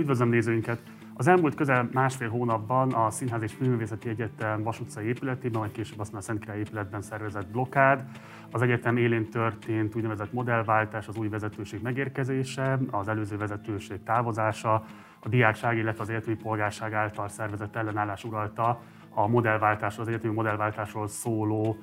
Üdvözlöm 0.00 0.28
nézőinket! 0.28 0.82
Az 1.14 1.26
elmúlt 1.26 1.54
közel 1.54 1.88
másfél 1.92 2.28
hónapban 2.28 2.92
a 2.92 3.10
Színház 3.10 3.42
és 3.42 3.52
Filmművészeti 3.52 4.08
Egyetem 4.08 4.62
Vas 4.62 4.80
utcai 4.80 5.06
épületében, 5.06 5.60
majd 5.60 5.72
később 5.72 5.98
aztán 5.98 6.18
a 6.18 6.22
Szentkirály 6.22 6.58
épületben 6.58 7.02
szervezett 7.02 7.46
blokkád, 7.46 8.04
az 8.50 8.62
egyetem 8.62 8.96
élén 8.96 9.30
történt 9.30 9.94
úgynevezett 9.94 10.32
modellváltás, 10.32 11.08
az 11.08 11.16
új 11.16 11.28
vezetőség 11.28 11.82
megérkezése, 11.82 12.78
az 12.90 13.08
előző 13.08 13.36
vezetőség 13.36 14.02
távozása, 14.02 14.84
a 15.20 15.28
diákság, 15.28 15.76
illetve 15.76 16.02
az 16.02 16.08
egyetemi 16.08 16.36
polgárság 16.36 16.92
által 16.92 17.28
szervezett 17.28 17.76
ellenállás 17.76 18.24
uralta 18.24 18.80
a 19.14 19.26
modellváltásról, 19.26 20.06
az 20.06 20.12
egyetemi 20.12 20.34
modellváltásról 20.34 21.08
szóló 21.08 21.76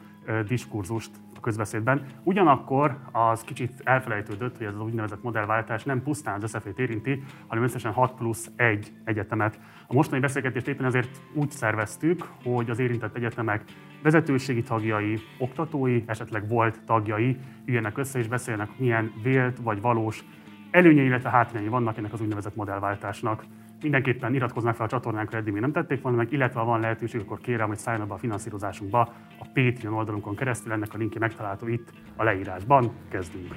diskurzust 0.47 1.11
közbeszédben. 1.47 2.05
Ugyanakkor 2.23 2.97
az 3.11 3.41
kicsit 3.41 3.81
elfelejtődött, 3.83 4.57
hogy 4.57 4.65
ez 4.65 4.73
az 4.73 4.81
úgynevezett 4.81 5.23
modellváltás 5.23 5.83
nem 5.83 6.03
pusztán 6.03 6.35
az 6.35 6.43
összefét 6.43 6.79
érinti, 6.79 7.23
hanem 7.47 7.63
összesen 7.63 7.91
6 7.91 8.13
plusz 8.13 8.51
1 8.55 8.91
egyetemet. 9.03 9.59
A 9.87 9.93
mostani 9.93 10.21
beszélgetést 10.21 10.67
éppen 10.67 10.85
ezért 10.85 11.21
úgy 11.33 11.51
szerveztük, 11.51 12.27
hogy 12.43 12.69
az 12.69 12.79
érintett 12.79 13.15
egyetemek 13.15 13.63
vezetőségi 14.03 14.61
tagjai, 14.61 15.19
oktatói, 15.37 16.03
esetleg 16.05 16.47
volt 16.47 16.81
tagjai 16.85 17.37
üljenek 17.65 17.97
össze 17.97 18.19
és 18.19 18.27
beszélnek, 18.27 18.69
milyen 18.77 19.11
vélt 19.23 19.57
vagy 19.57 19.81
valós 19.81 20.23
előnyei, 20.71 21.05
illetve 21.05 21.29
hátrányai 21.29 21.69
vannak 21.69 21.97
ennek 21.97 22.13
az 22.13 22.21
úgynevezett 22.21 22.55
modellváltásnak 22.55 23.43
mindenképpen 23.81 24.33
iratkoznak 24.33 24.75
fel 24.75 24.85
a 24.85 24.89
csatornánkra, 24.89 25.37
eddig 25.37 25.53
még 25.53 25.61
nem 25.61 25.71
tették 25.71 26.01
volna 26.01 26.17
meg, 26.17 26.31
illetve 26.31 26.59
ha 26.59 26.65
van 26.65 26.79
lehetőség, 26.79 27.21
akkor 27.21 27.39
kérem, 27.39 27.67
hogy 27.67 27.77
szálljon 27.77 28.07
be 28.07 28.13
a 28.13 28.17
finanszírozásunkba 28.17 28.99
a 29.39 29.47
Patreon 29.53 29.93
oldalunkon 29.93 30.35
keresztül, 30.35 30.71
ennek 30.71 30.93
a 30.93 30.97
linkje 30.97 31.19
megtalálható 31.19 31.67
itt 31.67 31.91
a 32.15 32.23
leírásban. 32.23 32.91
Kezdünk! 33.09 33.53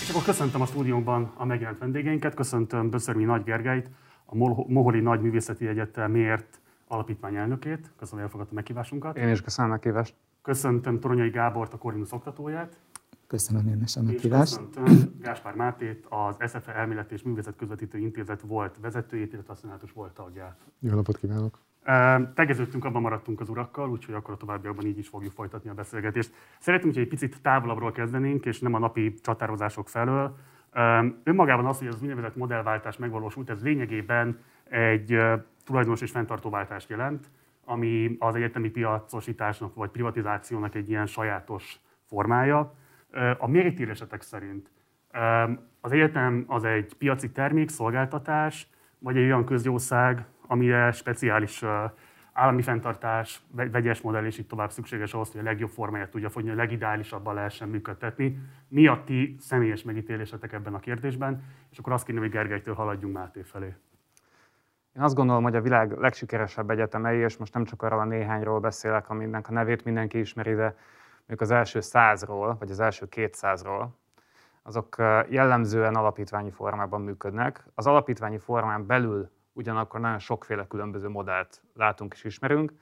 És 0.00 0.10
akkor 0.10 0.22
köszöntöm 0.22 0.60
a 0.60 0.66
stúdiónkban 0.66 1.32
a 1.36 1.44
megjelent 1.44 1.78
vendégeinket, 1.78 2.34
köszöntöm 2.34 2.90
Böszörmi 2.90 3.24
Nagy 3.24 3.42
Gergelyt, 3.42 3.90
a 4.24 4.34
Moholi 4.68 5.00
Nagy 5.00 5.20
Művészeti 5.20 5.66
Egyetem 5.66 6.10
miért 6.10 6.60
alapítvány 6.88 7.36
elnökét. 7.36 7.92
Köszönöm, 7.98 8.10
hogy 8.10 8.20
elfogadta 8.20 8.54
meghívásunkat. 8.54 9.16
Én 9.16 9.28
is 9.28 9.42
köszönöm 9.42 9.70
a 9.70 9.74
meghívást. 9.74 10.14
Köszöntöm 10.42 11.00
Toronyai 11.00 11.30
Gábort, 11.30 11.72
a 11.72 11.78
Corvinus 11.78 12.12
oktatóját. 12.12 12.78
Köszönöm 13.26 13.66
én 13.66 13.82
is 13.84 13.96
a 13.96 14.02
meghívást. 14.02 14.56
Köszöntöm 14.56 15.14
Gáspár 15.20 15.54
Mátét, 15.54 16.06
az 16.08 16.36
SFE 16.48 16.74
Elmélet 16.74 17.12
és 17.12 17.22
Művészet 17.22 17.56
Közvetítő 17.56 17.98
Intézet 17.98 18.40
volt 18.40 18.78
vezetőjét, 18.80 19.32
illetve 19.32 19.52
a 19.52 19.56
szenátus 19.56 19.92
volt 19.92 20.12
tagját. 20.12 20.56
Jó 20.78 20.94
napot 20.94 21.16
kívánok! 21.16 21.58
Tegeződtünk, 22.34 22.84
abban 22.84 23.02
maradtunk 23.02 23.40
az 23.40 23.48
urakkal, 23.48 23.90
úgyhogy 23.90 24.14
akkor 24.14 24.34
a 24.34 24.36
továbbiakban 24.36 24.86
így 24.86 24.98
is 24.98 25.08
fogjuk 25.08 25.32
folytatni 25.32 25.70
a 25.70 25.74
beszélgetést. 25.74 26.32
Szeretném, 26.60 26.92
hogy 26.92 27.02
egy 27.02 27.08
picit 27.08 27.42
távolabbról 27.42 27.92
kezdenénk, 27.92 28.46
és 28.46 28.60
nem 28.60 28.74
a 28.74 28.78
napi 28.78 29.14
csatározások 29.14 29.88
felől. 29.88 30.36
Önmagában 31.22 31.66
az, 31.66 31.78
hogy 31.78 31.86
az 31.86 32.02
úgynevezett 32.02 32.36
modellváltás 32.36 32.96
megvalósult, 32.96 33.50
ez 33.50 33.62
lényegében 33.62 34.38
egy 34.68 35.18
tulajdonos 35.64 36.00
és 36.00 36.10
fenntartóváltást 36.10 36.88
jelent, 36.88 37.30
ami 37.64 38.16
az 38.18 38.34
egyetemi 38.34 38.68
piacosításnak 38.68 39.74
vagy 39.74 39.90
privatizációnak 39.90 40.74
egy 40.74 40.88
ilyen 40.88 41.06
sajátos 41.06 41.80
formája. 42.04 42.74
A 43.38 43.48
méretírésetek 43.48 44.22
szerint 44.22 44.70
az 45.80 45.92
egyetem 45.92 46.44
az 46.46 46.64
egy 46.64 46.94
piaci 46.94 47.30
termék, 47.30 47.68
szolgáltatás, 47.68 48.68
vagy 48.98 49.16
egy 49.16 49.24
olyan 49.24 49.44
közjószág, 49.44 50.24
amire 50.46 50.92
speciális 50.92 51.64
állami 52.32 52.62
fenntartás, 52.62 53.40
vegyes 53.50 54.00
modell 54.00 54.24
és 54.24 54.38
így 54.38 54.46
tovább 54.46 54.70
szükséges 54.70 55.14
ahhoz, 55.14 55.32
hogy 55.32 55.40
a 55.40 55.44
legjobb 55.44 55.70
formáját 55.70 56.10
tudja 56.10 56.30
fogni, 56.30 56.50
a 56.50 56.54
legideálisabban 56.54 57.34
lehessen 57.34 57.68
működtetni. 57.68 58.38
Mi 58.68 58.86
a 58.86 59.02
ti 59.04 59.36
személyes 59.38 59.82
megítélésetek 59.82 60.52
ebben 60.52 60.74
a 60.74 60.80
kérdésben? 60.80 61.42
És 61.70 61.78
akkor 61.78 61.92
azt 61.92 62.04
kérném, 62.04 62.22
hogy 62.22 62.32
Gergelytől 62.32 62.74
haladjunk 62.74 63.14
Máté 63.14 63.42
felé. 63.42 63.74
Én 64.96 65.02
azt 65.02 65.14
gondolom, 65.14 65.42
hogy 65.42 65.56
a 65.56 65.60
világ 65.60 65.92
legsikeresebb 65.92 66.70
egyetemei, 66.70 67.18
és 67.18 67.36
most 67.36 67.54
nem 67.54 67.64
csak 67.64 67.82
arról 67.82 68.00
a 68.00 68.04
néhányról 68.04 68.60
beszélek, 68.60 69.10
aminek 69.10 69.48
a 69.48 69.52
nevét 69.52 69.84
mindenki 69.84 70.18
ismeri, 70.18 70.54
de 70.54 70.76
mondjuk 71.26 71.40
az 71.40 71.50
első 71.50 71.80
százról, 71.80 72.56
vagy 72.58 72.70
az 72.70 72.80
első 72.80 73.08
kétszázról, 73.08 73.94
azok 74.62 74.96
jellemzően 75.28 75.94
alapítványi 75.94 76.50
formában 76.50 77.00
működnek. 77.00 77.64
Az 77.74 77.86
alapítványi 77.86 78.38
formán 78.38 78.86
belül 78.86 79.30
ugyanakkor 79.52 80.00
nagyon 80.00 80.18
sokféle 80.18 80.66
különböző 80.66 81.08
modellt 81.08 81.62
látunk 81.74 82.12
és 82.12 82.24
ismerünk. 82.24 82.72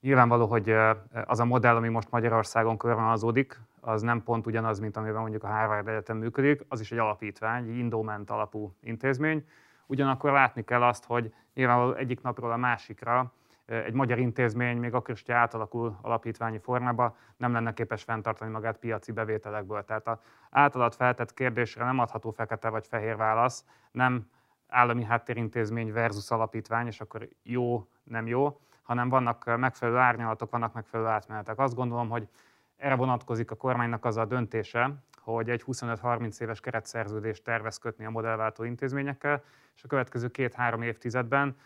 Nyilvánvaló, 0.00 0.46
hogy 0.46 0.76
az 1.24 1.40
a 1.40 1.44
modell, 1.44 1.76
ami 1.76 1.88
most 1.88 2.10
Magyarországon 2.10 2.76
körvonalazódik, 2.76 3.60
az 3.80 4.02
nem 4.02 4.22
pont 4.22 4.46
ugyanaz, 4.46 4.78
mint 4.78 4.96
amiben 4.96 5.20
mondjuk 5.20 5.44
a 5.44 5.48
Harvard 5.48 5.88
Egyetem 5.88 6.16
működik, 6.16 6.64
az 6.68 6.80
is 6.80 6.92
egy 6.92 6.98
alapítvány, 6.98 7.68
egy 7.68 7.78
endowment 7.78 8.30
alapú 8.30 8.74
intézmény. 8.80 9.46
Ugyanakkor 9.86 10.32
látni 10.32 10.64
kell 10.64 10.82
azt, 10.82 11.04
hogy 11.04 11.34
nyilvánvaló 11.54 11.92
egyik 11.92 12.22
napról 12.22 12.52
a 12.52 12.56
másikra 12.56 13.32
egy 13.66 13.92
magyar 13.92 14.18
intézmény, 14.18 14.76
még 14.76 14.94
akkor 14.94 15.14
is, 15.14 15.22
hogy 15.26 15.34
átalakul 15.34 15.98
alapítványi 16.02 16.58
formába, 16.58 17.16
nem 17.36 17.52
lenne 17.52 17.72
képes 17.72 18.02
fenntartani 18.02 18.50
magát 18.50 18.78
piaci 18.78 19.12
bevételekből. 19.12 19.84
Tehát 19.84 20.08
az 20.08 20.18
általad 20.50 20.94
feltett 20.94 21.34
kérdésre 21.34 21.84
nem 21.84 21.98
adható 21.98 22.30
fekete 22.30 22.68
vagy 22.68 22.86
fehér 22.86 23.16
válasz, 23.16 23.64
nem 23.90 24.30
állami 24.68 25.04
háttérintézmény 25.04 25.92
versus 25.92 26.30
alapítvány, 26.30 26.86
és 26.86 27.00
akkor 27.00 27.28
jó, 27.42 27.88
nem 28.02 28.26
jó, 28.26 28.60
hanem 28.82 29.08
vannak 29.08 29.56
megfelelő 29.56 29.98
árnyalatok, 29.98 30.50
vannak 30.50 30.72
megfelelő 30.72 31.08
átmenetek. 31.08 31.58
Azt 31.58 31.74
gondolom, 31.74 32.08
hogy 32.08 32.28
erre 32.76 32.94
vonatkozik 32.94 33.50
a 33.50 33.54
kormánynak 33.54 34.04
az 34.04 34.16
a 34.16 34.24
döntése, 34.24 34.94
hogy 35.20 35.50
egy 35.50 35.64
25-30 35.66 36.40
éves 36.40 36.60
keretszerződést 36.60 37.44
tervez 37.44 37.78
kötni 37.78 38.04
a 38.04 38.10
modellváltó 38.10 38.64
intézményekkel, 38.64 39.42
és 39.76 39.84
a 39.84 39.88
következő 39.88 40.28
két-három 40.28 40.82
évtizedben 40.82 41.56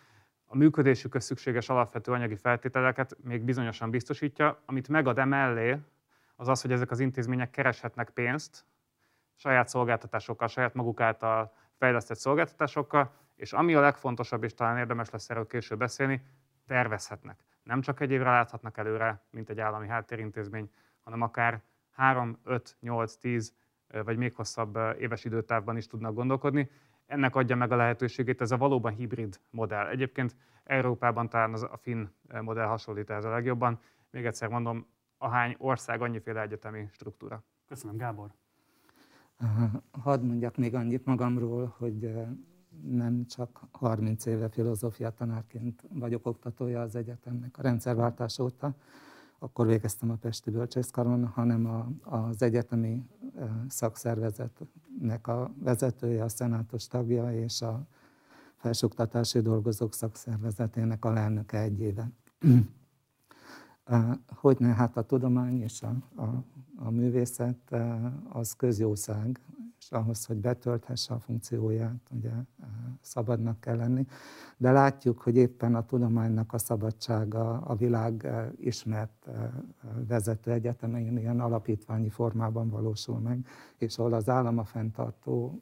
a 0.50 0.56
működésükhöz 0.56 1.24
szükséges 1.24 1.68
alapvető 1.68 2.12
anyagi 2.12 2.36
feltételeket 2.36 3.16
még 3.22 3.42
bizonyosan 3.42 3.90
biztosítja, 3.90 4.62
amit 4.64 4.88
megad 4.88 5.18
emellé, 5.18 5.76
az 6.36 6.48
az, 6.48 6.60
hogy 6.60 6.72
ezek 6.72 6.90
az 6.90 7.00
intézmények 7.00 7.50
kereshetnek 7.50 8.10
pénzt 8.10 8.64
saját 9.34 9.68
szolgáltatásokkal, 9.68 10.48
saját 10.48 10.74
maguk 10.74 11.00
által 11.00 11.52
fejlesztett 11.78 12.16
szolgáltatásokkal, 12.16 13.12
és 13.36 13.52
ami 13.52 13.74
a 13.74 13.80
legfontosabb, 13.80 14.44
és 14.44 14.54
talán 14.54 14.78
érdemes 14.78 15.10
lesz 15.10 15.30
erről 15.30 15.46
később 15.46 15.78
beszélni, 15.78 16.22
tervezhetnek. 16.66 17.40
Nem 17.62 17.80
csak 17.80 18.00
egy 18.00 18.10
évre 18.10 18.30
láthatnak 18.30 18.76
előre, 18.76 19.22
mint 19.30 19.50
egy 19.50 19.60
állami 19.60 19.88
háttérintézmény, 19.88 20.70
hanem 21.00 21.20
akár 21.20 21.62
3, 21.90 22.38
5, 22.44 22.76
8, 22.80 23.16
10 23.16 23.54
vagy 24.04 24.16
még 24.16 24.34
hosszabb 24.34 24.78
éves 24.98 25.24
időtávban 25.24 25.76
is 25.76 25.86
tudnak 25.86 26.14
gondolkodni, 26.14 26.70
ennek 27.08 27.36
adja 27.36 27.56
meg 27.56 27.72
a 27.72 27.76
lehetőségét 27.76 28.40
ez 28.40 28.50
a 28.50 28.56
valóban 28.56 28.92
hibrid 28.92 29.40
modell. 29.50 29.86
Egyébként 29.86 30.36
Európában 30.64 31.28
talán 31.28 31.52
az 31.52 31.62
a 31.62 31.76
finn 31.76 32.06
modell 32.40 32.66
hasonlít 32.66 33.10
ez 33.10 33.24
a 33.24 33.30
legjobban. 33.30 33.78
Még 34.10 34.26
egyszer 34.26 34.48
mondom, 34.48 34.86
ahány 35.18 35.54
ország, 35.58 36.02
annyiféle 36.02 36.40
egyetemi 36.40 36.88
struktúra. 36.92 37.42
Köszönöm, 37.66 37.96
Gábor. 37.96 38.30
Hadd 39.90 40.22
mondjak 40.22 40.56
még 40.56 40.74
annyit 40.74 41.04
magamról, 41.04 41.74
hogy 41.78 42.12
nem 42.82 43.26
csak 43.26 43.60
30 43.70 44.26
éve 44.26 44.48
filozófia 44.48 45.10
tanárként 45.10 45.84
vagyok 45.88 46.26
oktatója 46.26 46.80
az 46.80 46.94
egyetemnek 46.94 47.58
a 47.58 47.62
rendszerváltás 47.62 48.38
óta, 48.38 48.74
akkor 49.38 49.66
végeztem 49.66 50.10
a 50.10 50.14
Pesti 50.14 50.50
Bölcsészkaron, 50.50 51.26
hanem 51.26 51.66
a, 51.66 51.88
az 52.16 52.42
egyetemi 52.42 53.06
szakszervezetnek 53.68 55.26
a 55.26 55.52
vezetője, 55.58 56.24
a 56.24 56.28
szenátus 56.28 56.86
tagja 56.86 57.32
és 57.32 57.62
a 57.62 57.86
felsőoktatási 58.56 59.40
dolgozók 59.40 59.94
szakszervezetének 59.94 61.04
a 61.04 61.12
lelnöke 61.12 61.58
egy 61.60 61.80
éve. 61.80 62.10
Hogyne, 64.28 64.68
hát 64.74 64.96
a 64.96 65.02
tudomány 65.02 65.62
és 65.62 65.82
a, 65.82 66.22
a, 66.22 66.44
a 66.76 66.90
művészet 66.90 67.74
az 68.28 68.52
közjószág, 68.52 69.40
és 69.80 69.90
ahhoz, 69.90 70.24
hogy 70.24 70.36
betölthesse 70.36 71.14
a 71.14 71.18
funkcióját, 71.18 72.00
ugye 72.10 72.30
szabadnak 73.00 73.60
kell 73.60 73.76
lenni. 73.76 74.06
De 74.56 74.72
látjuk, 74.72 75.20
hogy 75.20 75.36
éppen 75.36 75.74
a 75.74 75.84
tudománynak 75.84 76.52
a 76.52 76.58
szabadsága 76.58 77.60
a 77.60 77.74
világ 77.74 78.28
ismert 78.56 79.28
vezető 80.08 80.50
egyetemein 80.50 81.16
ilyen 81.18 81.40
alapítványi 81.40 82.08
formában 82.08 82.70
valósul 82.70 83.18
meg, 83.18 83.46
és 83.76 83.98
ahol 83.98 84.12
az 84.12 84.28
állam 84.28 84.58
a 84.58 84.64
fenntartó, 84.64 85.60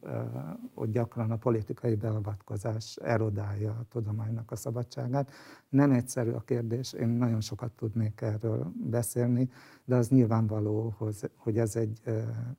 ott 0.75 0.91
gyakran 0.91 1.31
a 1.31 1.37
politikai 1.37 1.95
beavatkozás 1.95 2.97
erodálja 2.97 3.71
a 3.71 3.85
tudománynak 3.89 4.51
a 4.51 4.57
szabadságát. 4.57 5.31
Nem 5.69 5.91
egyszerű 5.91 6.31
a 6.31 6.41
kérdés, 6.41 6.93
én 6.93 7.09
nagyon 7.09 7.41
sokat 7.41 7.73
tudnék 7.73 8.21
erről 8.21 8.73
beszélni, 8.91 9.51
de 9.87 9.95
az 9.95 10.09
nyilvánvaló, 10.09 10.95
hogy 11.37 11.59
ez 11.59 11.77
egy 11.77 12.01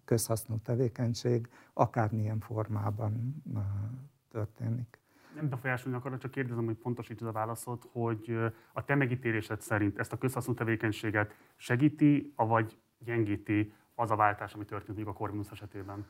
közhasznú 0.05 0.57
tevékenység, 0.63 1.49
akármilyen 1.73 2.39
formában 2.39 3.43
történik. 4.31 4.99
Nem 5.35 5.49
befolyásolni 5.49 5.97
akarok, 5.97 6.19
csak 6.19 6.31
kérdezem, 6.31 6.65
hogy 6.65 6.75
pontosítod 6.75 7.27
a 7.27 7.31
válaszot, 7.31 7.87
hogy 7.91 8.37
a 8.73 8.85
te 8.85 8.95
megítélésed 8.95 9.61
szerint 9.61 9.99
ezt 9.99 10.13
a 10.13 10.17
közhasznú 10.17 10.53
tevékenységet 10.53 11.33
segíti, 11.55 12.33
vagy 12.35 12.77
gyengíti 12.99 13.73
az 13.95 14.11
a 14.11 14.15
váltás, 14.15 14.53
ami 14.53 14.65
történt 14.65 15.07
a 15.07 15.13
Corvinus 15.13 15.51
esetében? 15.51 16.05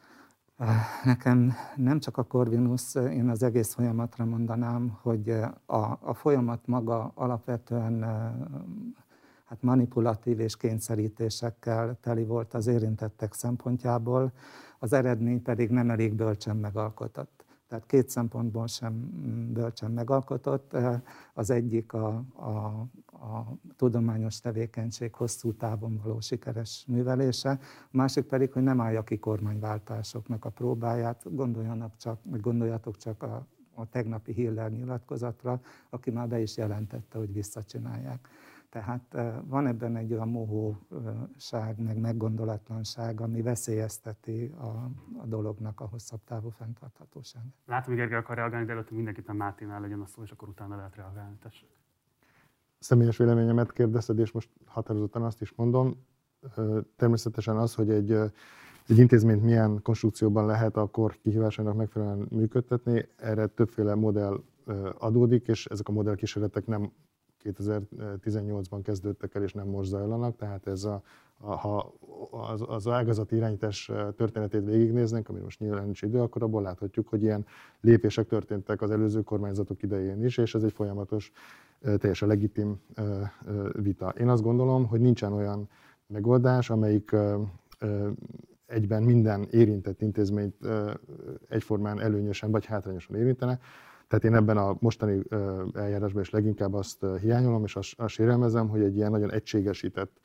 Nekem 1.04 1.54
nem 1.75 2.00
csak 2.00 2.18
a 2.18 2.24
Corvinus, 2.24 2.96
én 2.96 3.30
az 3.30 3.44
egész 3.44 3.74
folyamatra 3.74 4.25
mondanám, 4.25 4.98
hogy 5.02 5.30
a, 5.66 5.98
a 6.00 6.14
folyamat 6.14 6.68
maga 6.68 7.12
alapvetően 7.16 8.04
hát 9.47 9.61
manipulatív 9.61 10.39
és 10.39 10.57
kényszerítésekkel 10.57 11.97
teli 12.01 12.23
volt 12.23 12.53
az 12.53 12.67
érintettek 12.67 13.33
szempontjából, 13.33 14.31
az 14.79 14.94
eredmény 14.94 15.41
pedig 15.41 15.69
nem 15.69 15.89
elég 15.89 16.13
bölcsen 16.13 16.57
megalkotott. 16.57 17.45
Tehát 17.67 17.85
két 17.85 18.09
szempontból 18.09 18.67
sem 18.67 18.94
bölcsen 19.53 19.91
megalkotott. 19.91 20.77
Az 21.33 21.49
egyik 21.49 21.94
a, 21.94 22.23
a, 22.35 22.47
a 23.25 23.57
tudományos 23.75 24.39
tevékenység 24.39 25.13
hosszú 25.13 25.53
távon 25.53 26.01
való 26.03 26.19
sikeres 26.19 26.85
művelése, 26.88 27.59
a 27.61 27.88
másik 27.91 28.25
pedig, 28.25 28.51
hogy 28.51 28.63
nem 28.63 28.81
állja 28.81 29.03
ki 29.03 29.19
kormányváltásoknak 29.19 30.45
a 30.45 30.49
próbáját. 30.49 31.35
Gondoljanak 31.35 31.97
csak, 31.97 32.19
gondoljatok 32.23 32.97
csak 32.97 33.23
a, 33.23 33.47
a 33.73 33.89
tegnapi 33.89 34.33
Hiller 34.33 34.71
nyilatkozatra, 34.71 35.61
aki 35.89 36.11
már 36.11 36.27
be 36.27 36.39
is 36.39 36.57
jelentette, 36.57 37.17
hogy 37.17 37.33
visszacsinálják. 37.33 38.27
Tehát 38.69 39.16
van 39.46 39.68
ebben 39.68 39.96
egy 39.96 40.14
olyan 40.14 40.30
mohóság, 40.30 41.80
meg 41.80 41.98
meggondolatlanság, 41.98 43.22
ami 43.22 43.42
veszélyezteti 43.42 44.54
a, 44.58 44.68
a 45.22 45.25
dolognak 45.25 45.80
a 45.80 45.86
hosszabb 45.86 46.24
távú 46.24 46.50
fenntarthatóságát. 46.50 47.54
Látom, 47.66 47.88
hogy 47.88 47.96
Gergely 47.96 48.18
akar 48.18 48.36
reagálni, 48.36 48.66
de 48.66 48.72
előtt 48.72 48.92
mindenképpen 48.92 49.36
Máténál 49.36 49.81
legyen 49.81 50.02
a 50.02 50.06
szó, 50.06 50.22
és 50.24 50.31
akkor 50.31 50.48
utána 50.48 50.75
lehet 50.75 50.96
reagálni. 50.96 51.38
Tessék. 51.42 51.69
Személyes 52.80 53.18
véleményemet 53.18 53.72
kérdezted, 53.72 54.19
és 54.19 54.31
most 54.31 54.50
határozottan 54.66 55.24
azt 55.24 55.42
is 55.42 55.54
mondom. 55.56 56.06
Természetesen 56.96 57.58
az, 57.58 57.75
hogy 57.75 57.90
egy, 57.90 58.12
egy 58.88 58.98
intézményt 58.98 59.44
milyen 59.44 59.81
konstrukcióban 59.81 60.46
lehet 60.46 60.78
a 60.78 60.88
kor 60.88 61.18
kihívásának 61.22 61.75
megfelelően 61.75 62.28
működtetni, 62.30 63.06
erre 63.16 63.48
többféle 63.48 63.96
modell 63.96 64.44
adódik, 64.98 65.48
és 65.48 65.66
ezek 65.66 65.88
a 65.88 65.92
modellkísérletek 65.92 66.66
nem 66.66 66.92
2018-ban 67.53 68.79
kezdődtek 68.83 69.35
el, 69.35 69.44
és 69.44 69.53
nem 69.53 69.67
most 69.67 69.89
zajlanak, 69.89 70.35
tehát 70.35 70.67
ez 70.67 70.83
a, 70.83 71.01
ha 71.39 71.94
az, 72.31 72.63
az 72.67 72.88
ágazati 72.88 73.35
irányítás 73.35 73.91
történetét 74.15 74.65
végignéznénk, 74.65 75.29
ami 75.29 75.39
most 75.39 75.59
nyilván 75.59 75.83
nincs 75.83 76.01
idő, 76.01 76.21
akkor 76.21 76.44
abból 76.44 76.61
láthatjuk, 76.61 77.07
hogy 77.07 77.21
ilyen 77.23 77.45
lépések 77.81 78.27
történtek 78.27 78.81
az 78.81 78.91
előző 78.91 79.21
kormányzatok 79.21 79.83
idején 79.83 80.23
is, 80.23 80.38
és 80.38 80.55
ez 80.55 80.63
egy 80.63 80.73
folyamatos, 80.73 81.31
teljesen 81.81 82.27
legitim 82.27 82.81
vita. 83.71 84.09
Én 84.09 84.29
azt 84.29 84.44
gondolom, 84.44 84.85
hogy 84.85 84.99
nincsen 84.99 85.33
olyan 85.33 85.69
megoldás, 86.07 86.69
amelyik 86.69 87.15
egyben 88.65 89.03
minden 89.03 89.47
érintett 89.51 90.01
intézményt 90.01 90.55
egyformán 91.49 92.01
előnyösen 92.01 92.51
vagy 92.51 92.65
hátrányosan 92.65 93.15
érintene, 93.15 93.59
tehát 94.07 94.24
én 94.24 94.36
ebben 94.36 94.57
a 94.57 94.77
mostani 94.80 95.21
eljárásban 95.74 96.21
is 96.21 96.30
leginkább 96.30 96.74
azt 96.74 97.06
hiányolom, 97.21 97.63
és 97.63 97.75
azt, 97.75 97.94
azt 97.98 98.13
sérelmezem, 98.13 98.69
hogy 98.69 98.81
egy 98.81 98.95
ilyen 98.95 99.12
nagyon 99.12 99.31
egységesített 99.31 100.19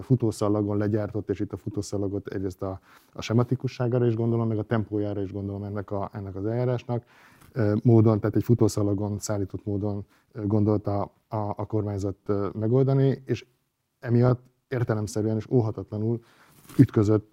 futószallagon 0.00 0.76
legyártott, 0.76 1.30
és 1.30 1.40
itt 1.40 1.52
a 1.52 1.56
futószallagot 1.56 2.28
egyrészt 2.28 2.62
a, 2.62 2.80
a 3.12 3.22
sematikusságára 3.22 4.06
is 4.06 4.14
gondolom, 4.14 4.48
meg 4.48 4.58
a 4.58 4.62
tempójára 4.62 5.22
is 5.22 5.32
gondolom 5.32 5.64
ennek, 5.64 5.90
a, 5.90 6.10
ennek 6.12 6.36
az 6.36 6.46
eljárásnak, 6.46 7.04
módon, 7.82 8.20
tehát 8.20 8.36
egy 8.36 8.44
futószalagon 8.44 9.18
szállított 9.18 9.64
módon 9.64 10.06
gondolta 10.32 11.00
a, 11.28 11.36
a 11.36 11.66
kormányzat 11.66 12.16
megoldani, 12.52 13.22
és 13.24 13.46
emiatt 14.00 14.40
értelemszerűen 14.68 15.36
és 15.36 15.50
óhatatlanul 15.50 16.20
ütközött, 16.78 17.32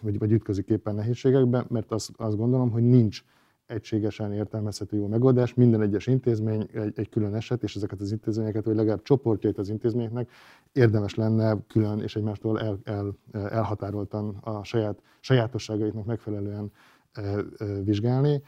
vagy, 0.00 0.18
vagy 0.18 0.32
ütközik 0.32 0.68
éppen 0.68 0.94
nehézségekbe, 0.94 1.64
mert 1.68 1.92
azt, 1.92 2.10
azt 2.16 2.36
gondolom, 2.36 2.70
hogy 2.70 2.82
nincs 2.82 3.24
egységesen 3.74 4.32
értelmezhető 4.32 4.96
jó 4.96 5.06
megoldás. 5.06 5.54
Minden 5.54 5.80
egyes 5.82 6.06
intézmény 6.06 6.68
egy, 6.72 6.92
egy 6.96 7.08
külön 7.08 7.34
eset, 7.34 7.62
és 7.62 7.76
ezeket 7.76 8.00
az 8.00 8.12
intézményeket, 8.12 8.64
vagy 8.64 8.76
legalább 8.76 9.02
csoportjait 9.02 9.58
az 9.58 9.68
intézményeknek 9.68 10.30
érdemes 10.72 11.14
lenne 11.14 11.56
külön 11.68 12.00
és 12.00 12.16
egymástól 12.16 12.60
el, 12.60 12.78
el, 12.84 13.16
elhatároltan 13.32 14.36
a 14.40 14.64
saját 14.64 14.98
sajátosságaiknak 15.24 16.04
megfelelően 16.04 16.72
e, 17.12 17.22
e, 17.22 17.64
vizsgálni. 17.84 18.42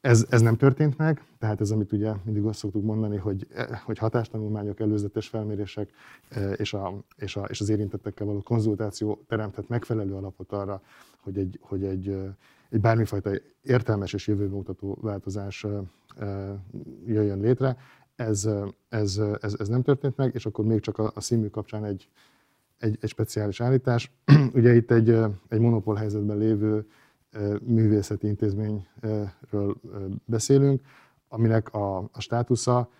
Ez, 0.00 0.26
ez 0.30 0.40
nem 0.40 0.56
történt 0.56 0.96
meg, 0.96 1.24
tehát 1.38 1.60
ez, 1.60 1.70
amit 1.70 1.92
ugye 1.92 2.12
mindig 2.24 2.44
azt 2.44 2.58
szoktuk 2.58 2.84
mondani, 2.84 3.16
hogy, 3.16 3.46
e, 3.54 3.82
hogy 3.84 3.98
hatástanulmányok, 3.98 4.80
előzetes 4.80 5.28
felmérések 5.28 5.90
és, 6.56 6.74
a, 6.74 6.94
és, 7.16 7.36
a, 7.36 7.44
és 7.44 7.60
az 7.60 7.68
érintettekkel 7.68 8.26
való 8.26 8.42
konzultáció 8.42 9.24
teremthet 9.28 9.68
megfelelő 9.68 10.14
alapot 10.14 10.52
arra, 10.52 10.82
hogy 11.20 11.38
egy, 11.38 11.58
hogy 11.62 11.84
egy 11.84 12.16
egy 12.70 12.80
bármifajta 12.80 13.30
értelmes 13.62 14.12
és 14.12 14.26
jövőbe 14.26 14.54
mutató 14.54 14.98
változás 15.00 15.66
jöjjön 17.06 17.40
létre. 17.40 17.76
Ez, 18.16 18.48
ez, 18.88 19.20
ez, 19.40 19.54
ez 19.58 19.68
nem 19.68 19.82
történt 19.82 20.16
meg, 20.16 20.34
és 20.34 20.46
akkor 20.46 20.64
még 20.64 20.80
csak 20.80 20.98
a, 20.98 21.12
a 21.14 21.20
színmű 21.20 21.48
kapcsán 21.48 21.84
egy, 21.84 22.08
egy, 22.78 22.98
egy 23.00 23.08
speciális 23.08 23.60
állítás. 23.60 24.12
Ugye 24.54 24.74
itt 24.74 24.90
egy, 24.90 25.10
egy 25.48 25.60
monopól 25.60 25.94
helyzetben 25.94 26.36
lévő 26.36 26.86
művészeti 27.62 28.26
intézményről 28.26 29.80
beszélünk, 30.24 30.80
aminek 31.28 31.74
a, 31.74 31.98
a 31.98 32.20
státusza 32.20 32.90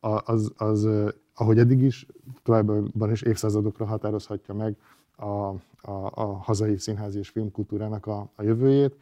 az, 0.00 0.52
az, 0.56 0.88
ahogy 1.34 1.58
eddig 1.58 1.82
is, 1.82 2.06
továbbban 2.42 3.10
is 3.10 3.22
évszázadokra 3.22 3.84
határozhatja 3.84 4.54
meg 4.54 4.76
a, 5.16 5.24
a, 5.24 6.10
a 6.14 6.24
hazai 6.42 6.78
színházi 6.78 7.18
és 7.18 7.28
filmkultúrának 7.28 8.06
a, 8.06 8.28
a 8.34 8.42
jövőjét. 8.42 8.96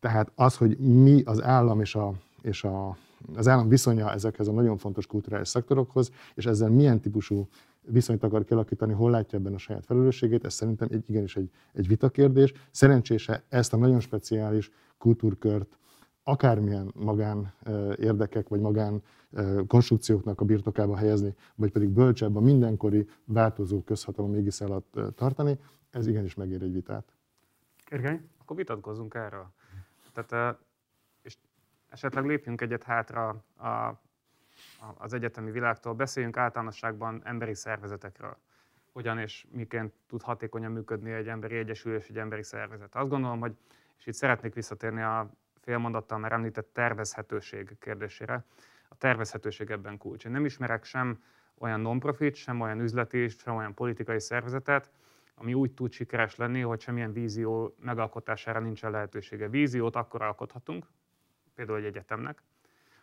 Tehát 0.00 0.30
az, 0.34 0.56
hogy 0.56 0.78
mi 0.78 1.22
az 1.24 1.42
állam 1.42 1.80
és, 1.80 1.94
a, 1.94 2.12
és 2.42 2.64
a, 2.64 2.96
az 3.36 3.48
állam 3.48 3.68
viszonya 3.68 4.12
ezekhez 4.12 4.48
a 4.48 4.52
nagyon 4.52 4.76
fontos 4.76 5.06
kulturális 5.06 5.48
szektorokhoz, 5.48 6.10
és 6.34 6.46
ezzel 6.46 6.70
milyen 6.70 7.00
típusú 7.00 7.48
viszonyt 7.80 8.22
akar 8.22 8.44
kialakítani, 8.44 8.92
hol 8.92 9.10
látja 9.10 9.38
ebben 9.38 9.54
a 9.54 9.58
saját 9.58 9.84
felelősségét, 9.86 10.44
ez 10.44 10.54
szerintem 10.54 10.88
egy, 10.90 11.04
igenis 11.08 11.36
egy, 11.36 11.50
egy 11.72 11.88
vitakérdés. 11.88 12.52
Szerencsése 12.70 13.42
ezt 13.48 13.72
a 13.72 13.76
nagyon 13.76 14.00
speciális 14.00 14.70
kultúrkört 14.98 15.78
akármilyen 16.22 16.92
magán 16.94 17.54
érdekek 17.96 18.48
vagy 18.48 18.60
magán 18.60 19.02
konstrukcióknak 19.66 20.40
a 20.40 20.44
birtokába 20.44 20.96
helyezni, 20.96 21.34
vagy 21.54 21.72
pedig 21.72 21.88
bölcsebb 21.88 22.36
a 22.36 22.40
mindenkori 22.40 23.08
változó 23.24 23.82
közhatalom 23.82 24.34
égisz 24.34 24.60
alatt 24.60 24.98
tartani, 25.14 25.58
ez 25.90 26.06
igenis 26.06 26.34
megér 26.34 26.62
egy 26.62 26.72
vitát. 26.72 27.12
Gergely? 27.88 28.20
Akkor 28.38 28.56
vitatkozzunk 28.56 29.14
erről. 29.14 29.46
Tehát, 30.12 30.58
és 31.22 31.36
esetleg 31.88 32.24
lépjünk 32.24 32.60
egyet 32.60 32.82
hátra 32.82 33.28
a, 33.56 34.00
az 34.98 35.12
egyetemi 35.12 35.50
világtól, 35.50 35.94
beszéljünk 35.94 36.36
általánosságban 36.36 37.20
emberi 37.24 37.54
szervezetekről. 37.54 38.36
Hogyan 38.92 39.18
és 39.18 39.46
miként 39.50 39.92
tud 40.06 40.22
hatékonyan 40.22 40.72
működni 40.72 41.10
egy 41.10 41.28
emberi 41.28 41.56
egyesülés, 41.56 42.08
egy 42.08 42.18
emberi 42.18 42.42
szervezet. 42.42 42.94
Azt 42.94 43.08
gondolom, 43.08 43.40
hogy, 43.40 43.56
és 43.98 44.06
itt 44.06 44.14
szeretnék 44.14 44.54
visszatérni 44.54 45.02
a 45.02 45.30
félmondattal 45.62 46.18
már 46.18 46.32
említett 46.32 46.72
tervezhetőség 46.72 47.76
kérdésére. 47.78 48.44
A 48.88 48.94
tervezhetőség 48.96 49.70
ebben 49.70 49.98
kulcs. 49.98 50.24
Én 50.24 50.32
nem 50.32 50.44
ismerek 50.44 50.84
sem 50.84 51.22
olyan 51.58 51.80
non-profit, 51.80 52.34
sem 52.34 52.60
olyan 52.60 52.80
üzleti, 52.80 53.28
sem 53.28 53.56
olyan 53.56 53.74
politikai 53.74 54.20
szervezetet, 54.20 54.90
ami 55.34 55.54
úgy 55.54 55.72
tud 55.72 55.92
sikeres 55.92 56.36
lenni, 56.36 56.60
hogy 56.60 56.80
semmilyen 56.80 57.12
vízió 57.12 57.76
megalkotására 57.80 58.60
nincsen 58.60 58.90
lehetősége. 58.90 59.48
Víziót 59.48 59.96
akkor 59.96 60.22
alkothatunk, 60.22 60.86
például 61.54 61.78
egy 61.78 61.84
egyetemnek, 61.84 62.42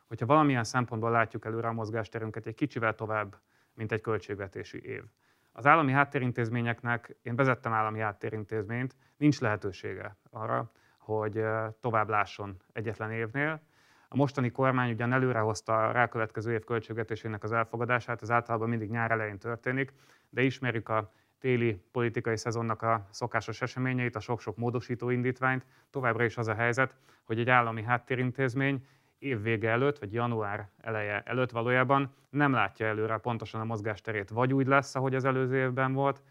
hogyha 0.08 0.26
valamilyen 0.26 0.64
szempontból 0.64 1.12
látjuk 1.12 1.46
előre 1.46 1.68
a 1.68 1.74
mozgásterünket 1.74 2.46
egy 2.46 2.56
kicsivel 2.56 2.96
tovább, 2.96 3.40
mint 3.74 3.92
egy 3.92 4.02
költségvetési 4.02 4.82
év. 4.84 5.04
Az 5.52 5.66
állami 5.66 5.92
háttérintézményeknek, 5.92 7.16
én 7.22 7.36
vezettem 7.36 7.74
állami 7.74 8.00
háttérintézményt, 8.00 8.96
nincs 9.18 9.40
lehetősége 9.40 10.18
arra, 10.30 10.72
hogy 11.18 11.44
tovább 11.80 12.10
lásson 12.10 12.58
egyetlen 12.74 13.12
évnél. 13.12 13.62
A 14.08 14.16
mostani 14.16 14.52
kormány 14.52 14.92
ugyan 14.92 15.14
előrehozta 15.14 15.88
a 15.88 15.92
rákövetkező 15.92 16.54
év 16.54 16.64
költségvetésének 16.64 17.44
az 17.44 17.52
elfogadását, 17.52 18.22
ez 18.22 18.32
általában 18.32 18.70
mindig 18.70 18.90
nyár 18.90 19.12
elején 19.12 19.38
történik, 19.38 19.94
de 20.30 20.42
ismerjük 20.42 20.90
a 20.90 21.12
téli 21.40 21.82
politikai 21.92 22.38
szezonnak 22.38 22.82
a 22.82 23.08
szokásos 23.10 23.62
eseményeit, 23.62 24.16
a 24.16 24.20
sok-sok 24.20 24.58
módosító 24.58 25.10
indítványt. 25.10 25.66
Továbbra 25.90 26.24
is 26.24 26.38
az 26.38 26.48
a 26.48 26.54
helyzet, 26.54 26.96
hogy 27.24 27.40
egy 27.40 27.50
állami 27.50 27.84
háttérintézmény 27.84 28.86
évvége 29.18 29.70
előtt, 29.70 30.00
vagy 30.00 30.14
január 30.14 30.70
eleje 30.82 31.22
előtt 31.26 31.52
valójában 31.52 32.14
nem 32.30 32.52
látja 32.52 32.86
előre 32.86 33.18
pontosan 33.18 33.62
a 33.62 33.66
mozgásterét. 33.66 34.30
Vagy 34.30 34.54
úgy 34.54 34.68
lesz, 34.68 34.96
ahogy 34.96 35.16
az 35.16 35.26
előző 35.26 35.58
évben 35.58 35.94
volt, 35.94 36.22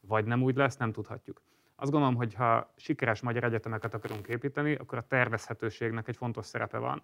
vagy 0.00 0.24
nem 0.24 0.42
úgy 0.42 0.56
lesz, 0.56 0.76
nem 0.76 0.92
tudhatjuk. 0.92 1.42
Azt 1.76 1.90
gondolom, 1.90 2.16
hogy 2.16 2.34
ha 2.34 2.72
sikeres 2.76 3.20
magyar 3.20 3.44
egyetemeket 3.44 3.94
akarunk 3.94 4.26
építeni, 4.26 4.74
akkor 4.74 4.98
a 4.98 5.06
tervezhetőségnek 5.06 6.08
egy 6.08 6.16
fontos 6.16 6.46
szerepe 6.46 6.78
van. 6.78 7.02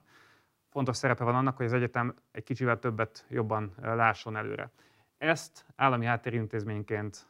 Fontos 0.68 0.96
szerepe 0.96 1.24
van 1.24 1.34
annak, 1.34 1.56
hogy 1.56 1.66
az 1.66 1.72
egyetem 1.72 2.14
egy 2.30 2.42
kicsivel 2.42 2.78
többet 2.78 3.26
jobban 3.28 3.74
lásson 3.80 4.36
előre. 4.36 4.70
Ezt 5.18 5.66
állami 5.76 6.06
háttérintézményként 6.06 7.26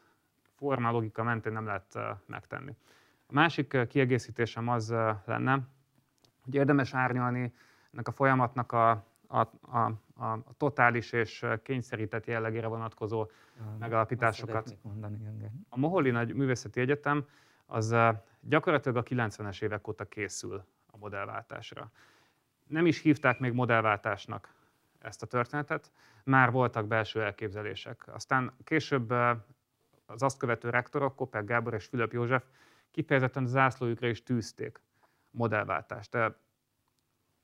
forma 0.56 0.90
logika 0.90 1.22
mentén 1.22 1.52
nem 1.52 1.66
lehet 1.66 1.98
megtenni. 2.26 2.76
A 3.26 3.32
másik 3.32 3.86
kiegészítésem 3.88 4.68
az 4.68 4.88
lenne, 5.24 5.60
hogy 6.44 6.54
érdemes 6.54 6.94
árnyalni 6.94 7.54
ennek 7.92 8.08
a 8.08 8.12
folyamatnak 8.12 8.72
a, 8.72 9.04
a, 9.32 9.48
a, 9.60 9.92
a 10.24 10.42
totális 10.56 11.12
és 11.12 11.46
kényszerített 11.62 12.26
jellegére 12.26 12.66
vonatkozó 12.66 13.30
megalapításokat. 13.78 14.76
A 15.68 15.78
Moholi 15.78 16.10
Nagy 16.10 16.34
Művészeti 16.34 16.80
Egyetem 16.80 17.26
az 17.66 17.94
gyakorlatilag 18.40 18.96
a 18.96 19.02
90-es 19.02 19.62
évek 19.62 19.88
óta 19.88 20.04
készül 20.04 20.64
a 20.86 20.96
modellváltásra. 20.96 21.90
Nem 22.66 22.86
is 22.86 23.00
hívták 23.00 23.38
még 23.38 23.52
modellváltásnak 23.52 24.54
ezt 24.98 25.22
a 25.22 25.26
történetet, 25.26 25.92
már 26.24 26.50
voltak 26.50 26.86
belső 26.86 27.22
elképzelések. 27.22 28.14
Aztán 28.14 28.52
később 28.64 29.10
az 30.06 30.22
azt 30.22 30.38
követő 30.38 30.70
rektorok, 30.70 31.16
Kopek 31.16 31.44
Gábor 31.44 31.74
és 31.74 31.84
Fülöp 31.84 32.12
József 32.12 32.44
kifejezetten 32.90 33.46
zászlójukra 33.46 34.08
is 34.08 34.22
tűzték 34.22 34.80
modellváltást. 35.30 36.16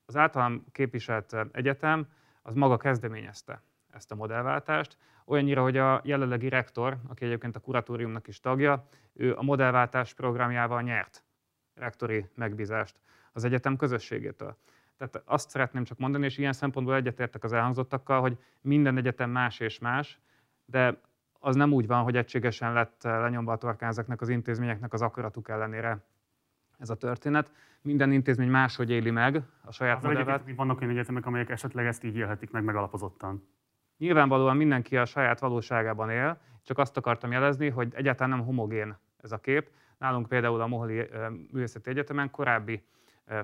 Az 0.08 0.16
általam 0.16 0.64
képviselt 0.72 1.36
egyetem 1.52 2.06
az 2.42 2.54
maga 2.54 2.76
kezdeményezte 2.76 3.62
ezt 3.90 4.12
a 4.12 4.14
modellváltást, 4.14 4.96
olyannyira, 5.24 5.62
hogy 5.62 5.76
a 5.76 6.00
jelenlegi 6.04 6.48
rektor, 6.48 6.96
aki 7.08 7.24
egyébként 7.24 7.56
a 7.56 7.60
kuratóriumnak 7.60 8.28
is 8.28 8.40
tagja, 8.40 8.86
ő 9.12 9.36
a 9.36 9.42
modellváltás 9.42 10.14
programjával 10.14 10.82
nyert 10.82 11.24
rektori 11.74 12.26
megbízást 12.34 13.00
az 13.32 13.44
egyetem 13.44 13.76
közösségétől. 13.76 14.56
Tehát 14.96 15.22
azt 15.24 15.50
szeretném 15.50 15.84
csak 15.84 15.98
mondani, 15.98 16.24
és 16.24 16.38
ilyen 16.38 16.52
szempontból 16.52 16.94
egyetértek 16.94 17.44
az 17.44 17.52
elhangzottakkal, 17.52 18.20
hogy 18.20 18.38
minden 18.60 18.96
egyetem 18.96 19.30
más 19.30 19.60
és 19.60 19.78
más, 19.78 20.20
de 20.64 21.00
az 21.38 21.54
nem 21.54 21.72
úgy 21.72 21.86
van, 21.86 22.02
hogy 22.02 22.16
egységesen 22.16 22.72
lett 22.72 23.02
lenyomva 23.02 23.52
a 23.52 23.56
torkán 23.56 23.88
ezeknek 23.88 24.20
az 24.20 24.28
intézményeknek 24.28 24.92
az 24.92 25.02
akaratuk 25.02 25.48
ellenére 25.48 26.04
ez 26.78 26.90
a 26.90 26.96
történet. 26.96 27.52
Minden 27.82 28.12
intézmény 28.12 28.50
máshogy 28.50 28.90
éli 28.90 29.10
meg 29.10 29.42
a 29.64 29.72
saját 29.72 30.02
modellát. 30.02 30.54
Vannak 30.56 30.80
olyan 30.80 30.92
egyetemek, 30.92 31.26
amelyek 31.26 31.50
esetleg 31.50 31.86
ezt 31.86 32.04
így 32.04 32.16
élhetik 32.16 32.50
meg 32.50 32.64
megalapozottan. 32.64 33.48
Nyilvánvalóan 33.96 34.56
mindenki 34.56 34.96
a 34.96 35.04
saját 35.04 35.40
valóságában 35.40 36.10
él, 36.10 36.40
csak 36.62 36.78
azt 36.78 36.96
akartam 36.96 37.32
jelezni, 37.32 37.68
hogy 37.68 37.92
egyáltalán 37.94 38.36
nem 38.36 38.46
homogén 38.46 38.96
ez 39.22 39.32
a 39.32 39.38
kép. 39.38 39.70
Nálunk 39.98 40.28
például 40.28 40.60
a 40.60 40.66
Moholi 40.66 41.08
Művészeti 41.52 41.90
Egyetemen 41.90 42.30
korábbi 42.30 42.84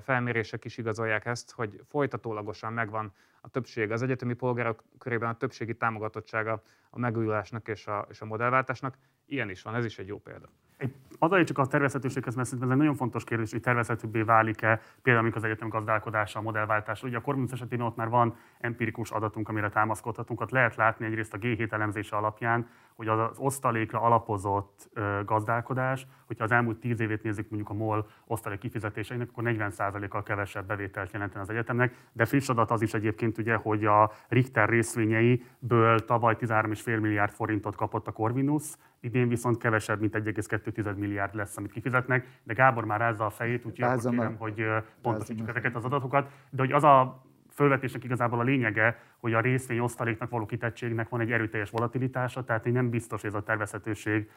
felmérések 0.01 0.65
is 0.65 0.77
igazolják 0.77 1.25
ezt, 1.25 1.51
hogy 1.51 1.81
folytatólagosan 1.87 2.73
megvan 2.73 3.13
a 3.41 3.49
többség, 3.49 3.91
az 3.91 4.01
egyetemi 4.01 4.33
polgárok 4.33 4.83
körében 4.97 5.29
a 5.29 5.37
többségi 5.37 5.75
támogatottsága 5.75 6.61
a 6.89 6.99
megújulásnak 6.99 7.67
és 7.67 7.87
a, 7.87 8.07
és 8.09 8.21
a 8.21 8.25
modellváltásnak. 8.25 8.97
Ilyen 9.25 9.49
is 9.49 9.61
van, 9.61 9.75
ez 9.75 9.85
is 9.85 9.99
egy 9.99 10.07
jó 10.07 10.19
példa. 10.19 10.49
Egy, 10.77 10.93
adai 11.19 11.43
csak 11.43 11.57
a 11.57 11.65
tervezhetőséghez, 11.65 12.35
mert 12.35 12.47
szerintem 12.47 12.69
ez 12.69 12.75
egy 12.75 12.81
nagyon 12.81 12.97
fontos 12.97 13.23
kérdés, 13.23 13.51
hogy 13.51 13.61
tervezhetőbbé 13.61 14.21
válik-e 14.21 14.81
például 15.01 15.25
amikor 15.25 15.37
az 15.37 15.43
egyetem 15.43 15.69
gazdálkodása, 15.69 16.39
a 16.39 16.41
modellváltása. 16.41 17.07
Ugye 17.07 17.17
a 17.17 17.21
Corvinus 17.21 17.51
esetében 17.51 17.85
ott 17.85 17.95
már 17.95 18.09
van 18.09 18.35
empirikus 18.59 19.11
adatunk, 19.11 19.49
amire 19.49 19.69
támaszkodhatunk. 19.69 20.41
Ott 20.41 20.49
lehet 20.49 20.75
látni 20.75 21.05
egyrészt 21.05 21.33
a 21.33 21.37
G7 21.37 21.71
elemzése 21.71 22.15
alapján, 22.15 22.67
hogy 22.95 23.07
az, 23.07 23.19
az 23.19 23.37
osztalékra 23.37 24.01
alapozott 24.01 24.89
gazdálkodás, 25.25 26.07
hogyha 26.25 26.43
az 26.43 26.51
elmúlt 26.51 26.77
tíz 26.77 26.99
évét 26.99 27.23
nézzük 27.23 27.49
mondjuk 27.49 27.71
a 27.71 27.73
MOL 27.73 28.07
osztalék 28.27 28.59
kifizetéseinek, 28.59 29.29
akkor 29.29 29.43
40%-kal 29.47 30.23
kevesebb 30.23 30.65
bevételt 30.65 31.11
jelenten 31.11 31.41
az 31.41 31.49
egyetemnek. 31.49 31.95
De 32.11 32.25
friss 32.25 32.49
adat 32.49 32.71
az 32.71 32.81
is 32.81 32.93
egyébként 32.93 33.37
ugye, 33.37 33.55
hogy 33.55 33.85
a 33.85 34.11
Richter 34.27 34.69
részvényeiből 34.69 36.05
tavaly 36.05 36.35
13,5 36.39 37.01
milliárd 37.01 37.31
forintot 37.31 37.75
kapott 37.75 38.07
a 38.07 38.11
Corvinus, 38.11 38.63
idén 39.05 39.27
viszont 39.27 39.57
kevesebb, 39.57 39.99
mint 39.99 40.15
1,2 40.15 40.95
milliárd 40.95 41.35
lesz, 41.35 41.57
amit 41.57 41.71
kifizetnek, 41.71 42.27
de 42.43 42.53
Gábor 42.53 42.85
már 42.85 42.99
rázza 42.99 43.25
a 43.25 43.29
fejét, 43.29 43.65
úgyhogy 43.65 43.85
akkor 43.85 44.11
kérem, 44.11 44.35
hogy 44.35 44.65
pontosítsuk 45.01 45.49
ezeket 45.49 45.75
az 45.75 45.85
adatokat. 45.85 46.31
De 46.49 46.61
hogy 46.61 46.71
az 46.71 46.83
a 46.83 47.23
fölvetésnek 47.51 48.03
igazából 48.03 48.39
a 48.39 48.43
lényege, 48.43 48.99
hogy 49.19 49.33
a 49.33 49.39
részvény 49.39 49.79
osztaléknak 49.79 50.29
való 50.29 50.45
kitettségnek 50.45 51.09
van 51.09 51.19
egy 51.19 51.31
erőteljes 51.31 51.69
volatilitása, 51.69 52.43
tehát 52.43 52.65
nem 52.65 52.89
biztos, 52.89 53.21
hogy 53.21 53.29
ez 53.29 53.35
a 53.35 53.43
tervezhetőség 53.43 54.29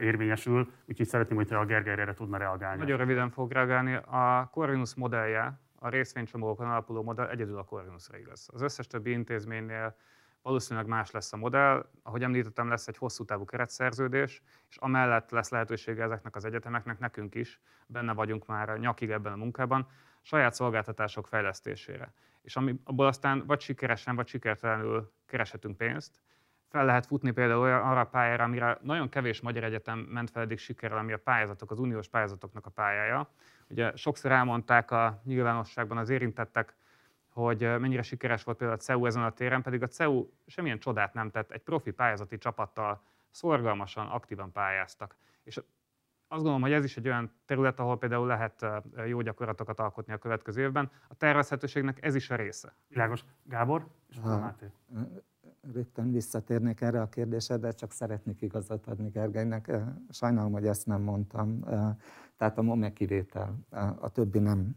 érvényesül, 0.00 0.72
úgyhogy 0.86 1.06
szeretném, 1.06 1.36
hogyha 1.36 1.58
a 1.58 1.64
Gergely 1.64 2.00
erre 2.00 2.14
tudna 2.14 2.36
reagálni. 2.36 2.78
Nagyon 2.78 2.98
röviden 2.98 3.30
fog 3.30 3.52
reagálni. 3.52 3.94
A 3.94 4.48
Corvinus 4.52 4.94
modellje, 4.94 5.60
a 5.78 5.88
részvénycsomagokon 5.88 6.66
alapuló 6.66 7.02
modell 7.02 7.28
egyedül 7.28 7.58
a 7.58 7.64
Corvinusra 7.64 8.18
igaz. 8.18 8.48
Az 8.52 8.62
összes 8.62 8.86
többi 8.86 9.10
intézménynél 9.10 9.96
valószínűleg 10.42 10.88
más 10.88 11.10
lesz 11.10 11.32
a 11.32 11.36
modell. 11.36 11.86
Ahogy 12.02 12.22
említettem, 12.22 12.68
lesz 12.68 12.88
egy 12.88 12.96
hosszú 12.96 13.24
távú 13.24 13.44
keretszerződés, 13.44 14.42
és 14.68 14.76
amellett 14.76 15.30
lesz 15.30 15.50
lehetősége 15.50 16.02
ezeknek 16.02 16.36
az 16.36 16.44
egyetemeknek, 16.44 16.98
nekünk 16.98 17.34
is, 17.34 17.60
benne 17.86 18.12
vagyunk 18.12 18.46
már 18.46 18.78
nyakig 18.78 19.10
ebben 19.10 19.32
a 19.32 19.36
munkában, 19.36 19.88
saját 20.22 20.54
szolgáltatások 20.54 21.26
fejlesztésére. 21.26 22.12
És 22.42 22.56
ami, 22.56 22.80
abból 22.84 23.06
aztán 23.06 23.46
vagy 23.46 23.60
sikeresen, 23.60 24.16
vagy 24.16 24.26
sikertelenül 24.26 25.12
kereshetünk 25.26 25.76
pénzt, 25.76 26.20
fel 26.68 26.84
lehet 26.84 27.06
futni 27.06 27.30
például 27.30 27.66
arra 27.66 28.00
a 28.00 28.04
pályára, 28.04 28.44
amire 28.44 28.78
nagyon 28.82 29.08
kevés 29.08 29.40
magyar 29.40 29.64
egyetem 29.64 29.98
ment 29.98 30.30
fel 30.30 30.42
eddig 30.42 30.58
sikerrel, 30.58 30.98
ami 30.98 31.12
a 31.12 31.18
pályázatok, 31.18 31.70
az 31.70 31.78
uniós 31.78 32.08
pályázatoknak 32.08 32.66
a 32.66 32.70
pályája. 32.70 33.30
Ugye 33.68 33.96
sokszor 33.96 34.32
elmondták 34.32 34.90
a 34.90 35.20
nyilvánosságban 35.24 35.98
az 35.98 36.08
érintettek, 36.08 36.76
hogy 37.32 37.60
mennyire 37.60 38.02
sikeres 38.02 38.42
volt 38.42 38.58
például 38.58 38.78
a 38.78 38.82
CEU 38.82 39.06
ezen 39.06 39.22
a 39.22 39.32
téren, 39.32 39.62
pedig 39.62 39.82
a 39.82 39.86
CEU 39.86 40.28
semmilyen 40.46 40.78
csodát 40.78 41.14
nem 41.14 41.30
tett, 41.30 41.50
egy 41.50 41.62
profi 41.62 41.90
pályázati 41.90 42.38
csapattal 42.38 43.02
szorgalmasan, 43.30 44.06
aktívan 44.06 44.52
pályáztak. 44.52 45.16
És 45.42 45.56
azt 45.56 46.42
gondolom, 46.42 46.60
hogy 46.60 46.72
ez 46.72 46.84
is 46.84 46.96
egy 46.96 47.06
olyan 47.06 47.32
terület, 47.44 47.78
ahol 47.78 47.98
például 47.98 48.26
lehet 48.26 48.66
jó 49.06 49.20
gyakorlatokat 49.20 49.80
alkotni 49.80 50.12
a 50.12 50.18
következő 50.18 50.62
évben. 50.62 50.90
A 51.08 51.14
tervezhetőségnek 51.14 52.04
ez 52.04 52.14
is 52.14 52.30
a 52.30 52.36
része. 52.36 52.74
Világos. 52.88 53.24
Gábor? 53.42 53.86
És 54.08 54.18
ha, 54.18 54.38
Máté. 54.38 54.66
Rögtön 55.70 56.12
visszatérnék 56.12 56.80
erre 56.80 57.00
a 57.00 57.08
kérdésre, 57.08 57.56
de 57.56 57.72
csak 57.72 57.92
szeretnék 57.92 58.42
igazat 58.42 58.86
adni 58.86 59.08
Gergelynek. 59.08 59.72
Sajnálom, 60.10 60.52
hogy 60.52 60.66
ezt 60.66 60.86
nem 60.86 61.02
mondtam. 61.02 61.60
Tehát 62.36 62.58
a 62.58 62.62
MOME 62.62 62.92
kivétel, 62.92 63.58
a 64.00 64.08
többi 64.08 64.38
nem 64.38 64.76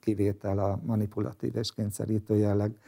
kivétel, 0.00 0.58
a 0.58 0.80
manipulatív 0.84 1.56
és 1.56 1.72
kényszerítő 1.72 2.36
jelleg. 2.36 2.78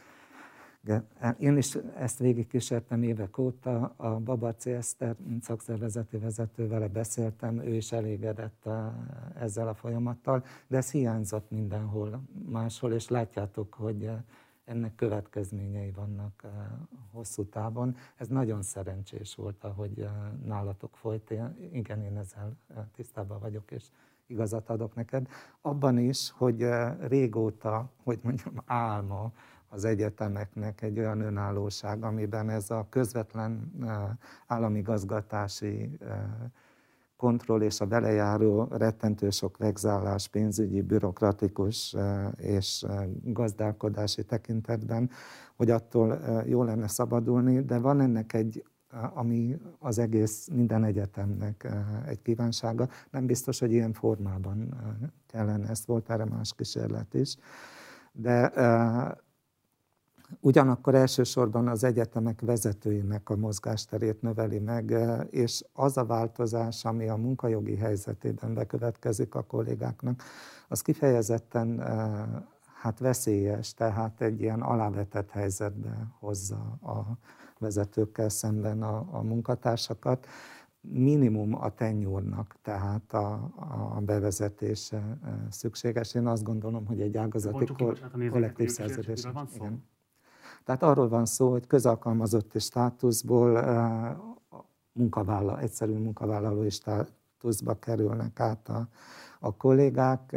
Én 1.37 1.57
is 1.57 1.75
ezt 1.97 2.19
végigkísértem 2.19 3.03
évek 3.03 3.37
óta, 3.37 3.93
a 3.97 4.19
Babaci 4.19 4.71
Eszter 4.71 5.15
szakszervezeti 5.41 6.17
vezetővel 6.17 6.87
beszéltem, 6.87 7.59
ő 7.59 7.73
is 7.73 7.91
elégedett 7.91 8.69
ezzel 9.39 9.67
a 9.67 9.73
folyamattal, 9.73 10.43
de 10.67 10.77
ez 10.77 10.91
hiányzott 10.91 11.51
mindenhol 11.51 12.21
máshol, 12.49 12.93
és 12.93 13.09
látjátok, 13.09 13.73
hogy 13.73 14.11
ennek 14.65 14.95
következményei 14.95 15.91
vannak 15.91 16.43
hosszú 17.11 17.45
távon. 17.45 17.95
Ez 18.15 18.27
nagyon 18.27 18.61
szerencsés 18.61 19.35
volt, 19.35 19.63
ahogy 19.63 20.09
nálatok 20.45 20.97
folyt. 20.97 21.33
Igen, 21.71 22.01
én 22.01 22.17
ezzel 22.17 22.57
tisztában 22.95 23.39
vagyok, 23.39 23.71
és 23.71 23.83
igazat 24.27 24.69
adok 24.69 24.95
neked. 24.95 25.27
Abban 25.61 25.97
is, 25.97 26.31
hogy 26.31 26.67
régóta, 26.99 27.91
hogy 28.03 28.19
mondjam, 28.23 28.53
álma 28.65 29.31
az 29.69 29.85
egyetemeknek 29.85 30.81
egy 30.81 30.99
olyan 30.99 31.21
önállóság, 31.21 32.03
amiben 32.03 32.49
ez 32.49 32.69
a 32.69 32.85
közvetlen 32.89 33.71
állami 34.47 34.81
gazgatási 34.81 35.97
kontroll 37.17 37.61
és 37.61 37.81
a 37.81 37.85
belejáró 37.85 38.67
rettentő 38.71 39.29
sok 39.29 39.57
vegzálás 39.57 40.27
pénzügyi, 40.27 40.81
bürokratikus 40.81 41.95
és 42.35 42.85
gazdálkodási 43.23 44.23
tekintetben, 44.23 45.09
hogy 45.55 45.69
attól 45.69 46.19
jó 46.45 46.63
lenne 46.63 46.87
szabadulni, 46.87 47.61
de 47.61 47.77
van 47.77 48.01
ennek 48.01 48.33
egy 48.33 48.63
ami 49.13 49.57
az 49.79 49.97
egész 49.97 50.47
minden 50.51 50.83
egyetemnek 50.83 51.67
egy 52.07 52.21
kívánsága. 52.21 52.87
Nem 53.11 53.25
biztos, 53.25 53.59
hogy 53.59 53.71
ilyen 53.71 53.93
formában 53.93 54.75
kellene, 55.27 55.69
ezt 55.69 55.85
volt 55.85 56.09
erre 56.09 56.25
más 56.25 56.53
kísérlet 56.55 57.13
is. 57.13 57.35
De 58.11 58.51
Ugyanakkor 60.39 60.95
elsősorban 60.95 61.67
az 61.67 61.83
egyetemek 61.83 62.41
vezetőinek 62.41 63.29
a 63.29 63.35
mozgásterét 63.35 64.21
növeli 64.21 64.59
meg, 64.59 64.95
és 65.29 65.65
az 65.73 65.97
a 65.97 66.05
változás, 66.05 66.85
ami 66.85 67.07
a 67.07 67.15
munkajogi 67.15 67.75
helyzetében 67.75 68.53
bekövetkezik 68.53 69.35
a 69.35 69.43
kollégáknak, 69.43 70.23
az 70.67 70.81
kifejezetten 70.81 71.79
hát 72.81 72.99
veszélyes, 72.99 73.73
tehát 73.73 74.21
egy 74.21 74.41
ilyen 74.41 74.61
alávetett 74.61 75.29
helyzetbe 75.29 76.07
hozza 76.19 76.77
a 76.81 77.17
vezetőkkel 77.59 78.29
szemben 78.29 78.81
a, 78.81 79.07
a 79.11 79.21
munkatársakat. 79.21 80.27
Minimum 80.81 81.55
a 81.55 81.69
tenyúrnak, 81.69 82.55
tehát 82.61 83.13
a, 83.13 83.51
a 83.95 84.01
bevezetése 84.01 85.17
szükséges. 85.49 86.13
Én 86.13 86.27
azt 86.27 86.43
gondolom, 86.43 86.85
hogy 86.85 87.01
egy 87.01 87.17
ágazati 87.17 87.65
kollektív 88.29 88.69
szerződés. 88.69 89.27
Igen. 89.55 89.91
Tehát 90.63 90.83
arról 90.83 91.07
van 91.07 91.25
szó, 91.25 91.51
hogy 91.51 91.67
közalkalmazotti 91.67 92.59
státuszból 92.59 93.51
munkavállaló, 94.93 95.57
egyszerű 95.57 95.93
munkavállalói 95.93 96.69
státuszba 96.69 97.79
kerülnek 97.79 98.39
át 98.39 98.69
a, 98.69 98.87
a 99.39 99.55
kollégák, 99.55 100.35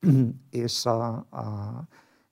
és 0.50 0.86
a, 0.86 1.06
a, 1.14 1.82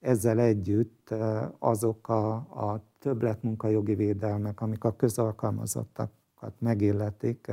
ezzel 0.00 0.38
együtt 0.38 1.14
azok 1.58 2.08
a, 2.08 2.32
a 2.34 2.82
többletmunkajogi 2.98 3.94
védelmek, 3.94 4.60
amik 4.60 4.84
a 4.84 4.96
közalkalmazottakat 4.96 6.52
megilletik, 6.58 7.50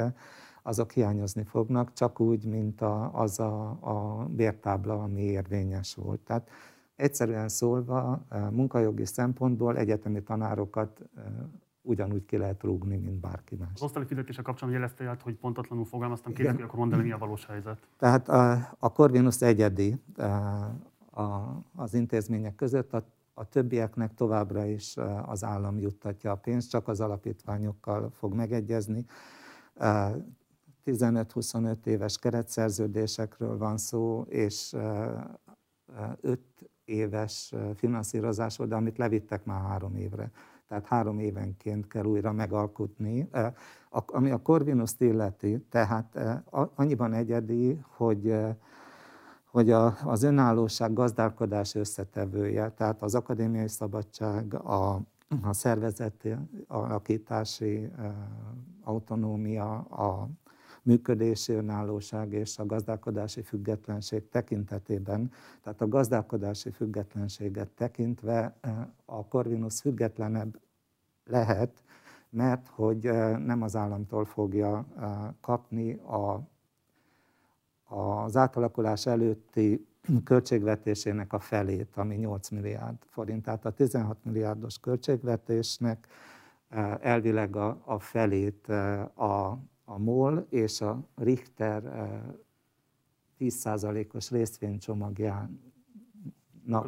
azok 0.63 0.91
hiányozni 0.91 1.43
fognak, 1.43 1.93
csak 1.93 2.19
úgy, 2.19 2.45
mint 2.45 2.81
a, 2.81 3.13
az 3.13 3.39
a, 3.39 3.69
a 3.69 4.25
bértábla, 4.29 5.03
ami 5.03 5.21
érvényes 5.21 5.95
volt. 5.95 6.19
Tehát 6.19 6.49
egyszerűen 6.97 7.49
szólva, 7.49 8.25
munkajogi 8.51 9.05
szempontból 9.05 9.77
egyetemi 9.77 10.23
tanárokat 10.23 11.01
ugyanúgy 11.81 12.25
ki 12.25 12.37
lehet 12.37 12.63
rúgni, 12.63 12.97
mint 12.97 13.19
bárki 13.19 13.55
más. 13.55 13.69
Az 13.73 13.81
osztali 13.81 14.05
fizetése 14.05 14.41
kapcsán 14.41 14.69
jelezte, 14.69 15.17
hogy 15.23 15.35
pontatlanul 15.35 15.85
fogalmaztam, 15.85 16.33
kérdezik, 16.33 16.59
hogy 16.59 16.67
akkor 16.67 16.79
mondani, 16.79 17.03
mi 17.03 17.11
a 17.11 17.17
valós 17.17 17.45
helyzet. 17.45 17.87
Tehát 17.97 18.29
a, 18.29 18.75
a 18.79 18.91
Corvinus 18.91 19.41
egyedi 19.41 20.01
a, 21.11 21.23
az 21.75 21.93
intézmények 21.93 22.55
között, 22.55 22.93
a, 22.93 23.03
a 23.33 23.49
többieknek 23.49 24.13
továbbra 24.13 24.65
is 24.65 24.95
az 25.25 25.43
állam 25.43 25.79
juttatja 25.79 26.31
a 26.31 26.35
pénzt, 26.35 26.69
csak 26.69 26.87
az 26.87 26.99
alapítványokkal 26.99 28.09
fog 28.09 28.33
megegyezni. 28.33 29.05
15-25 30.85 31.85
éves 31.85 32.17
keretszerződésekről 32.17 33.57
van 33.57 33.77
szó, 33.77 34.25
és 34.29 34.75
5 36.21 36.39
éves 36.87 37.53
finanszírozásról, 37.75 38.67
de 38.67 38.75
amit 38.75 38.97
levittek 38.97 39.45
már 39.45 39.61
három 39.61 39.95
évre. 39.95 40.31
Tehát 40.67 40.85
három 40.85 41.19
évenként 41.19 41.87
kell 41.87 42.05
újra 42.05 42.31
megalkotni. 42.31 43.29
Ami 43.89 44.31
a 44.31 44.41
Corvinuszt 44.41 45.01
illeti, 45.01 45.65
tehát 45.69 46.19
annyiban 46.75 47.13
egyedi, 47.13 47.79
hogy 47.87 48.35
hogy 49.51 49.71
a, 49.71 49.97
az 50.03 50.23
önállóság 50.23 50.93
gazdálkodás 50.93 51.75
összetevője, 51.75 52.69
tehát 52.69 53.01
az 53.01 53.15
akadémiai 53.15 53.67
szabadság, 53.67 54.53
a, 54.53 55.01
a 55.41 55.53
szervezeti 55.53 56.35
alakítási 56.67 57.89
autonómia, 58.83 59.75
a 59.79 60.27
működési 60.87 61.53
önállóság 61.53 62.33
és 62.33 62.57
a 62.57 62.65
gazdálkodási 62.65 63.41
függetlenség 63.41 64.29
tekintetében, 64.29 65.31
tehát 65.61 65.81
a 65.81 65.87
gazdálkodási 65.87 66.71
függetlenséget 66.71 67.69
tekintve 67.69 68.57
a 69.05 69.25
Corvinus 69.25 69.81
függetlenebb 69.81 70.59
lehet, 71.25 71.83
mert 72.29 72.67
hogy 72.67 73.03
nem 73.45 73.61
az 73.61 73.75
államtól 73.75 74.25
fogja 74.25 74.85
kapni 75.41 75.93
a, 75.93 76.47
az 77.95 78.37
átalakulás 78.37 79.05
előtti 79.05 79.87
költségvetésének 80.23 81.33
a 81.33 81.39
felét, 81.39 81.95
ami 81.95 82.15
8 82.15 82.49
milliárd 82.49 82.97
forint. 83.05 83.43
Tehát 83.43 83.65
a 83.65 83.71
16 83.71 84.17
milliárdos 84.23 84.79
költségvetésnek 84.79 86.07
elvileg 86.99 87.55
a, 87.55 87.81
a 87.85 87.99
felét 87.99 88.67
a 89.15 89.59
a 89.89 89.97
MOL 89.97 90.45
és 90.49 90.81
a 90.81 91.07
Richter 91.15 91.83
10%-os 93.39 94.31
eh, 94.31 94.37
részvénycsomagjának 94.37 95.49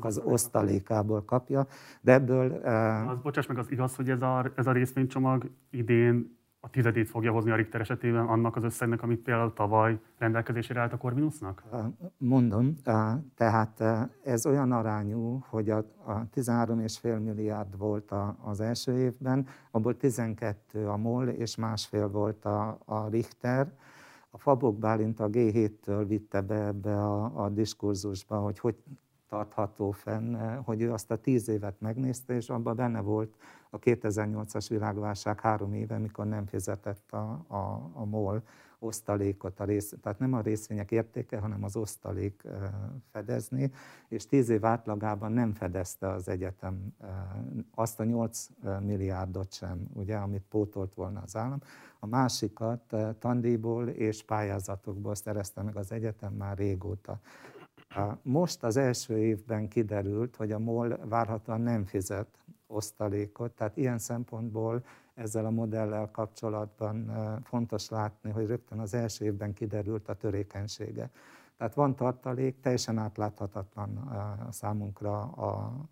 az 0.01 0.21
osztalékából 0.23 1.23
kapja, 1.23 1.67
de 2.01 2.13
ebből... 2.13 2.51
Az, 3.07 3.17
bocsáss 3.21 3.45
meg, 3.45 3.57
az 3.57 3.71
igaz, 3.71 3.95
hogy 3.95 4.09
ez 4.09 4.21
a, 4.21 4.51
ez 4.55 4.67
a 4.67 4.71
részvénycsomag 4.71 5.49
idén 5.69 6.38
a 6.61 6.69
tizedét 6.69 7.09
fogja 7.09 7.31
hozni 7.31 7.51
a 7.51 7.55
Richter 7.55 7.81
esetében 7.81 8.27
annak 8.27 8.55
az 8.55 8.63
összegnek, 8.63 9.03
amit 9.03 9.19
például 9.19 9.53
tavaly 9.53 9.99
rendelkezésére 10.17 10.79
állt 10.79 10.93
a 10.93 10.97
Corvinusnak? 10.97 11.63
Mondom, 12.17 12.75
tehát 13.35 13.83
ez 14.23 14.45
olyan 14.45 14.71
arányú, 14.71 15.43
hogy 15.49 15.69
a, 15.69 15.77
a 16.05 16.29
13,5 16.35 17.23
milliárd 17.23 17.77
volt 17.77 18.13
az 18.43 18.59
első 18.59 18.97
évben, 18.97 19.47
abból 19.71 19.97
12 19.97 20.87
a 20.87 20.97
MOL 20.97 21.27
és 21.27 21.55
másfél 21.55 22.09
volt 22.09 22.45
a 22.45 23.07
Richter. 23.09 23.71
A 24.29 24.37
Fabok 24.37 24.79
Bálint 24.79 25.19
a 25.19 25.29
G7-től 25.29 26.03
vitte 26.07 26.41
be 26.41 26.65
ebbe 26.65 26.97
a, 26.97 27.43
a 27.43 27.49
diskurzusba, 27.49 28.37
hogy 28.37 28.59
hogy 28.59 28.75
tartható 29.29 29.91
fenn, 29.91 30.57
hogy 30.63 30.81
ő 30.81 30.91
azt 30.91 31.11
a 31.11 31.15
tíz 31.15 31.47
évet 31.47 31.81
megnézte, 31.81 32.35
és 32.35 32.49
abban 32.49 32.75
benne 32.75 32.99
volt 32.99 33.35
a 33.69 33.79
2008-as 33.79 34.65
világválság 34.69 35.39
három 35.39 35.73
éve, 35.73 35.97
mikor 35.97 36.25
nem 36.25 36.45
fizetett 36.45 37.11
a, 37.11 37.45
a, 37.47 37.91
a 37.93 38.05
MOL 38.05 38.43
osztalékot, 38.79 39.59
a 39.59 39.63
rész, 39.63 39.93
tehát 40.01 40.19
nem 40.19 40.33
a 40.33 40.41
részvények 40.41 40.91
értéke, 40.91 41.37
hanem 41.37 41.63
az 41.63 41.75
osztalék 41.75 42.43
fedezni, 43.11 43.71
és 44.07 44.25
tíz 44.25 44.49
év 44.49 44.65
átlagában 44.65 45.31
nem 45.31 45.53
fedezte 45.53 46.09
az 46.09 46.27
egyetem 46.27 46.93
azt 47.75 47.99
a 47.99 48.03
8 48.03 48.47
milliárdot 48.81 49.53
sem, 49.53 49.87
ugye, 49.93 50.15
amit 50.15 50.43
pótolt 50.49 50.93
volna 50.93 51.21
az 51.25 51.35
állam. 51.35 51.59
A 51.99 52.05
másikat 52.05 52.95
tandíjból 53.19 53.87
és 53.87 54.23
pályázatokból 54.23 55.15
szerezte 55.15 55.61
meg 55.61 55.75
az 55.75 55.91
egyetem 55.91 56.33
már 56.33 56.57
régóta. 56.57 57.19
Most 58.21 58.63
az 58.63 58.77
első 58.77 59.17
évben 59.17 59.67
kiderült, 59.67 60.35
hogy 60.35 60.51
a 60.51 60.59
MOL 60.59 60.97
várhatóan 61.05 61.61
nem 61.61 61.85
fizet 61.85 62.27
osztalékot, 62.67 63.51
tehát 63.51 63.77
ilyen 63.77 63.97
szempontból 63.97 64.83
ezzel 65.13 65.45
a 65.45 65.49
modellel 65.49 66.09
kapcsolatban 66.11 67.11
fontos 67.43 67.89
látni, 67.89 68.31
hogy 68.31 68.47
rögtön 68.47 68.79
az 68.79 68.93
első 68.93 69.25
évben 69.25 69.53
kiderült 69.53 70.07
a 70.07 70.13
törékenysége. 70.13 71.09
Tehát 71.57 71.73
van 71.73 71.95
tartalék, 71.95 72.59
teljesen 72.59 72.97
átláthatatlan 72.97 73.97
a 74.47 74.51
számunkra 74.51 75.21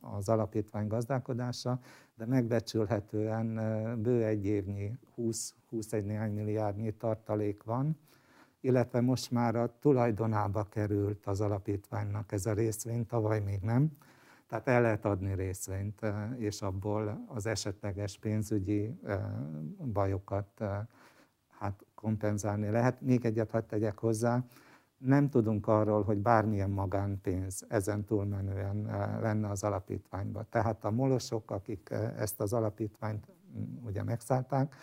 az 0.02 0.30
alapítvány 0.30 0.88
gazdálkodása, 0.88 1.80
de 2.16 2.26
megbecsülhetően 2.26 3.54
bő 4.02 4.24
egy 4.24 4.46
évnyi 4.46 4.98
20-21 5.18 6.06
néhány 6.06 6.34
milliárdnyi 6.34 6.92
tartalék 6.92 7.64
van, 7.64 7.98
illetve 8.68 9.02
most 9.02 9.32
már 9.32 9.56
a 9.56 9.74
tulajdonába 9.80 10.64
került 10.64 11.26
az 11.26 11.42
alapítványnak 11.42 12.32
ez 12.32 12.46
a 12.46 12.54
részvény, 12.54 13.06
tavaly 13.06 13.40
még 13.40 13.60
nem. 13.62 13.92
Tehát 14.48 14.68
el 14.68 14.82
lehet 14.82 15.06
adni 15.06 15.36
részvényt, 15.36 16.02
és 16.38 16.62
abból 16.62 17.26
az 17.28 17.46
esetleges 17.46 18.18
pénzügyi 18.20 19.00
bajokat 19.94 20.64
hát 21.60 21.86
kompenzálni 21.96 22.70
lehet. 22.70 23.02
Még 23.02 23.26
egyet 23.26 23.52
hadd 23.52 23.68
tegyek 23.68 23.98
hozzá, 23.98 24.44
nem 24.98 25.30
tudunk 25.30 25.68
arról, 25.68 26.04
hogy 26.04 26.18
bármilyen 26.18 26.70
magánpénz 26.70 27.66
ezen 27.68 28.04
túlmenően 28.04 28.86
lenne 29.22 29.50
az 29.50 29.64
alapítványban. 29.64 30.46
Tehát 30.50 30.84
a 30.84 30.92
molosok, 30.92 31.52
akik 31.52 31.90
ezt 32.18 32.40
az 32.40 32.54
alapítványt 32.54 33.28
ugye 33.86 34.04
megszállták, 34.04 34.76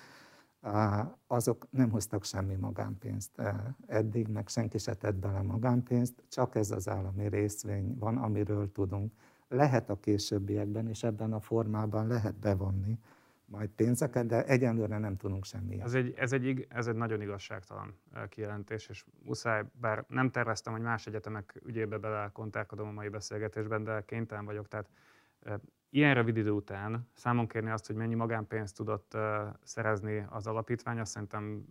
azok 1.26 1.66
nem 1.70 1.90
hoztak 1.90 2.24
semmi 2.24 2.54
magánpénzt 2.54 3.42
eddig, 3.86 4.28
meg 4.28 4.48
senki 4.48 4.78
se 4.78 4.94
tett 4.94 5.14
bele 5.14 5.42
magánpénzt, 5.42 6.22
csak 6.28 6.54
ez 6.54 6.70
az 6.70 6.88
állami 6.88 7.28
részvény 7.28 7.98
van, 7.98 8.16
amiről 8.16 8.72
tudunk. 8.72 9.12
Lehet 9.48 9.90
a 9.90 10.00
későbbiekben, 10.00 10.88
és 10.88 11.02
ebben 11.02 11.32
a 11.32 11.40
formában 11.40 12.06
lehet 12.06 12.34
bevonni 12.34 12.98
majd 13.44 13.68
pénzeket, 13.68 14.26
de 14.26 14.44
egyenlőre 14.44 14.98
nem 14.98 15.16
tudunk 15.16 15.44
semmi. 15.44 15.80
Ez 15.80 15.94
egy, 15.94 16.14
ez, 16.16 16.32
egy, 16.32 16.66
ez 16.68 16.86
egy 16.86 16.94
nagyon 16.94 17.20
igazságtalan 17.20 17.98
kijelentés, 18.28 18.88
és 18.88 19.04
muszáj, 19.22 19.64
bár 19.80 20.04
nem 20.08 20.30
terveztem, 20.30 20.72
hogy 20.72 20.82
más 20.82 21.06
egyetemek 21.06 21.60
ügyébe 21.66 21.98
belekontálkodom 21.98 22.88
a 22.88 22.92
mai 22.92 23.08
beszélgetésben, 23.08 23.84
de 23.84 24.04
kénytelen 24.04 24.44
vagyok, 24.44 24.68
tehát 24.68 24.88
ilyen 25.94 26.14
rövid 26.14 26.36
idő 26.36 26.50
után 26.50 27.08
számon 27.12 27.46
kérni 27.46 27.70
azt, 27.70 27.86
hogy 27.86 27.96
mennyi 27.96 28.14
magánpénzt 28.14 28.76
tudott 28.76 29.16
szerezni 29.62 30.26
az 30.30 30.46
alapítvány, 30.46 30.98
azt 30.98 31.12
szerintem 31.12 31.64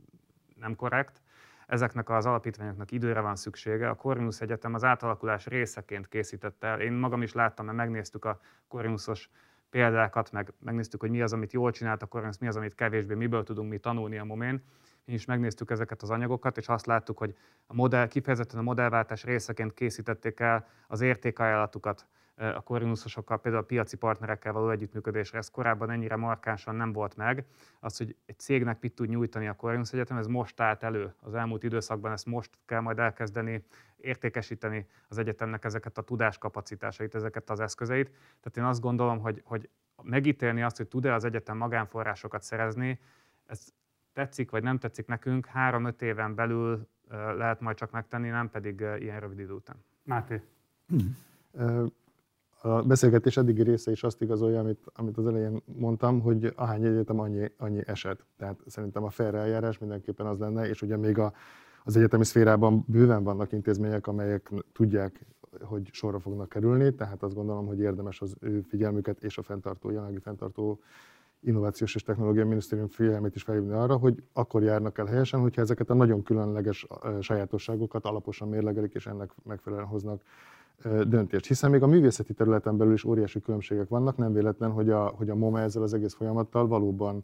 nem 0.56 0.76
korrekt. 0.76 1.22
Ezeknek 1.68 2.10
az 2.10 2.26
alapítványoknak 2.26 2.92
időre 2.92 3.20
van 3.20 3.36
szüksége. 3.36 3.90
A 3.90 3.96
Corvinus 3.96 4.42
Egyetem 4.42 4.74
az 4.74 4.84
átalakulás 4.84 5.46
részeként 5.46 6.08
készítette 6.08 6.68
el. 6.68 6.82
Én 6.82 6.94
magam 6.94 7.22
is 7.22 7.34
láttam, 7.34 7.66
mert 7.66 7.78
megnéztük 7.78 8.26
a 8.26 8.40
Corvinusos 8.68 9.30
példákat, 9.70 10.32
meg 10.32 10.54
megnéztük, 10.60 11.00
hogy 11.00 11.10
mi 11.10 11.22
az, 11.22 11.34
amit 11.34 11.54
jól 11.54 11.72
csinált 11.72 12.02
a 12.02 12.06
Corvinus, 12.06 12.38
mi 12.38 12.48
az, 12.48 12.56
amit 12.56 12.76
kevésbé, 12.76 13.14
miből 13.14 13.44
tudunk 13.44 13.70
mi 13.70 13.78
tanulni 13.78 14.18
a 14.18 14.24
momén. 14.24 14.64
Mi 15.06 15.14
is 15.14 15.26
megnéztük 15.26 15.72
ezeket 15.72 16.02
az 16.02 16.10
anyagokat, 16.10 16.58
és 16.58 16.68
azt 16.68 16.86
láttuk, 16.86 17.18
hogy 17.18 17.36
a 17.66 17.74
modell, 17.74 18.08
kifejezetten 18.08 18.60
a 18.60 18.64
modellváltás 18.64 19.24
részeként 19.24 19.74
készítették 19.74 20.40
el 20.40 20.68
az 20.88 21.02
értékajánlatukat 21.02 22.08
a 22.36 22.62
korinuszosokkal, 22.62 23.40
például 23.40 23.64
a 23.64 23.66
piaci 23.66 23.98
partnerekkel 23.98 24.54
való 24.54 24.70
együttműködésre. 24.70 25.38
Ez 25.38 25.50
korábban 25.50 25.90
ennyire 25.90 26.16
markánsan 26.16 26.76
nem 26.76 26.94
volt 26.94 27.16
meg. 27.16 27.46
Az, 27.80 27.98
hogy 27.98 28.16
egy 28.26 28.40
cégnek 28.40 28.82
mit 28.82 28.96
tud 28.96 29.10
nyújtani 29.10 29.48
a 29.48 29.54
Corvinus 29.54 29.94
Egyetem, 29.94 30.18
ez 30.18 30.28
most 30.28 30.60
állt 30.60 30.84
elő 30.84 31.14
az 31.20 31.34
elmúlt 31.34 31.64
időszakban, 31.64 32.12
ezt 32.12 32.26
most 32.26 32.50
kell 32.66 32.80
majd 32.80 33.00
elkezdeni 33.00 33.64
értékesíteni 33.98 34.88
az 35.08 35.18
egyetemnek 35.18 35.66
ezeket 35.66 35.98
a 35.98 36.02
tudáskapacitásait, 36.02 37.16
ezeket 37.16 37.50
az 37.50 37.60
eszközeit. 37.60 38.08
Tehát 38.10 38.58
én 38.58 38.64
azt 38.64 38.82
gondolom, 38.82 39.20
hogy, 39.20 39.42
hogy 39.46 39.70
megítélni 40.02 40.64
azt, 40.64 40.78
hogy 40.78 40.88
tud-e 40.88 41.14
az 41.14 41.24
egyetem 41.24 41.58
magánforrásokat 41.58 42.44
szerezni, 42.44 43.00
ez 43.46 43.74
tetszik 44.14 44.52
vagy 44.52 44.64
nem 44.64 44.78
tetszik 44.78 45.08
nekünk, 45.08 45.46
három-öt 45.46 46.02
éven 46.02 46.36
belül 46.36 46.88
lehet 47.10 47.60
majd 47.60 47.78
csak 47.78 47.92
megtenni, 47.92 48.30
nem 48.30 48.50
pedig 48.50 48.80
ilyen 48.80 49.20
rövid 49.20 49.40
idő 49.40 49.54
után. 49.54 49.76
Máté. 50.04 50.42
A 52.66 52.82
beszélgetés 52.82 53.38
eddigi 53.38 53.64
része 53.64 53.92
is 53.92 54.04
azt 54.04 54.22
igazolja, 54.22 54.60
amit, 54.60 54.80
amit 54.94 55.18
az 55.18 55.28
elején 55.28 55.62
mondtam, 55.66 56.22
hogy 56.22 56.54
ahány 56.56 56.84
egyetem, 56.86 57.20
annyi, 57.20 57.52
annyi 57.58 57.82
eset. 57.86 58.26
Tehát 58.38 58.60
szerintem 58.66 59.04
a 59.04 59.10
fair 59.10 59.36
eljárás 59.36 59.78
mindenképpen 59.78 60.26
az 60.26 60.38
lenne, 60.38 60.68
és 60.68 60.82
ugye 60.82 60.98
még 60.98 61.18
a, 61.18 61.34
az 61.84 61.98
egyetemi 61.98 62.24
szférában 62.24 62.86
bőven 62.88 63.24
vannak 63.24 63.52
intézmények, 63.52 64.08
amelyek 64.08 64.52
tudják, 64.74 65.26
hogy 65.62 65.90
sorra 65.92 66.20
fognak 66.20 66.50
kerülni, 66.50 66.96
tehát 66.96 67.24
azt 67.24 67.36
gondolom, 67.36 67.66
hogy 67.66 67.80
érdemes 67.80 68.22
az 68.22 68.36
ő 68.40 68.62
figyelmüket 68.62 69.24
és 69.24 69.38
a 69.38 69.44
fenntartó, 69.44 69.90
jelenlegi 69.90 70.20
fenntartó 70.20 70.80
Innovációs 71.40 71.96
és 71.96 72.04
Technológiai 72.04 72.48
Minisztérium 72.48 72.88
figyelmét 72.88 73.36
is 73.36 73.44
felhívni 73.44 73.74
arra, 73.74 73.96
hogy 73.96 74.24
akkor 74.34 74.64
járnak 74.64 74.98
el 74.98 75.06
helyesen, 75.06 75.40
hogyha 75.40 75.62
ezeket 75.62 75.90
a 75.90 75.94
nagyon 75.94 76.24
különleges 76.24 76.88
sajátosságokat 77.20 78.06
alaposan 78.06 78.50
mérlegelik, 78.50 78.94
és 78.94 79.08
ennek 79.08 79.32
megfelelően 79.44 79.88
hoznak 79.88 80.22
döntést. 81.08 81.46
Hiszen 81.48 81.70
még 81.70 81.84
a 81.84 81.88
művészeti 81.88 82.34
területen 82.34 82.78
belül 82.78 82.94
is 82.94 83.04
óriási 83.04 83.42
különbségek 83.42 83.88
vannak, 83.90 84.18
nem 84.18 84.34
véletlen, 84.34 84.72
hogy 84.72 84.90
a, 84.90 85.06
hogy 85.06 85.30
a 85.30 85.36
MOMA 85.36 85.60
ezzel 85.60 85.84
az 85.84 85.94
egész 85.94 86.14
folyamattal 86.14 86.68
valóban, 86.68 87.24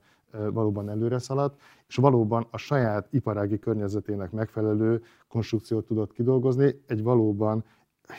valóban 0.51 0.89
előre 0.89 1.19
szaladt, 1.19 1.59
és 1.87 1.95
valóban 1.95 2.47
a 2.51 2.57
saját 2.57 3.07
iparági 3.11 3.59
környezetének 3.59 4.31
megfelelő 4.31 5.01
konstrukciót 5.27 5.85
tudott 5.85 6.13
kidolgozni, 6.13 6.81
egy 6.87 7.03
valóban 7.03 7.63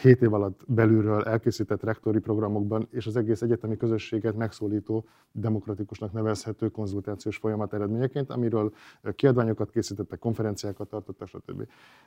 7 0.02 0.22
év 0.22 0.34
alatt 0.34 0.60
belülről 0.66 1.22
elkészített 1.22 1.82
rektori 1.82 2.18
programokban 2.18 2.88
és 2.90 3.06
az 3.06 3.16
egész 3.16 3.42
egyetemi 3.42 3.76
közösséget 3.76 4.36
megszólító, 4.36 5.04
demokratikusnak 5.32 6.12
nevezhető 6.12 6.68
konzultációs 6.68 7.36
folyamat 7.36 7.74
eredményeként, 7.74 8.30
amiről 8.30 8.72
kiadványokat 9.14 9.70
készítettek, 9.70 10.18
konferenciákat 10.18 10.88
tartottak, 10.88 11.28
stb. 11.28 11.66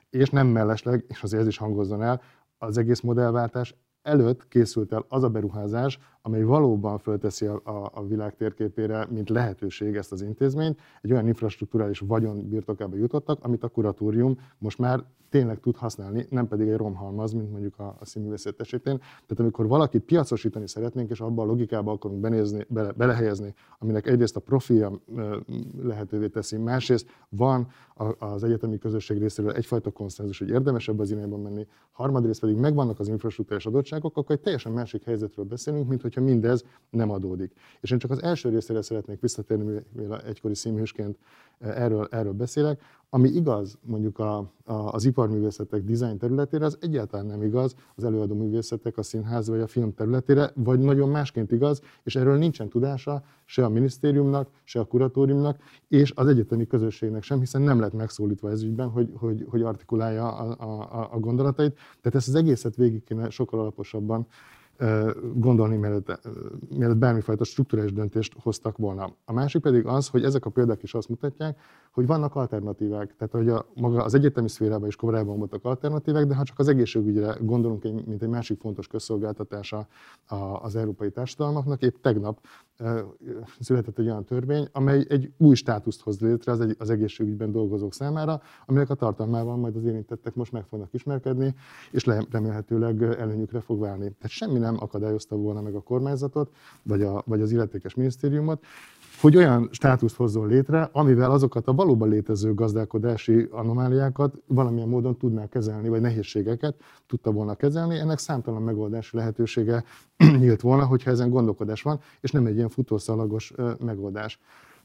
És 0.09 0.29
nem 0.29 0.47
mellesleg, 0.47 1.05
és 1.07 1.23
azért 1.23 1.41
ez 1.41 1.47
is 1.47 1.57
hangozzon 1.57 2.03
el, 2.03 2.21
az 2.63 2.77
egész 2.77 2.99
modellváltás 2.99 3.75
előtt 4.01 4.47
készült 4.47 4.91
el 4.91 5.05
az 5.07 5.23
a 5.23 5.29
beruházás, 5.29 5.99
amely 6.25 6.43
valóban 6.43 6.97
fölteszi 6.97 7.45
a, 7.45 7.61
a, 7.63 7.91
a 7.93 8.05
világ 8.05 8.35
térképére, 8.35 9.07
mint 9.09 9.29
lehetőség 9.29 9.95
ezt 9.95 10.11
az 10.11 10.21
intézményt. 10.21 10.79
Egy 11.01 11.11
olyan 11.11 11.27
infrastruktúrális 11.27 11.99
vagyon 11.99 12.49
birtokába 12.49 12.95
jutottak, 12.95 13.43
amit 13.43 13.63
a 13.63 13.67
kuratórium 13.67 14.37
most 14.57 14.77
már 14.77 15.03
tényleg 15.33 15.59
tud 15.59 15.75
használni, 15.75 16.25
nem 16.29 16.47
pedig 16.47 16.67
egy 16.67 16.77
romhalmaz, 16.77 17.33
mint 17.33 17.51
mondjuk 17.51 17.79
a, 17.79 17.95
a 17.99 18.05
színművészet 18.05 18.59
esetén. 18.59 18.97
Tehát 18.97 19.39
amikor 19.39 19.67
valakit 19.67 20.03
piacosítani 20.03 20.67
szeretnénk, 20.67 21.09
és 21.09 21.21
abban 21.21 21.45
a 21.45 21.49
logikába 21.49 21.91
akarunk 21.91 22.19
benézni, 22.19 22.65
bele, 22.69 22.91
belehelyezni, 22.91 23.53
aminek 23.79 24.07
egyrészt 24.07 24.35
a 24.35 24.39
profilja 24.39 24.91
lehetővé 25.81 26.27
teszi, 26.27 26.57
másrészt 26.57 27.07
van 27.29 27.67
az 28.19 28.43
egyetemi 28.43 28.77
közösség 28.77 29.17
részéről 29.17 29.51
egyfajta 29.51 29.91
konszenzus, 29.91 30.39
hogy 30.39 30.49
érdemesebb 30.49 30.99
az 30.99 31.11
irányba 31.11 31.37
menni, 31.37 31.67
harmadrészt 31.91 32.39
pedig 32.39 32.55
megvannak 32.55 32.99
az 32.99 33.07
infrastruktúrás 33.07 33.65
adottságok, 33.65 34.17
akkor 34.17 34.35
egy 34.35 34.41
teljesen 34.41 34.71
másik 34.71 35.03
helyzetről 35.03 35.45
beszélünk, 35.45 35.87
mint 35.87 36.01
hogyha 36.13 36.31
mindez 36.31 36.63
nem 36.89 37.09
adódik. 37.09 37.51
És 37.81 37.91
én 37.91 37.97
csak 37.97 38.11
az 38.11 38.23
első 38.23 38.49
részére 38.49 38.81
szeretnék 38.81 39.19
visszatérni, 39.19 39.83
mivel 39.91 40.21
egykori 40.21 40.55
színhősként 40.55 41.17
erről, 41.59 42.07
erről 42.11 42.33
beszélek. 42.33 42.81
Ami 43.09 43.29
igaz 43.29 43.77
mondjuk 43.81 44.19
a, 44.19 44.37
a, 44.63 44.73
az 44.73 45.05
iparművészetek 45.05 45.83
dizájn 45.83 46.17
területére, 46.17 46.65
az 46.65 46.77
egyáltalán 46.81 47.25
nem 47.25 47.43
igaz 47.43 47.75
az 47.95 48.03
előadó 48.03 48.35
művészetek, 48.35 48.97
a 48.97 49.03
színház 49.03 49.47
vagy 49.47 49.59
a 49.59 49.67
film 49.67 49.93
területére, 49.93 50.51
vagy 50.55 50.79
nagyon 50.79 51.09
másként 51.09 51.51
igaz, 51.51 51.81
és 52.03 52.15
erről 52.15 52.37
nincsen 52.37 52.69
tudása 52.69 53.23
se 53.45 53.65
a 53.65 53.69
minisztériumnak, 53.69 54.49
se 54.63 54.79
a 54.79 54.85
kuratóriumnak, 54.85 55.57
és 55.87 56.11
az 56.15 56.27
egyetemi 56.27 56.67
közösségnek 56.67 57.23
sem, 57.23 57.39
hiszen 57.39 57.61
nem 57.61 57.79
lett 57.79 57.93
megszólítva 57.93 58.49
ez 58.49 58.63
ügyben, 58.63 58.89
hogy, 58.89 59.09
hogy, 59.15 59.45
hogy 59.49 59.61
artikulálja 59.61 60.31
a, 60.31 60.55
a, 60.91 61.09
a 61.11 61.19
gondolatait. 61.19 61.73
Tehát 61.73 62.15
ezt 62.17 62.27
az 62.27 62.35
egészet 62.35 62.75
végig 62.75 63.03
kéne 63.03 63.29
sokkal 63.29 63.59
alaposabban 63.59 64.27
gondolni, 65.35 65.77
mielőtt, 65.77 66.19
mielőtt 66.69 66.97
bármifajta 66.97 67.43
struktúrális 67.43 67.93
döntést 67.93 68.33
hoztak 68.41 68.77
volna. 68.77 69.15
A 69.25 69.33
másik 69.33 69.61
pedig 69.61 69.85
az, 69.85 70.07
hogy 70.07 70.23
ezek 70.23 70.45
a 70.45 70.49
példák 70.49 70.83
is 70.83 70.93
azt 70.93 71.09
mutatják, 71.09 71.59
hogy 71.93 72.07
vannak 72.07 72.35
alternatívák. 72.35 73.15
Tehát, 73.15 73.33
hogy 73.33 73.49
a, 73.49 73.65
maga 73.73 74.03
az 74.03 74.13
egyetemi 74.13 74.49
szférában 74.49 74.87
is 74.87 74.95
korábban 74.95 75.37
voltak 75.37 75.65
alternatívák, 75.65 76.25
de 76.25 76.35
ha 76.35 76.43
csak 76.43 76.59
az 76.59 76.67
egészségügyre 76.67 77.37
gondolunk, 77.41 77.83
mint 77.83 78.21
egy 78.21 78.29
másik 78.29 78.59
fontos 78.59 78.87
közszolgáltatása 78.87 79.87
az 80.61 80.75
európai 80.75 81.11
társadalmaknak, 81.11 81.81
épp 81.81 81.95
tegnap 82.01 82.39
született 83.59 83.99
egy 83.99 84.05
olyan 84.05 84.25
törvény, 84.25 84.67
amely 84.71 85.05
egy 85.09 85.33
új 85.37 85.55
státuszt 85.55 86.01
hoz 86.01 86.19
létre 86.19 86.51
az, 86.51 86.59
egy, 86.59 86.75
az 86.79 86.89
egészségügyben 86.89 87.51
dolgozók 87.51 87.93
számára, 87.93 88.41
aminek 88.65 88.89
a 88.89 88.95
tartalmával 88.95 89.55
majd 89.55 89.75
az 89.75 89.83
érintettek 89.83 90.35
most 90.35 90.51
meg 90.51 90.65
fognak 90.69 90.93
ismerkedni, 90.93 91.55
és 91.91 92.05
remélhetőleg 92.31 93.03
előnyükre 93.03 93.59
fog 93.59 93.79
válni. 93.79 94.03
Tehát 94.03 94.29
semmi 94.29 94.59
nem 94.59 94.77
akadályozta 94.79 95.35
volna 95.35 95.61
meg 95.61 95.75
a 95.75 95.81
kormányzatot, 95.81 96.51
vagy, 96.83 97.01
a, 97.01 97.23
vagy 97.25 97.41
az 97.41 97.51
illetékes 97.51 97.95
minisztériumot, 97.95 98.63
hogy 99.23 99.37
olyan 99.37 99.69
státuszt 99.71 100.15
hozzon 100.15 100.47
létre, 100.47 100.89
amivel 100.91 101.31
azokat 101.31 101.67
a 101.67 101.73
valóban 101.73 102.09
létező 102.09 102.53
gazdálkodási 102.53 103.47
anomáliákat 103.51 104.35
valamilyen 104.47 104.87
módon 104.87 105.17
tudná 105.17 105.47
kezelni, 105.47 105.89
vagy 105.89 106.01
nehézségeket 106.01 106.75
tudta 107.07 107.31
volna 107.31 107.55
kezelni. 107.55 107.97
Ennek 107.97 108.17
számtalan 108.17 108.61
megoldási 108.61 109.17
lehetősége 109.17 109.83
nyílt 110.39 110.61
volna, 110.61 110.85
hogyha 110.85 111.11
ezen 111.11 111.29
gondolkodás 111.29 111.81
van, 111.81 111.99
és 112.21 112.31
nem 112.31 112.45
egy 112.45 112.55
ilyen 112.55 112.69
futószalagos 112.69 113.53
megoldás. 113.79 114.39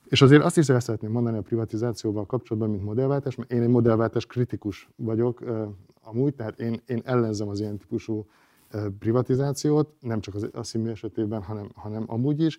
És 0.08 0.22
azért 0.22 0.44
azt 0.44 0.58
is 0.58 0.68
el 0.68 0.80
szeretném 0.80 1.10
mondani 1.10 1.36
a 1.36 1.42
privatizációval 1.42 2.26
kapcsolatban, 2.26 2.70
mint 2.70 2.84
modellváltás, 2.84 3.34
mert 3.34 3.52
én 3.52 3.62
egy 3.62 3.68
modellváltás 3.68 4.26
kritikus 4.26 4.88
vagyok 4.96 5.42
amúgy, 6.02 6.34
tehát 6.34 6.60
én, 6.60 6.80
én 6.86 7.02
ellenzem 7.04 7.48
az 7.48 7.60
ilyen 7.60 7.78
típusú 7.78 8.26
privatizációt, 8.98 9.88
nem 10.00 10.20
csak 10.20 10.34
az, 10.34 10.48
a 10.52 10.62
színmű 10.62 10.90
esetében, 10.90 11.42
hanem, 11.42 11.68
hanem 11.74 12.04
amúgy 12.06 12.40
is, 12.40 12.58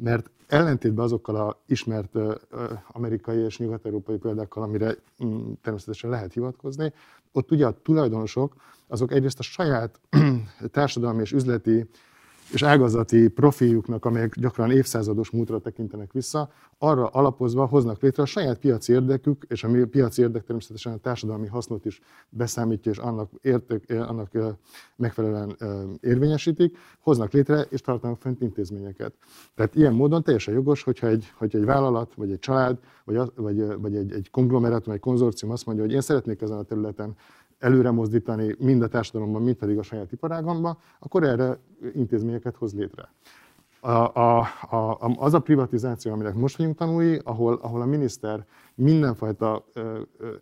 mert 0.00 0.30
ellentétben 0.46 1.04
azokkal 1.04 1.36
a 1.36 1.62
ismert 1.66 2.18
amerikai 2.88 3.38
és 3.38 3.58
nyugat-európai 3.58 4.16
példákkal, 4.16 4.62
amire 4.62 4.94
mm, 5.24 5.52
természetesen 5.62 6.10
lehet 6.10 6.32
hivatkozni, 6.32 6.92
ott 7.32 7.50
ugye 7.50 7.66
a 7.66 7.80
tulajdonosok 7.82 8.54
azok 8.86 9.12
egyrészt 9.12 9.38
a 9.38 9.42
saját 9.42 10.00
társadalmi 10.70 11.20
és 11.20 11.32
üzleti 11.32 11.88
és 12.52 12.62
ágazati 12.62 13.28
profiljuknak, 13.28 14.04
amelyek 14.04 14.38
gyakran 14.38 14.70
évszázados 14.70 15.30
múltra 15.30 15.58
tekintenek 15.58 16.12
vissza, 16.12 16.50
arra 16.78 17.06
alapozva 17.06 17.66
hoznak 17.66 18.00
létre 18.00 18.22
a 18.22 18.26
saját 18.26 18.58
piaci 18.58 18.92
érdekük, 18.92 19.46
és 19.48 19.64
a 19.64 19.68
piaci 19.90 20.22
érdek 20.22 20.44
természetesen 20.44 20.92
a 20.92 20.96
társadalmi 20.96 21.46
hasznot 21.46 21.84
is 21.84 22.00
beszámítja, 22.28 22.90
és 22.90 22.98
annak, 22.98 23.30
érték, 23.42 23.90
annak 23.90 24.30
megfelelően 24.96 25.56
érvényesítik, 26.00 26.78
hoznak 27.00 27.32
létre 27.32 27.60
és 27.60 27.80
tartanak 27.80 28.20
fent 28.20 28.40
intézményeket. 28.40 29.12
Tehát 29.54 29.74
ilyen 29.74 29.92
módon 29.92 30.22
teljesen 30.22 30.54
jogos, 30.54 30.82
hogyha 30.82 31.06
egy, 31.06 31.32
hogyha 31.36 31.58
egy 31.58 31.64
vállalat, 31.64 32.14
vagy 32.14 32.30
egy 32.30 32.38
család, 32.38 32.78
vagy, 33.04 33.20
vagy, 33.34 33.80
vagy 33.80 33.96
egy, 33.96 34.12
egy 34.12 34.30
konglomerátum, 34.30 34.92
egy 34.92 35.00
konzorcium 35.00 35.50
azt 35.52 35.66
mondja, 35.66 35.84
hogy 35.84 35.92
én 35.92 36.00
szeretnék 36.00 36.40
ezen 36.40 36.58
a 36.58 36.62
területen 36.62 37.16
előre 37.58 37.90
mozdítani 37.90 38.54
mind 38.58 38.82
a 38.82 38.88
társadalomban, 38.88 39.42
mind 39.42 39.56
pedig 39.56 39.78
a 39.78 39.82
saját 39.82 40.12
iparágamban, 40.12 40.78
akkor 40.98 41.22
erre 41.22 41.58
intézményeket 41.94 42.56
hoz 42.56 42.74
létre. 42.74 43.12
A, 43.80 43.90
a, 43.90 44.38
a, 44.70 45.14
az 45.16 45.34
a 45.34 45.40
privatizáció, 45.40 46.12
aminek 46.12 46.34
most 46.34 46.56
vagyunk 46.56 46.76
tanulni, 46.76 47.20
ahol, 47.24 47.58
ahol 47.62 47.80
a 47.80 47.86
miniszter 47.86 48.46
mindenfajta 48.74 49.64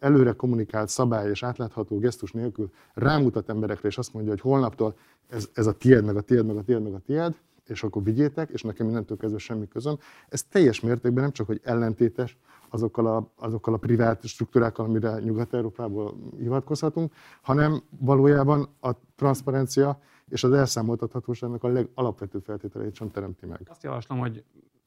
előre 0.00 0.32
kommunikált 0.32 0.88
szabály 0.88 1.30
és 1.30 1.42
átlátható 1.42 1.98
gesztus 1.98 2.32
nélkül 2.32 2.70
rámutat 2.94 3.48
emberekre, 3.48 3.88
és 3.88 3.98
azt 3.98 4.12
mondja, 4.12 4.30
hogy 4.30 4.40
holnaptól 4.40 4.94
ez, 5.28 5.48
ez 5.52 5.66
a 5.66 5.72
tied, 5.72 6.04
meg 6.04 6.16
a 6.16 6.20
tied, 6.20 6.46
meg 6.46 6.56
a 6.56 6.62
tied, 6.62 6.82
meg 6.82 6.92
a 6.92 6.98
tied, 7.06 7.34
és 7.66 7.82
akkor 7.82 8.02
vigyétek, 8.02 8.50
és 8.50 8.62
nekem 8.62 8.86
mindentől 8.86 9.16
kezdve 9.16 9.38
semmi 9.38 9.68
közöm. 9.68 9.98
Ez 10.28 10.42
teljes 10.42 10.80
mértékben 10.80 11.22
nem 11.22 11.32
csak, 11.32 11.46
hogy 11.46 11.60
ellentétes 11.62 12.36
azokkal 12.74 13.06
a, 13.06 13.32
azokkal 13.36 13.74
a 13.74 13.76
privát 13.76 14.26
struktúrákkal, 14.26 14.84
amire 14.84 15.18
Nyugat-Európából 15.18 16.14
hivatkozhatunk, 16.38 17.12
hanem 17.42 17.82
valójában 17.98 18.68
a 18.80 18.90
transzparencia 19.14 20.00
és 20.28 20.44
az 20.44 20.52
elszámoltathatóságnak 20.52 21.64
a 21.64 21.68
legalapvetőbb 21.68 22.44
feltételeit 22.44 22.94
sem 22.94 23.10
teremti 23.10 23.46
meg. 23.46 23.60
Azt 23.64 23.82
javaslom, 23.82 24.18
hogy 24.18 24.44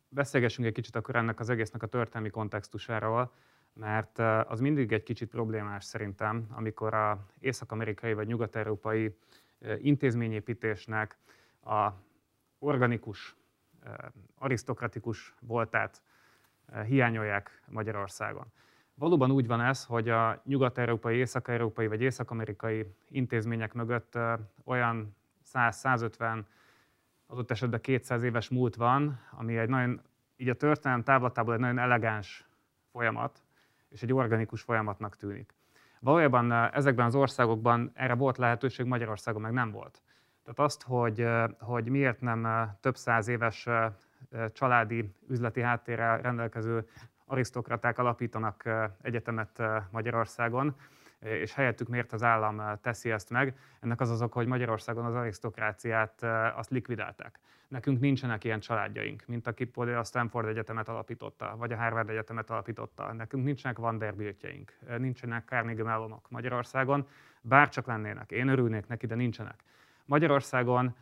beszélgessünk 0.10 0.68
egy 0.68 0.74
kicsit 0.74 0.96
akkor 0.96 1.16
ennek 1.16 1.40
az 1.40 1.50
egésznek 1.50 1.84
a 1.84 1.88
történelmi 1.88 2.30
kontextusáról, 2.30 3.32
mert 3.74 4.20
az 4.48 4.60
mindig 4.60 4.92
egy 4.92 5.04
kicsit 5.04 5.30
problémás 5.30 5.84
szerintem, 5.86 6.48
amikor 6.56 6.94
a 6.94 7.26
észak-amerikai 7.40 8.14
vagy 8.14 8.28
nyugat-európai 8.28 9.18
intézményépítésnek 9.82 11.18
a 11.64 11.90
organikus, 12.60 13.36
arisztokratikus 14.38 15.36
voltát 15.40 16.02
hiányolják 16.86 17.62
Magyarországon. 17.68 18.46
Valóban 18.94 19.32
úgy 19.32 19.48
van 19.48 19.62
ez, 19.62 19.86
hogy 19.86 20.10
a 20.10 20.42
nyugat-európai, 20.46 21.18
észak-európai 21.18 21.88
vagy 21.88 22.02
észak-amerikai 22.02 22.96
intézmények 23.10 23.74
mögött 23.74 24.18
olyan 24.64 25.16
100-150, 25.54 26.44
adott 27.28 27.52
esetben 27.52 27.82
200 27.82 28.24
éves 28.24 28.50
múlt 28.50 28.76
van, 28.76 29.20
ami 29.32 29.58
egy 29.58 29.70
nagyon, 29.70 30.02
így 30.36 30.50
a 30.50 30.54
történelem 30.54 31.04
távlatából 31.04 31.54
egy 31.54 31.60
nagyon 31.60 31.80
elegáns 31.80 32.48
folyamat, 32.92 33.44
és 33.90 34.02
egy 34.02 34.14
organikus 34.14 34.62
folyamatnak 34.62 35.16
tűnik. 35.16 35.54
Valójában 36.00 36.52
ezekben 36.52 37.06
az 37.06 37.16
országokban 37.16 37.92
erre 37.94 38.16
volt 38.16 38.38
lehetőség, 38.38 38.86
Magyarországon 38.86 39.42
meg 39.42 39.52
nem 39.52 39.72
volt. 39.72 40.02
Tehát 40.44 40.60
azt, 40.60 40.84
hogy, 40.84 41.28
hogy 41.60 41.90
miért 41.90 42.22
nem 42.22 42.70
több 42.80 42.96
száz 42.96 43.28
éves 43.28 43.68
családi 44.54 45.14
üzleti 45.30 45.62
háttérrel 45.62 46.22
rendelkező 46.22 46.88
arisztokraták 47.26 47.98
alapítanak 47.98 48.70
egyetemet 49.02 49.62
Magyarországon, 49.92 50.76
és 51.20 51.54
helyettük 51.54 51.88
miért 51.88 52.14
az 52.14 52.24
állam 52.24 52.80
teszi 52.82 53.12
ezt 53.12 53.30
meg. 53.30 53.58
Ennek 53.80 54.02
az 54.02 54.10
az 54.10 54.22
oka, 54.22 54.38
hogy 54.38 54.48
Magyarországon 54.48 55.06
az 55.06 55.16
arisztokráciát 55.16 56.24
azt 56.56 56.70
likvidálták. 56.70 57.40
Nekünk 57.68 58.00
nincsenek 58.00 58.44
ilyen 58.44 58.60
családjaink, 58.60 59.24
mint 59.26 59.48
aki 59.48 59.66
például 59.66 59.98
a 59.98 60.04
Stanford 60.04 60.48
Egyetemet 60.48 60.90
alapította, 60.90 61.56
vagy 61.58 61.72
a 61.72 61.78
Harvard 61.78 62.10
Egyetemet 62.10 62.50
alapította. 62.50 63.14
Nekünk 63.14 63.44
nincsenek 63.44 63.78
Vanderbiltjeink, 63.78 64.78
nincsenek 64.98 65.46
Carnegie 65.46 65.84
Mellonok 65.84 66.30
Magyarországon, 66.30 67.08
bár 67.42 67.70
csak 67.70 67.86
lennének. 67.86 68.32
Én 68.32 68.48
örülnék 68.48 68.88
neki, 68.88 69.06
de 69.06 69.16
nincsenek. 69.16 69.64
Magyarországon 70.06 70.96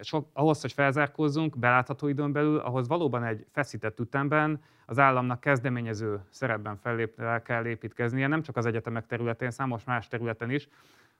sok, 0.00 0.28
ahhoz, 0.32 0.60
hogy 0.60 0.72
felzárkózzunk 0.72 1.58
belátható 1.58 2.08
időn 2.08 2.32
belül, 2.32 2.58
ahhoz 2.58 2.88
valóban 2.88 3.24
egy 3.24 3.46
feszített 3.52 4.00
ütemben 4.00 4.62
az 4.86 4.98
államnak 4.98 5.40
kezdeményező 5.40 6.20
szerepben 6.30 6.76
fellép, 6.76 7.22
kell 7.42 7.66
építkeznie, 7.66 8.26
nem 8.26 8.42
csak 8.42 8.56
az 8.56 8.66
egyetemek 8.66 9.06
területén, 9.06 9.50
számos 9.50 9.84
más 9.84 10.08
területen 10.08 10.50
is, 10.50 10.68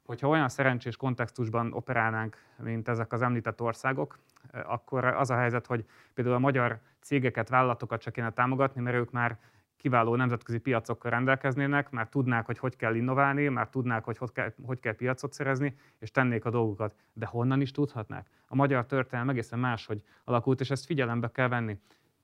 hogyha 0.05 0.29
olyan 0.29 0.49
szerencsés 0.49 0.97
kontextusban 0.97 1.73
operálnánk, 1.73 2.37
mint 2.63 2.89
ezek 2.89 3.13
az 3.13 3.23
említett 3.23 3.61
országok, 3.61 4.19
akkor 4.65 5.05
az 5.05 5.31
a 5.31 5.37
helyzet, 5.37 5.67
hogy 5.67 5.85
például 6.15 6.37
a 6.37 6.39
magyar 6.41 6.81
cégeket, 7.01 7.49
vállalatokat 7.49 8.01
csak 8.01 8.13
kéne 8.13 8.31
támogatni, 8.31 8.81
mert 8.81 8.97
ők 8.97 9.11
már 9.11 9.39
kiváló 9.85 10.17
nemzetközi 10.17 10.59
piacokkal 10.59 11.11
rendelkeznének, 11.11 11.91
már 11.91 12.09
tudnák, 12.09 12.47
hogy 12.47 12.59
hogy 12.59 12.77
kell 12.77 12.95
innoválni, 12.95 13.49
már 13.49 13.69
tudnák, 13.69 14.05
hogy 14.05 14.19
hogy 14.19 14.33
kell, 14.33 14.53
hogy 14.63 14.81
kell 14.81 14.95
piacot 14.95 15.33
szerezni, 15.33 15.77
és 15.99 16.11
tennék 16.11 16.45
a 16.45 16.51
dolgokat. 16.51 16.95
De 17.13 17.27
honnan 17.27 17.61
is 17.61 17.71
tudhatnák? 17.71 18.31
A 18.47 18.55
magyar 18.55 18.87
történelem 18.87 19.29
egészen 19.29 19.59
máshogy 19.59 20.03
alakult, 20.25 20.61
és 20.61 20.71
ezt 20.71 20.87
figyelembe 20.87 21.31
kell 21.31 21.49
venni. 21.49 21.79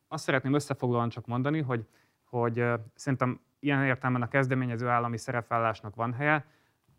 Azt 0.09 0.25
szeretném 0.25 0.55
összefoglalóan 0.55 1.09
csak 1.09 1.27
mondani, 1.27 1.61
hogy, 1.61 1.87
hogy 2.25 2.65
szerintem 2.95 3.41
ilyen 3.59 3.85
értelemben 3.85 4.23
a 4.23 4.29
kezdeményező 4.29 4.89
állami 4.89 5.17
szerepvállásnak 5.19 5.95
van 5.95 6.13
helye, 6.13 6.47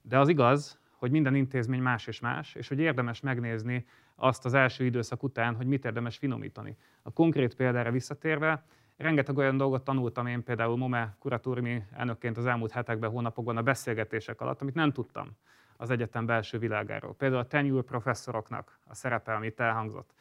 de 0.01 0.19
az 0.19 0.27
igaz, 0.27 0.79
hogy 0.91 1.11
minden 1.11 1.35
intézmény 1.35 1.81
más 1.81 2.07
és 2.07 2.19
más, 2.19 2.55
és 2.55 2.67
hogy 2.67 2.79
érdemes 2.79 3.19
megnézni 3.19 3.85
azt 4.15 4.45
az 4.45 4.53
első 4.53 4.85
időszak 4.85 5.23
után, 5.23 5.55
hogy 5.55 5.65
mit 5.65 5.85
érdemes 5.85 6.17
finomítani. 6.17 6.77
A 7.01 7.11
konkrét 7.11 7.55
példára 7.55 7.91
visszatérve, 7.91 8.63
Rengeteg 8.97 9.37
olyan 9.37 9.57
dolgot 9.57 9.83
tanultam 9.83 10.27
én 10.27 10.43
például 10.43 10.77
MOME 10.77 11.15
kuratóriumi 11.19 11.83
elnökként 11.91 12.37
az 12.37 12.45
elmúlt 12.45 12.71
hetekben, 12.71 13.09
hónapokban 13.09 13.57
a 13.57 13.61
beszélgetések 13.61 14.41
alatt, 14.41 14.61
amit 14.61 14.75
nem 14.75 14.91
tudtam 14.91 15.37
az 15.77 15.89
egyetem 15.89 16.25
belső 16.25 16.57
világáról. 16.57 17.15
Például 17.15 17.41
a 17.41 17.47
tenure 17.47 17.81
professzoroknak 17.81 18.79
a 18.87 18.95
szerepe, 18.95 19.33
amit 19.33 19.59
elhangzott. 19.59 20.13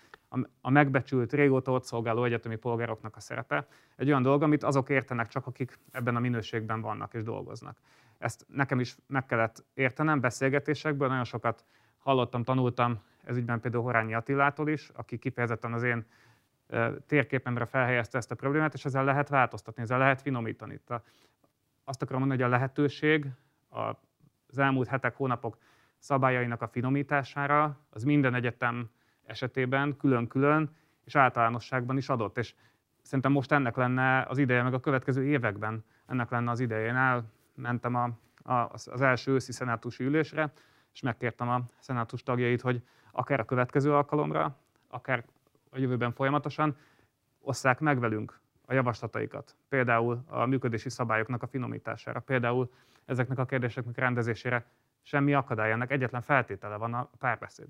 A 0.61 0.71
megbecsült, 0.71 1.33
régóta 1.33 1.73
ott 1.73 1.85
szolgáló 1.85 2.25
egyetemi 2.25 2.57
polgároknak 2.57 3.17
a 3.17 3.21
szerepe. 3.21 3.67
Egy 3.97 4.09
olyan 4.09 4.23
dolog, 4.23 4.43
amit 4.43 4.63
azok 4.63 4.89
értenek 4.89 5.29
csak, 5.29 5.47
akik 5.47 5.79
ebben 5.91 6.17
a 6.17 6.21
minőségben 6.21 6.81
vannak 6.81 7.15
és 7.15 7.23
dolgoznak. 7.23 7.79
Ezt 8.19 8.47
nekem 8.49 8.81
is 8.81 8.97
meg 9.07 9.27
kellett 9.27 9.65
értenem 9.75 10.21
beszélgetésekből, 10.21 11.09
nagyon 11.09 11.25
sokat 11.25 11.65
hallottam, 11.99 12.43
tanultam 12.43 13.03
ez 13.25 13.37
ügyben 13.37 13.61
például 13.61 13.83
Horányi 13.83 14.15
Attilától 14.15 14.69
is, 14.69 14.91
aki 14.95 15.19
kifejezetten 15.19 15.73
az 15.73 15.83
én 15.83 16.07
térképemre 17.07 17.65
felhelyezte 17.65 18.19
ezt 18.19 18.31
a 18.31 18.35
problémát, 18.35 18.75
és 18.75 18.85
ezzel 18.85 19.05
lehet 19.05 19.29
változtatni, 19.29 19.83
ezzel 19.83 19.99
lehet 19.99 20.21
finomítani. 20.21 20.81
Azt 21.85 22.03
akarom 22.03 22.21
mondani, 22.21 22.43
hogy 22.43 22.51
a 22.51 22.55
lehetőség 22.55 23.27
az 23.69 24.59
elmúlt 24.59 24.89
hetek, 24.89 25.17
hónapok 25.17 25.59
szabályainak 25.99 26.63
a 26.63 26.69
finomítására 26.69 27.79
az 27.91 28.03
minden 28.03 28.35
egyetem 28.35 28.91
esetében 29.27 29.97
külön-külön 29.97 30.77
és 31.05 31.17
általánosságban 31.17 31.97
is 31.97 32.09
adott. 32.09 32.39
És 32.39 32.55
szerintem 33.03 33.33
most 33.33 33.53
ennek 33.53 33.77
lenne 33.77 34.23
az 34.23 34.39
ideje, 34.39 34.63
meg 34.63 34.75
a 34.75 34.81
következő 34.81 35.25
években 35.25 35.85
ennek 36.07 36.31
lenne 36.31 36.51
az 36.51 36.61
ideje. 36.61 36.87
Én 36.87 36.97
elmentem 36.97 37.95
a, 37.95 38.11
a, 38.53 38.71
az 38.73 39.01
első 39.01 39.33
őszi 39.33 39.53
szenátusi 39.53 40.05
ülésre, 40.05 40.53
és 40.93 41.01
megkértem 41.01 41.49
a 41.49 41.63
szenátus 41.79 42.23
tagjait, 42.23 42.61
hogy 42.61 42.83
akár 43.13 43.41
a 43.41 43.45
következő 43.45 43.95
alkalomra, 43.95 44.57
akár 44.89 45.25
a 45.71 45.79
jövőben 45.79 46.13
folyamatosan, 46.13 46.77
osszák 47.41 47.81
meg 47.81 47.99
velünk 47.99 48.41
a 48.67 48.73
javaslataikat. 48.73 49.57
Például 49.69 50.25
a 50.27 50.47
működési 50.47 50.89
szabályoknak 50.89 51.43
a 51.43 51.47
finomítására, 51.47 52.21
például 52.21 52.71
ezeknek 53.05 53.39
a 53.39 53.45
kérdéseknek 53.45 53.97
rendezésére 53.97 54.67
semmi 55.03 55.35
akadály, 55.35 55.73
ennek 55.73 55.91
egyetlen 55.91 56.23
feltétele 56.23 56.77
van 56.77 56.95
a 56.95 57.11
párbeszéd. 57.19 57.69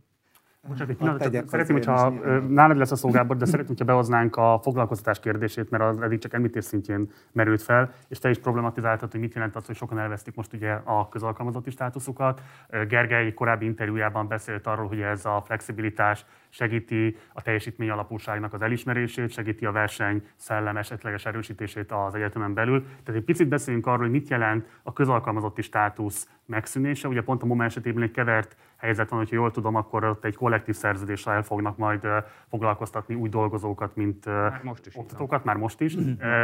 Most 0.68 0.80
egy 0.80 0.96
pillanat, 0.96 1.48
szeretném, 1.48 1.76
hogyha 1.76 2.10
nálad 2.48 2.76
lesz 2.76 2.90
a 2.90 2.96
szolgából, 2.96 3.36
de 3.36 3.44
szeretném, 3.44 3.66
hogyha 3.66 3.84
behoznánk 3.84 4.36
a 4.36 4.58
foglalkoztatás 4.62 5.20
kérdését, 5.20 5.70
mert 5.70 5.82
az 5.82 6.00
eddig 6.00 6.18
csak 6.18 6.32
említés 6.32 6.64
szintjén 6.64 7.10
merült 7.32 7.62
fel, 7.62 7.92
és 8.08 8.18
te 8.18 8.30
is 8.30 8.38
problematizáltad, 8.38 9.10
hogy 9.10 9.20
mit 9.20 9.34
jelent 9.34 9.56
az, 9.56 9.66
hogy 9.66 9.76
sokan 9.76 9.98
elvesztik 9.98 10.34
most 10.34 10.52
ugye 10.52 10.72
a 10.84 11.08
közalkalmazotti 11.08 11.70
státuszukat. 11.70 12.42
Gergely 12.88 13.32
korábbi 13.32 13.64
interjújában 13.64 14.28
beszélt 14.28 14.66
arról, 14.66 14.88
hogy 14.88 15.00
ez 15.00 15.24
a 15.24 15.42
flexibilitás 15.46 16.24
segíti 16.48 17.16
a 17.32 17.42
teljesítmény 17.42 17.90
alapúságnak 17.90 18.52
az 18.52 18.62
elismerését, 18.62 19.30
segíti 19.30 19.66
a 19.66 19.72
verseny 19.72 20.22
szellem 20.36 20.76
esetleges 20.76 21.26
erősítését 21.26 21.92
az 21.92 22.14
egyetemen 22.14 22.54
belül. 22.54 22.82
Tehát 22.82 23.20
egy 23.20 23.24
picit 23.24 23.48
beszéljünk 23.48 23.86
arról, 23.86 23.98
hogy 23.98 24.10
mit 24.10 24.28
jelent 24.28 24.66
a 24.82 24.92
közalkalmazotti 24.92 25.62
státusz 25.62 26.28
megszűnése. 26.46 27.08
Ugye 27.08 27.22
pont 27.22 27.42
a 27.42 27.46
MOMA 27.46 27.64
esetében 27.64 28.02
egy 28.02 28.10
kevert 28.10 28.56
helyzet 28.80 29.08
van, 29.08 29.18
hogyha 29.18 29.34
jól 29.34 29.50
tudom, 29.50 29.74
akkor 29.74 30.04
ott 30.04 30.24
egy 30.24 30.36
kollektív 30.36 30.74
szerződéssel 30.74 31.32
el 31.32 31.42
fognak 31.42 31.76
majd 31.76 32.06
foglalkoztatni 32.48 33.14
új 33.14 33.28
dolgozókat, 33.28 33.96
mint 33.96 34.26
már 34.26 34.60
most 34.62 34.86
is 34.86 34.96
oktatókat, 34.96 35.44
már 35.44 35.56
most 35.56 35.80
is. 35.80 35.96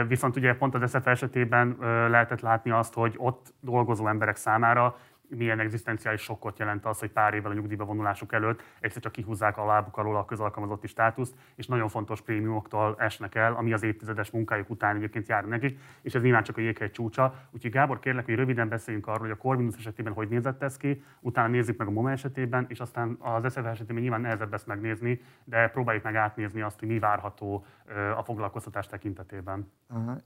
Viszont 0.09 0.37
ugye 0.37 0.55
pont 0.55 0.75
az 0.75 0.90
SF 0.90 1.07
esetében 1.07 1.77
lehetett 2.11 2.40
látni 2.40 2.70
azt, 2.70 2.94
hogy 2.94 3.14
ott 3.16 3.55
dolgozó 3.61 4.07
emberek 4.07 4.37
számára 4.37 4.96
milyen 5.29 5.61
egzisztenciális 5.61 6.21
sokkot 6.21 6.59
jelent 6.59 6.87
az, 6.87 6.99
hogy 6.99 7.11
pár 7.11 7.35
évvel 7.35 7.51
a 7.51 7.55
nyugdíjba 7.55 7.85
vonulásuk 7.85 8.33
előtt 8.33 8.62
egyszer 8.81 9.03
csak 9.03 9.12
kihúzzák 9.12 9.57
a 9.57 9.67
lábuk 9.67 9.97
alól 9.97 10.17
a 10.17 10.25
közalkalmazotti 10.25 10.87
státuszt, 10.87 11.35
és 11.55 11.67
nagyon 11.67 11.89
fontos 11.89 12.21
prémiumoktól 12.21 12.95
esnek 12.99 13.35
el, 13.35 13.55
ami 13.55 13.73
az 13.73 13.83
évtizedes 13.83 14.31
munkájuk 14.31 14.71
után 14.71 14.97
egyébként 14.97 15.29
jár 15.29 15.45
nekik, 15.45 15.79
és 16.03 16.15
ez 16.15 16.23
nyilván 16.23 16.43
csak 16.43 16.57
a 16.57 16.61
jéghegy 16.61 16.91
csúcsa. 16.91 17.35
Úgyhogy 17.51 17.71
Gábor, 17.71 17.99
kérlek, 17.99 18.25
hogy 18.25 18.35
röviden 18.35 18.69
beszéljünk 18.69 19.07
arról, 19.07 19.19
hogy 19.19 19.31
a 19.31 19.37
Corvinus 19.37 19.77
esetében 19.77 20.12
hogy 20.12 20.29
nézett 20.29 20.62
ez 20.62 20.77
ki, 20.77 21.03
utána 21.21 21.49
nézzük 21.49 21.77
meg 21.77 21.89
a 21.89 21.91
MOMA 21.91 22.11
esetében, 22.11 22.67
és 22.69 22.81
aztán 22.81 23.17
az 23.21 23.53
SZF 23.53 23.65
esetében 23.65 24.03
nyilván 24.03 24.21
nehezebb 24.21 24.55
ezt 24.55 24.67
megnézni, 24.67 25.21
de 25.45 25.69
próbáljuk 25.69 26.05
meg 26.05 26.17
átnézni 26.17 26.61
azt, 26.61 26.79
hogy 26.79 26.89
mi 26.89 26.99
várható 26.99 27.65
a 28.17 28.23
foglalkoztatás 28.23 28.87
tekintetében. 28.87 29.73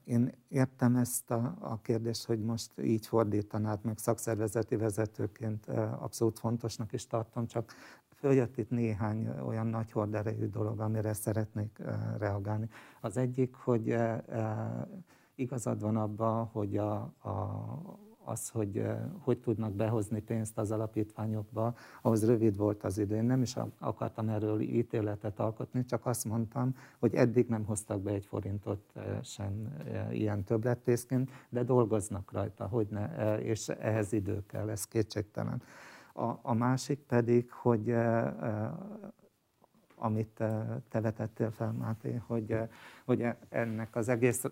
Én 0.04 0.30
értem 0.48 0.96
ezt 0.96 1.30
a, 1.30 1.56
a 1.60 1.80
kérdést, 1.80 2.26
hogy 2.26 2.40
most 2.40 2.70
így 2.82 3.06
fordítanád 3.06 3.78
meg 3.84 3.98
szakszervezeti 3.98 4.76
vezetőként 4.96 5.66
abszolút 5.98 6.38
fontosnak 6.38 6.92
is 6.92 7.06
tartom, 7.06 7.46
csak 7.46 7.72
följött 8.14 8.56
itt 8.56 8.70
néhány 8.70 9.28
olyan 9.46 9.66
nagy 9.66 9.90
horderejű 9.92 10.46
dolog, 10.46 10.80
amire 10.80 11.12
szeretnék 11.12 11.82
reagálni. 12.18 12.68
Az 13.00 13.16
egyik, 13.16 13.54
hogy 13.54 13.96
igazad 15.34 15.80
van 15.80 15.96
abban, 15.96 16.44
hogy 16.44 16.76
a, 16.76 16.94
a 17.22 18.08
az, 18.30 18.48
hogy 18.48 18.82
hogy 19.18 19.38
tudnak 19.38 19.72
behozni 19.72 20.20
pénzt 20.20 20.58
az 20.58 20.70
alapítványokba, 20.70 21.74
ahhoz 22.02 22.26
rövid 22.26 22.56
volt 22.56 22.84
az 22.84 22.98
idő. 22.98 23.16
Én 23.16 23.24
nem 23.24 23.42
is 23.42 23.56
akartam 23.78 24.28
erről 24.28 24.60
ítéletet 24.60 25.40
alkotni, 25.40 25.84
csak 25.84 26.06
azt 26.06 26.24
mondtam, 26.24 26.74
hogy 26.98 27.14
eddig 27.14 27.48
nem 27.48 27.64
hoztak 27.64 28.00
be 28.00 28.10
egy 28.10 28.26
forintot 28.26 28.92
sem 29.22 29.68
ilyen 30.10 30.44
többletpénzként, 30.44 31.30
de 31.48 31.62
dolgoznak 31.62 32.32
rajta, 32.32 32.66
hogy 32.66 32.86
ne, 32.90 33.38
és 33.38 33.68
ehhez 33.68 34.12
idő 34.12 34.42
kell, 34.46 34.68
ez 34.70 34.84
kétségtelen. 34.84 35.62
A, 36.14 36.38
a 36.42 36.54
másik 36.54 36.98
pedig, 36.98 37.50
hogy 37.50 37.94
amit 40.00 40.42
te 40.88 41.00
vetettél 41.00 41.50
fel, 41.50 41.72
Máté, 41.72 42.20
hogy, 42.26 42.56
hogy 43.04 43.26
ennek 43.48 43.96
az 43.96 44.08
egész 44.08 44.44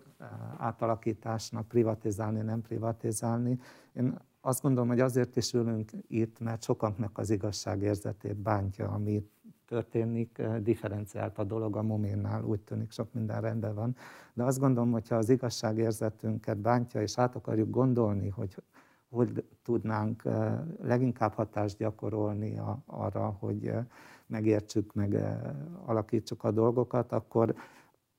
átalakításnak 0.57 1.67
privatizálni, 1.67 2.41
nem 2.41 2.61
privatizálni. 2.61 3.59
Én 3.93 4.17
azt 4.41 4.61
gondolom, 4.61 4.87
hogy 4.87 4.99
azért 4.99 5.35
is 5.35 5.53
ülünk 5.53 5.91
itt, 6.07 6.39
mert 6.39 6.63
sokaknak 6.63 7.17
az 7.17 7.29
igazságérzetét 7.29 8.35
bántja, 8.35 8.89
ami 8.89 9.29
történik, 9.65 10.41
differenciált 10.61 11.37
a 11.37 11.43
dolog 11.43 11.75
a 11.75 11.81
moménnál, 11.81 12.43
úgy 12.43 12.61
tűnik 12.61 12.91
sok 12.91 13.13
minden 13.13 13.41
rendben 13.41 13.75
van. 13.75 13.95
De 14.33 14.43
azt 14.43 14.59
gondolom, 14.59 14.91
hogyha 14.91 15.15
az 15.15 15.29
igazságérzetünket 15.29 16.57
bántja, 16.57 17.01
és 17.01 17.17
át 17.17 17.35
akarjuk 17.35 17.69
gondolni, 17.69 18.29
hogy 18.29 18.55
hogy 19.09 19.43
tudnánk 19.63 20.23
leginkább 20.81 21.33
hatást 21.33 21.77
gyakorolni 21.77 22.61
arra, 22.85 23.35
hogy 23.39 23.73
megértsük, 24.29 24.93
meg 24.93 25.17
alakítsuk 25.85 26.43
a 26.43 26.51
dolgokat, 26.51 27.11
akkor 27.11 27.55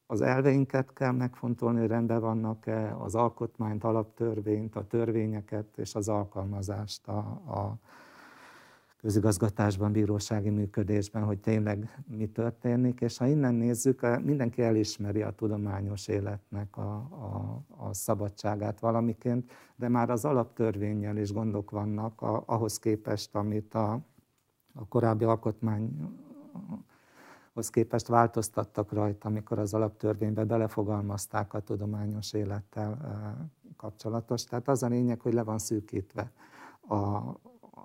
az 0.07 0.21
elveinket 0.21 0.93
kell 0.93 1.13
megfontolni, 1.13 1.87
rendben 1.87 2.21
vannak-e, 2.21 2.97
az 2.99 3.15
alkotmányt, 3.15 3.85
alaptörvényt, 3.85 4.77
a 4.77 4.87
törvényeket 4.87 5.79
és 5.79 5.95
az 5.95 6.09
alkalmazást 6.09 7.09
a, 7.09 7.19
a 7.47 7.79
közigazgatásban, 9.01 9.93
bírósági 9.93 10.51
működésben, 10.51 11.23
hogy 11.25 11.39
tényleg 11.39 12.03
mi 12.07 12.27
történik, 12.27 13.01
és 13.01 13.19
ha 13.19 13.27
innen 13.27 13.55
nézzük, 13.55 14.07
mindenki 14.23 14.63
elismeri 14.63 15.23
a 15.23 15.31
tudományos 15.31 16.09
életnek 16.09 16.77
a, 16.77 16.95
a, 16.95 17.63
a 17.69 17.95
szabadságát 17.95 18.81
valamiként, 18.81 19.51
de 19.77 19.89
már 19.89 20.11
az 20.11 20.25
alaptörvényel 20.25 21.17
is 21.17 21.33
gondok 21.33 21.71
vannak 21.71 22.23
a, 22.23 22.43
ahhoz 22.47 22.79
képest, 22.79 23.35
amit 23.35 23.75
a, 23.75 24.01
a 24.75 24.87
korábbi 24.89 25.25
alkotmány 25.25 26.15
hoz 27.53 27.71
képest 27.71 28.07
változtattak 28.07 28.93
rajta, 28.93 29.29
amikor 29.29 29.59
az 29.59 29.75
alaptörvénybe 29.75 30.45
belefogalmazták 30.45 31.55
a 31.55 31.61
tudományos 31.61 32.33
élettel 32.33 32.99
kapcsolatos. 33.77 34.45
Tehát 34.45 34.69
az 34.69 34.83
a 34.83 34.89
lényeg, 34.89 35.21
hogy 35.21 35.33
le 35.33 35.43
van 35.43 35.59
szűkítve 35.59 36.33
a, 36.89 37.21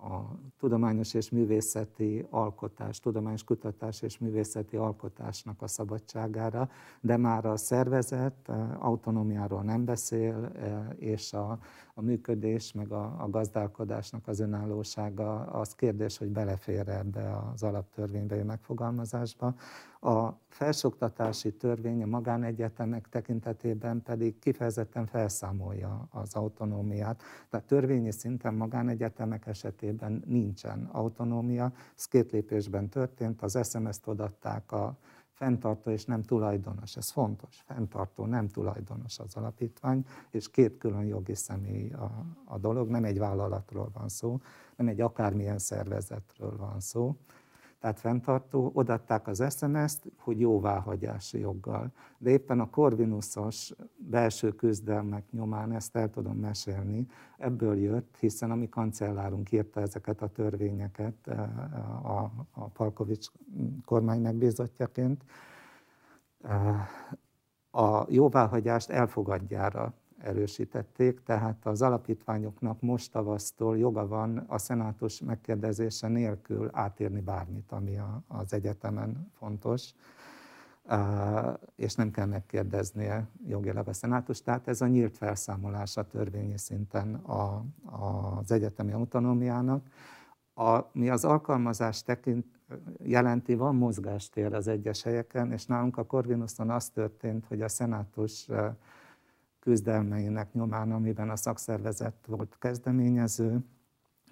a 0.06 0.40
tudományos 0.58 1.14
és 1.14 1.30
művészeti 1.30 2.26
alkotás, 2.30 3.00
tudományos 3.00 3.44
kutatás 3.44 4.02
és 4.02 4.18
művészeti 4.18 4.76
alkotásnak 4.76 5.62
a 5.62 5.68
szabadságára, 5.68 6.70
de 7.02 7.18
már 7.18 7.46
a 7.46 7.58
szervezet 7.58 8.52
autonómiáról 8.80 9.62
nem 9.62 9.86
beszél, 9.86 10.52
és 10.98 11.34
a, 11.34 11.60
a 11.94 12.02
működés, 12.02 12.72
meg 12.72 12.92
a, 12.92 13.16
a 13.20 13.30
gazdálkodásnak 13.30 14.28
az 14.28 14.40
önállósága, 14.40 15.46
az 15.46 15.76
kérdés, 15.76 16.18
hogy 16.18 16.30
belefér 16.30 16.90
ebbe 16.90 17.38
az 17.54 17.64
alaptörvénybe, 17.64 18.44
megfogalmazásba. 18.44 19.56
A 20.02 20.40
felsoktatási 20.48 21.54
törvény 21.54 22.04
a 22.04 22.06
magánegyetemek 22.06 23.10
tekintetében 23.10 24.02
pedig 24.04 24.40
kifejezetten 24.40 25.06
felszámolja 25.06 26.08
az 26.12 26.36
autonómiát. 26.36 27.22
Tehát 27.50 27.66
törvényi 27.66 28.12
szinten 28.12 28.54
magánegyetemek 28.54 29.48
esetében 29.48 29.95
nincsen 30.26 30.90
autonómia. 30.92 31.74
Ez 31.96 32.06
két 32.06 32.32
lépésben 32.32 32.90
történt, 32.90 33.42
az 33.42 33.70
SMS-t 33.70 34.08
odatták 34.08 34.72
a 34.72 34.98
fenntartó 35.30 35.92
és 35.92 36.06
nem 36.06 36.24
tulajdonos. 36.24 36.98
Ez 36.98 37.12
fontos. 37.12 37.64
Fenntartó, 37.66 38.26
nem 38.26 38.48
tulajdonos 38.48 39.20
az 39.20 39.36
alapítvány, 39.36 40.06
és 40.32 40.50
két 40.50 40.78
külön 40.78 41.06
jogi 41.06 41.36
személy 41.36 41.92
a, 41.92 42.26
a 42.46 42.58
dolog. 42.58 42.90
Nem 42.90 43.04
egy 43.04 43.20
vállalatról 43.20 43.90
van 43.94 44.10
szó, 44.10 44.40
nem 44.76 44.88
egy 44.88 45.02
akármilyen 45.02 45.60
szervezetről 45.60 46.58
van 46.58 46.80
szó 46.80 47.16
tehát 47.86 48.00
fenntartó, 48.00 48.72
odatták 48.74 49.28
az 49.28 49.44
SMS-t, 49.58 50.08
hogy 50.18 50.40
jóváhagyási 50.40 51.40
joggal. 51.40 51.92
De 52.18 52.30
éppen 52.30 52.60
a 52.60 52.70
Corvinusos 52.70 53.74
belső 53.98 54.52
küzdelmek 54.52 55.32
nyomán 55.32 55.72
ezt 55.72 55.96
el 55.96 56.10
tudom 56.10 56.38
mesélni, 56.38 57.08
ebből 57.38 57.78
jött, 57.78 58.18
hiszen 58.20 58.52
a 58.52 58.56
mi 58.56 58.70
kancellárunk 58.70 59.52
írta 59.52 59.82
ezeket 59.82 60.22
a 60.22 60.28
törvényeket 60.28 61.28
eh, 61.28 62.06
a, 62.06 62.32
a 62.52 62.68
Palkovics 62.68 63.28
kormány 63.86 64.22
megbízottjaként, 64.22 65.24
eh, 66.42 66.88
a 67.72 68.06
jóváhagyást 68.10 68.90
elfogadjára 68.90 69.94
erősítették, 70.26 71.24
tehát 71.24 71.66
az 71.66 71.82
alapítványoknak 71.82 72.82
most 72.82 73.12
tavasztól 73.12 73.78
joga 73.78 74.08
van 74.08 74.38
a 74.38 74.58
szenátus 74.58 75.22
megkérdezése 75.22 76.08
nélkül 76.08 76.70
átírni 76.74 77.22
bármit, 77.22 77.72
ami 77.72 78.00
az 78.28 78.54
egyetemen 78.54 79.32
fontos, 79.38 79.94
és 81.76 81.96
nem 81.96 82.12
kell 82.12 82.26
megkérdeznie 82.26 83.28
jogilag 83.48 83.88
a 83.88 83.94
szenátus. 83.94 84.42
Tehát 84.42 84.68
ez 84.68 84.82
a 84.82 84.88
nyílt 84.88 85.18
felszámolás 85.18 85.98
a 85.98 86.08
törvényi 86.08 86.58
szinten 86.58 87.14
a, 87.14 87.66
az 88.40 88.52
egyetemi 88.52 88.92
autonómiának. 88.92 89.88
A, 90.54 90.80
mi 90.92 91.10
az 91.10 91.26
alkalmazás 91.26 92.04
tekint, 92.04 92.46
jelenti, 93.04 93.56
van 93.56 93.76
mozgástér 93.76 94.54
az 94.54 94.68
egyes 94.68 95.04
helyeken, 95.04 95.52
és 95.52 95.66
nálunk 95.66 95.98
a 95.98 96.06
Corvinuson 96.06 96.70
az 96.70 96.90
történt, 96.90 97.46
hogy 97.46 97.62
a 97.62 97.68
szenátus 97.68 98.50
küzdelmeinek 99.66 100.54
nyomán, 100.54 100.92
amiben 100.92 101.30
a 101.30 101.36
szakszervezet 101.36 102.26
volt 102.28 102.58
kezdeményező, 102.60 103.66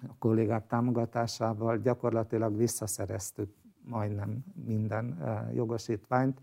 a 0.08 0.14
kollégák 0.18 0.66
támogatásával 0.66 1.78
gyakorlatilag 1.78 2.56
visszaszereztük 2.56 3.54
majdnem 3.84 4.44
minden 4.64 5.22
eh, 5.22 5.54
jogosítványt 5.54 6.40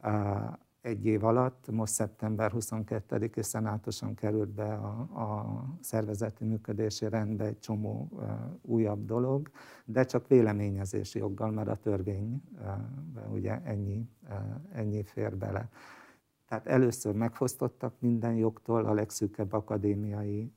eh, 0.00 0.52
egy 0.80 1.06
év 1.06 1.24
alatt. 1.24 1.70
Most 1.70 1.92
szeptember 1.92 2.52
22-i 2.54 3.42
szenátuson 3.42 4.14
került 4.14 4.48
be 4.48 4.74
a, 4.74 4.88
a 5.22 5.64
szervezeti 5.80 6.44
működési 6.44 7.08
rendbe 7.08 7.44
egy 7.44 7.58
csomó 7.58 8.08
uh, 8.10 8.30
újabb 8.62 9.04
dolog, 9.04 9.50
de 9.84 10.04
csak 10.04 10.28
véleményezési 10.28 11.18
joggal, 11.18 11.50
mert 11.50 11.68
a 11.68 11.76
törvénybe 11.76 12.40
uh, 13.14 13.32
ugye 13.32 13.60
ennyi, 13.64 14.08
uh, 14.28 14.34
ennyi 14.72 15.02
fér 15.02 15.36
bele. 15.36 15.68
Tehát 16.48 16.66
először 16.66 17.14
megfosztottak 17.14 17.94
minden 17.98 18.34
jogtól, 18.34 18.84
a 18.84 18.92
legszűkebb 18.92 19.52
akadémiai 19.52 20.52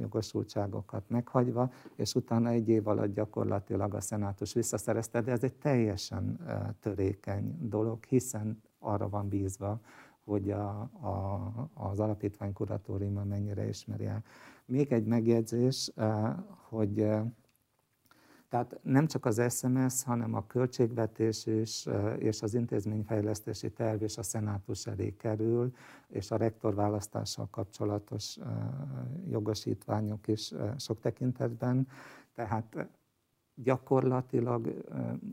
jogosultságokat 0.00 1.08
meghagyva, 1.08 1.72
és 1.96 2.14
utána 2.14 2.48
egy 2.48 2.68
év 2.68 2.86
alatt 2.86 3.14
gyakorlatilag 3.14 3.94
a 3.94 4.00
szenátus 4.00 4.52
visszaszerezte, 4.52 5.20
de 5.20 5.30
ez 5.30 5.42
egy 5.42 5.54
teljesen 5.54 6.40
törékeny 6.80 7.56
dolog, 7.60 8.04
hiszen 8.04 8.62
arra 8.78 9.08
van 9.08 9.28
bízva, 9.28 9.80
hogy 10.24 10.50
a, 10.50 10.68
a, 10.80 11.52
az 11.74 12.00
alapítvány 12.00 12.52
kuratóriuma 12.52 13.24
mennyire 13.24 13.68
ismeri 13.68 14.06
el. 14.06 14.24
Még 14.66 14.92
egy 14.92 15.04
megjegyzés, 15.04 15.92
hogy 16.68 17.08
tehát 18.48 18.78
nem 18.82 19.06
csak 19.06 19.24
az 19.24 19.58
SMS, 19.58 20.04
hanem 20.04 20.34
a 20.34 20.46
költségvetés 20.46 21.46
is, 21.46 21.86
és 22.18 22.42
az 22.42 22.54
intézményfejlesztési 22.54 23.70
terv 23.70 24.02
és 24.02 24.18
a 24.18 24.22
szenátus 24.22 24.86
elé 24.86 25.14
kerül, 25.16 25.74
és 26.08 26.30
a 26.30 26.36
rektorválasztással 26.36 27.48
kapcsolatos 27.50 28.38
jogosítványok 29.30 30.28
is 30.28 30.52
sok 30.76 31.00
tekintetben. 31.00 31.88
Tehát 32.34 32.88
gyakorlatilag 33.54 34.84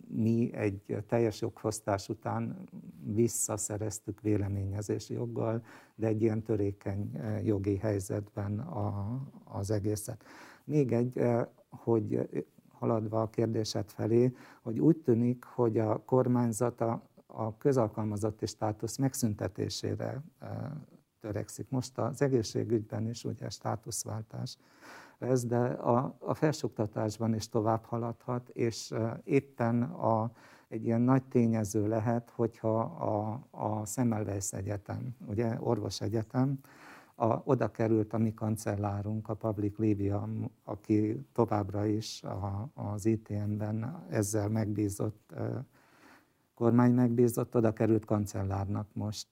mi 0.07 0.53
egy 0.53 1.03
teljes 1.07 1.41
jogfosztás 1.41 2.09
után 2.09 2.69
visszaszereztük 3.03 4.21
véleményezési 4.21 5.13
joggal, 5.13 5.63
de 5.95 6.07
egy 6.07 6.21
ilyen 6.21 6.43
törékeny 6.43 7.11
jogi 7.43 7.77
helyzetben 7.77 8.59
a, 8.59 9.19
az 9.43 9.71
egészet. 9.71 10.23
Még 10.63 10.91
egy, 10.91 11.21
hogy 11.69 12.29
haladva 12.85 13.21
a 13.21 13.29
kérdésed 13.29 13.89
felé, 13.89 14.35
hogy 14.61 14.79
úgy 14.79 14.97
tűnik, 14.97 15.43
hogy 15.43 15.77
a 15.77 15.97
kormányzat 15.97 16.81
a, 16.81 17.01
a 17.25 17.57
közalkalmazotti 17.57 18.45
státusz 18.45 18.97
megszüntetésére 18.97 20.23
e, 20.39 20.71
törekszik. 21.19 21.69
Most 21.69 21.97
az 21.97 22.21
egészségügyben 22.21 23.07
is 23.07 23.23
ugye 23.23 23.49
státuszváltás 23.49 24.57
ez, 25.19 25.45
de 25.45 25.57
a, 25.65 26.15
a 26.19 26.33
felsőoktatásban 26.33 27.33
is 27.33 27.49
tovább 27.49 27.83
haladhat, 27.83 28.49
és 28.49 28.91
e, 28.91 29.21
éppen 29.23 29.83
a, 29.83 30.31
egy 30.67 30.85
ilyen 30.85 31.01
nagy 31.01 31.23
tényező 31.23 31.87
lehet, 31.87 32.31
hogyha 32.35 32.79
a, 32.81 33.47
a 33.51 33.85
Semmelweis 33.85 34.51
Egyetem, 34.51 35.15
ugye 35.27 35.57
orvos 35.59 36.01
egyetem, 36.01 36.59
a, 37.15 37.41
oda 37.43 37.71
került 37.71 38.13
a 38.13 38.17
mi 38.17 38.33
kancellárunk, 38.33 39.29
a 39.29 39.33
Public 39.33 39.77
Livia, 39.77 40.29
aki 40.63 41.25
továbbra 41.33 41.85
is 41.85 42.23
a, 42.23 42.69
az 42.73 43.05
ITM-ben 43.05 44.05
ezzel 44.09 44.49
megbízott, 44.49 45.33
kormány 46.53 46.93
megbízott, 46.93 47.55
oda 47.55 47.73
került 47.73 48.05
kancellárnak 48.05 48.87
most 48.93 49.27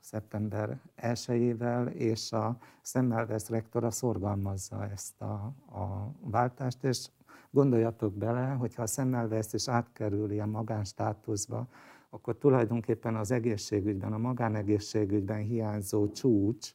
szeptember 0.00 0.80
1-ével, 0.96 1.88
és 1.88 2.32
a 2.32 2.56
Semmelweis 2.82 3.48
rektora 3.48 3.90
szorgalmazza 3.90 4.88
ezt 4.90 5.20
a, 5.22 5.54
a 5.78 6.12
váltást, 6.20 6.84
és 6.84 7.08
gondoljatok 7.50 8.14
bele, 8.14 8.48
hogyha 8.48 8.82
a 8.82 8.86
Semmelweis 8.86 9.52
is 9.52 9.68
átkerül 9.68 10.30
ilyen 10.30 10.48
magánstátuszba, 10.48 11.68
akkor 12.10 12.36
tulajdonképpen 12.36 13.16
az 13.16 13.30
egészségügyben, 13.30 14.12
a 14.12 14.18
magánegészségügyben 14.18 15.38
hiányzó 15.38 16.08
csúcs, 16.12 16.70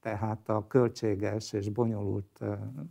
tehát 0.00 0.48
a 0.48 0.66
költséges 0.66 1.52
és 1.52 1.68
bonyolult 1.68 2.40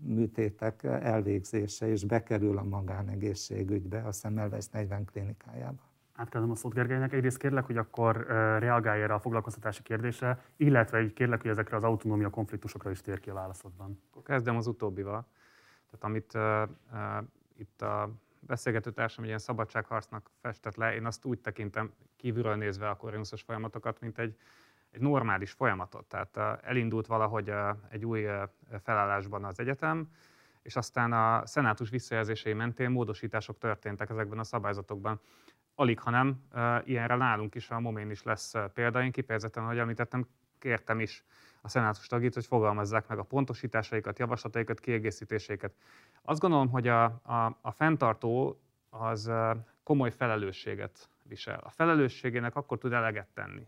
műtétek 0.01 0.83
elvégzése 0.83 1.87
is 1.87 2.03
bekerül 2.03 2.57
a 2.57 2.63
magánegészségügybe, 2.63 4.01
a 4.01 4.11
Szemmelweis 4.11 4.67
40 4.67 5.05
klinikájába. 5.05 5.81
Átkezdem 6.13 6.51
a 6.51 6.55
szót 6.55 6.73
Gergelynek. 6.73 7.13
Egyrészt 7.13 7.37
kérlek, 7.37 7.65
hogy 7.65 7.77
akkor 7.77 8.25
reagálj 8.59 9.01
erre 9.01 9.13
a 9.13 9.19
foglalkoztatási 9.19 9.81
kérdésre, 9.81 10.41
illetve 10.55 11.01
így 11.01 11.13
kérlek, 11.13 11.41
hogy 11.41 11.51
ezekre 11.51 11.75
az 11.75 11.83
autonómia 11.83 12.29
konfliktusokra 12.29 12.91
is 12.91 13.01
tér 13.01 13.19
ki 13.19 13.29
a 13.29 13.33
válaszodban. 13.33 13.99
Akkor 14.09 14.23
kezdem 14.23 14.55
az 14.55 14.67
utóbbival. 14.67 15.27
Tehát 15.91 16.03
amit 16.03 16.33
uh, 16.33 16.69
uh, 16.91 17.23
itt 17.57 17.81
a 17.81 18.09
beszélgetőtársam 18.45 19.23
egy 19.23 19.29
ilyen 19.29 19.39
szabadságharcnak 19.39 20.29
festett 20.41 20.75
le, 20.75 20.95
én 20.95 21.05
azt 21.05 21.25
úgy 21.25 21.39
tekintem 21.39 21.93
kívülről 22.15 22.55
nézve 22.55 22.89
a 22.89 22.95
Corionusos 22.95 23.41
folyamatokat, 23.41 23.99
mint 23.99 24.19
egy, 24.19 24.35
egy 24.91 25.01
normális 25.01 25.51
folyamatot. 25.51 26.05
Tehát 26.05 26.63
elindult 26.63 27.07
valahogy 27.07 27.53
egy 27.89 28.05
új 28.05 28.27
felállásban 28.83 29.43
az 29.43 29.59
egyetem, 29.59 30.09
és 30.61 30.75
aztán 30.75 31.13
a 31.13 31.45
szenátus 31.45 31.89
visszajelzései 31.89 32.53
mentén 32.53 32.89
módosítások 32.89 33.57
történtek 33.57 34.09
ezekben 34.09 34.39
a 34.39 34.43
szabályzatokban. 34.43 35.19
Alig, 35.75 35.99
ha 35.99 36.09
nem, 36.09 36.41
ilyenre 36.83 37.15
nálunk 37.15 37.55
is, 37.55 37.69
a 37.69 37.79
Momén 37.79 38.09
is 38.09 38.23
lesz 38.23 38.53
példaink, 38.73 39.11
kifejezetten, 39.11 39.63
ahogy 39.63 39.77
említettem, 39.77 40.27
kértem 40.59 40.99
is 40.99 41.23
a 41.65 41.67
szenátus 41.67 42.07
tagit, 42.07 42.33
hogy 42.33 42.45
fogalmazzák 42.45 43.07
meg 43.07 43.19
a 43.19 43.23
pontosításaikat, 43.23 44.19
javaslataikat, 44.19 44.79
kiegészítéseiket. 44.79 45.73
Azt 46.21 46.39
gondolom, 46.39 46.69
hogy 46.69 46.87
a, 46.87 47.03
a, 47.03 47.57
a 47.61 47.71
fenntartó 47.71 48.59
az 48.89 49.31
komoly 49.83 50.11
felelősséget 50.11 51.09
visel. 51.23 51.59
A 51.63 51.69
felelősségének 51.69 52.55
akkor 52.55 52.77
tud 52.77 52.93
eleget 52.93 53.27
tenni, 53.33 53.67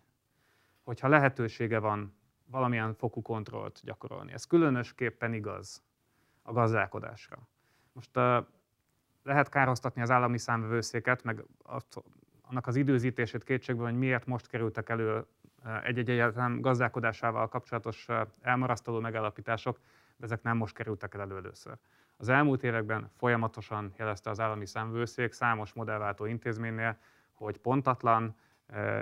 hogyha 0.83 1.07
lehetősége 1.07 1.79
van 1.79 2.15
valamilyen 2.45 2.93
fokú 2.93 3.21
kontrollt 3.21 3.79
gyakorolni. 3.83 4.33
Ez 4.33 4.45
különösképpen 4.45 5.33
igaz 5.33 5.83
a 6.41 6.51
gazdálkodásra. 6.51 7.47
Most 7.93 8.17
uh, 8.17 8.45
lehet 9.23 9.49
károztatni 9.49 10.01
az 10.01 10.11
állami 10.11 10.37
számvevőszéket, 10.37 11.23
meg 11.23 11.43
azt, 11.63 12.03
annak 12.41 12.67
az 12.67 12.75
időzítését 12.75 13.43
kétségbe, 13.43 13.83
hogy 13.83 13.97
miért 13.97 14.25
most 14.25 14.47
kerültek 14.47 14.89
elő 14.89 15.25
egy-egy 15.83 16.09
egyetem 16.09 16.61
gazdálkodásával 16.61 17.47
kapcsolatos 17.47 18.07
elmarasztaló 18.41 18.99
megállapítások, 18.99 19.79
de 20.17 20.25
ezek 20.25 20.41
nem 20.41 20.57
most 20.57 20.75
kerültek 20.75 21.13
el 21.13 21.21
elő 21.21 21.35
először. 21.35 21.77
Az 22.17 22.29
elmúlt 22.29 22.63
években 22.63 23.11
folyamatosan 23.17 23.93
jelezte 23.97 24.29
az 24.29 24.39
állami 24.39 24.65
számvőszék 24.65 25.31
számos 25.31 25.73
modellváltó 25.73 26.25
intézménynél, 26.25 26.97
hogy 27.33 27.57
pontatlan, 27.57 28.35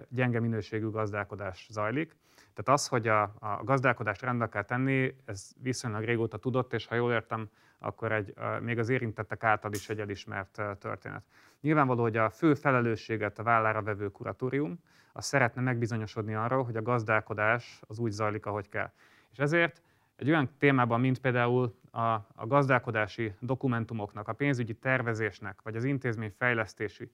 gyenge 0.09 0.39
minőségű 0.39 0.89
gazdálkodás 0.89 1.67
zajlik. 1.69 2.15
Tehát 2.53 2.79
az, 2.79 2.87
hogy 2.87 3.07
a, 3.07 3.21
a 3.39 3.63
gazdálkodást 3.63 4.21
rendbe 4.21 4.49
kell 4.49 4.63
tenni, 4.63 5.15
ez 5.25 5.51
viszonylag 5.61 6.03
régóta 6.03 6.37
tudott, 6.37 6.73
és 6.73 6.85
ha 6.85 6.95
jól 6.95 7.11
értem, 7.11 7.49
akkor 7.79 8.11
egy, 8.11 8.33
még 8.61 8.79
az 8.79 8.89
érintettek 8.89 9.43
által 9.43 9.73
is 9.73 9.89
egy 9.89 9.99
elismert 9.99 10.61
történet. 10.79 11.23
Nyilvánvaló, 11.61 12.01
hogy 12.01 12.17
a 12.17 12.29
fő 12.29 12.53
felelősséget 12.53 13.39
a 13.39 13.43
vállára 13.43 13.81
vevő 13.81 14.07
kuratórium, 14.09 14.79
az 15.13 15.25
szeretne 15.25 15.61
megbizonyosodni 15.61 16.35
arról, 16.35 16.63
hogy 16.63 16.75
a 16.75 16.81
gazdálkodás 16.81 17.81
az 17.87 17.99
úgy 17.99 18.11
zajlik, 18.11 18.45
ahogy 18.45 18.69
kell. 18.69 18.91
És 19.31 19.37
ezért 19.37 19.81
egy 20.15 20.29
olyan 20.29 20.49
témában, 20.57 20.99
mint 20.99 21.19
például 21.19 21.75
a, 21.91 21.99
a 22.35 22.47
gazdálkodási 22.47 23.33
dokumentumoknak, 23.39 24.27
a 24.27 24.33
pénzügyi 24.33 24.73
tervezésnek, 24.73 25.61
vagy 25.61 25.75
az 25.75 25.83
intézmény 25.83 26.33
fejlesztési 26.37 27.11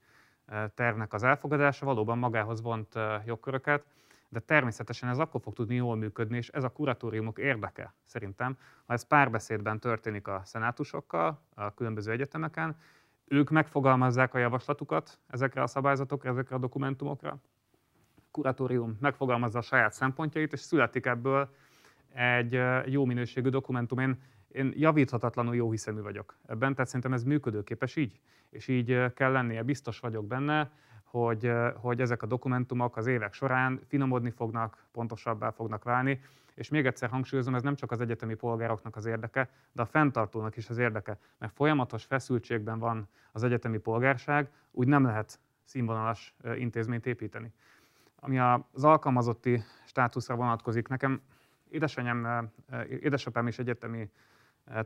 tervnek 0.75 1.13
az 1.13 1.23
elfogadása 1.23 1.85
valóban 1.85 2.17
magához 2.17 2.61
vont 2.61 2.93
jogköröket, 3.25 3.85
de 4.31 4.39
természetesen 4.39 5.09
ez 5.09 5.19
akkor 5.19 5.41
fog 5.41 5.53
tudni 5.53 5.75
jól 5.75 5.95
működni, 5.95 6.37
és 6.37 6.49
ez 6.49 6.63
a 6.63 6.69
kuratóriumok 6.69 7.39
érdeke 7.39 7.93
szerintem, 8.05 8.57
ha 8.85 8.93
ez 8.93 9.07
párbeszédben 9.07 9.79
történik 9.79 10.27
a 10.27 10.41
szenátusokkal, 10.45 11.41
a 11.53 11.73
különböző 11.73 12.11
egyetemeken, 12.11 12.75
ők 13.25 13.49
megfogalmazzák 13.49 14.33
a 14.33 14.37
javaslatukat 14.37 15.19
ezekre 15.27 15.61
a 15.61 15.67
szabályzatokra, 15.67 16.29
ezekre 16.29 16.55
a 16.55 16.59
dokumentumokra, 16.59 17.29
a 17.29 17.39
kuratórium 18.31 18.97
megfogalmazza 18.99 19.59
a 19.59 19.61
saját 19.61 19.93
szempontjait, 19.93 20.53
és 20.53 20.59
születik 20.59 21.05
ebből 21.05 21.49
egy 22.13 22.59
jó 22.85 23.05
minőségű 23.05 23.49
dokumentum. 23.49 23.99
Én, 23.99 24.21
én 24.47 24.73
javíthatatlanul 24.75 25.55
jó 25.55 25.71
hiszemű 25.71 26.01
vagyok 26.01 26.37
ebben, 26.47 26.73
tehát 26.73 26.87
szerintem 26.87 27.13
ez 27.13 27.23
működőképes 27.23 27.95
így, 27.95 28.19
és 28.49 28.67
így 28.67 29.13
kell 29.13 29.31
lennie. 29.31 29.63
Biztos 29.63 29.99
vagyok 29.99 30.27
benne, 30.27 30.71
hogy, 31.11 31.51
hogy 31.75 32.01
ezek 32.01 32.23
a 32.23 32.25
dokumentumok 32.25 32.97
az 32.97 33.07
évek 33.07 33.33
során 33.33 33.79
finomodni 33.87 34.29
fognak, 34.29 34.85
pontosabbá 34.91 35.49
fognak 35.49 35.83
válni, 35.83 36.21
és 36.53 36.69
még 36.69 36.85
egyszer 36.85 37.09
hangsúlyozom, 37.09 37.55
ez 37.55 37.63
nem 37.63 37.75
csak 37.75 37.91
az 37.91 38.01
egyetemi 38.01 38.33
polgároknak 38.33 38.95
az 38.95 39.05
érdeke, 39.05 39.49
de 39.71 39.81
a 39.81 39.85
fenntartónak 39.85 40.57
is 40.57 40.69
az 40.69 40.77
érdeke, 40.77 41.17
mert 41.37 41.53
folyamatos 41.53 42.03
feszültségben 42.03 42.79
van 42.79 43.07
az 43.31 43.43
egyetemi 43.43 43.77
polgárság, 43.77 44.49
úgy 44.71 44.87
nem 44.87 45.03
lehet 45.03 45.39
színvonalas 45.63 46.35
intézményt 46.55 47.05
építeni. 47.05 47.53
Ami 48.15 48.39
az 48.39 48.83
alkalmazotti 48.83 49.63
státuszra 49.85 50.35
vonatkozik, 50.35 50.87
nekem 50.87 51.21
édesanyám, 51.69 52.49
édesapám 52.89 53.47
is 53.47 53.59
egyetemi 53.59 54.09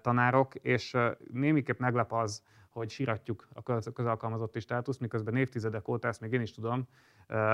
tanárok, 0.02 0.56
és 0.56 0.98
némiképp 1.32 1.80
meglep 1.80 2.12
az, 2.14 2.44
hogy 2.80 2.90
síratjuk 2.90 3.48
a 3.54 3.92
közalkalmazotti 3.94 4.60
státuszt, 4.60 5.00
miközben 5.00 5.36
évtizedek 5.36 5.88
óta, 5.88 6.08
ezt 6.08 6.22
még 6.22 6.32
én 6.32 6.42
is 6.42 6.52
tudom, 6.52 6.88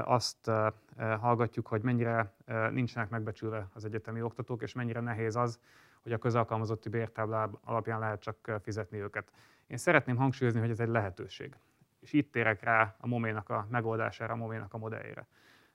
azt 0.04 0.52
hallgatjuk, 0.98 1.68
hogy 1.68 1.82
mennyire 1.82 2.34
nincsenek 2.72 3.10
megbecsülve 3.10 3.68
az 3.74 3.86
egyetemi 3.86 4.22
oktatók, 4.22 4.62
és 4.62 4.74
mennyire 4.74 5.00
nehéz 5.00 5.36
az, 5.36 5.60
hogy 6.04 6.12
a 6.12 6.18
közalkalmazotti 6.18 6.90
bértáblá 6.90 7.50
alapján 7.64 8.00
lehet 8.00 8.22
csak 8.22 8.60
fizetni 8.62 8.98
őket. 8.98 9.32
Én 9.68 9.78
szeretném 9.78 10.16
hangsúlyozni, 10.16 10.60
hogy 10.60 10.70
ez 10.70 10.80
egy 10.80 10.88
lehetőség. 10.88 11.56
És 12.00 12.14
itt 12.14 12.32
térek 12.32 12.64
rá 12.64 12.96
a 13.00 13.08
moménak 13.08 13.50
a 13.50 13.68
megoldására, 13.70 14.34
a 14.34 14.38
moménak 14.38 14.74
a 14.74 14.78
modelljére. 14.78 15.28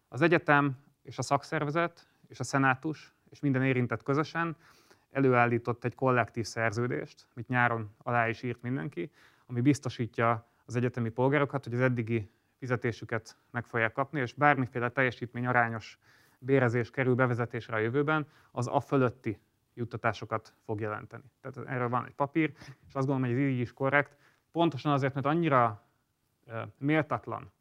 Az 0.08 0.20
egyetem 0.20 0.78
és 1.02 1.18
a 1.18 1.22
szakszervezet 1.22 2.06
és 2.28 2.40
a 2.40 2.44
szenátus 2.44 3.14
és 3.30 3.40
minden 3.40 3.62
érintett 3.62 4.02
közösen 4.02 4.56
előállított 5.10 5.84
egy 5.84 5.94
kollektív 5.94 6.44
szerződést, 6.44 7.26
amit 7.34 7.48
nyáron 7.48 7.94
alá 8.02 8.28
is 8.28 8.42
írt 8.42 8.62
mindenki, 8.62 9.10
ami 9.46 9.60
biztosítja 9.60 10.46
az 10.64 10.76
egyetemi 10.76 11.08
polgárokat, 11.08 11.64
hogy 11.64 11.74
az 11.74 11.80
eddigi 11.80 12.30
fizetésüket 12.58 13.36
meg 13.50 13.66
fogják 13.66 13.92
kapni, 13.92 14.20
és 14.20 14.32
bármiféle 14.32 14.90
teljesítmény 14.90 15.46
arányos 15.46 15.98
bérezés 16.38 16.90
kerül 16.90 17.14
bevezetésre 17.14 17.76
a 17.76 17.78
jövőben, 17.78 18.26
az 18.50 18.66
a 18.66 18.80
fölötti 18.80 19.38
juttatásokat 19.74 20.54
fog 20.64 20.80
jelenteni. 20.80 21.24
Tehát 21.40 21.68
erről 21.68 21.88
van 21.88 22.06
egy 22.06 22.14
papír, 22.14 22.52
és 22.88 22.94
azt 22.94 23.06
gondolom, 23.06 23.22
hogy 23.22 23.30
ez 23.30 23.48
így 23.48 23.60
is 23.60 23.72
korrekt, 23.72 24.16
pontosan 24.52 24.92
azért, 24.92 25.14
mert 25.14 25.26
annyira 25.26 25.84
méltatlan 26.78 27.52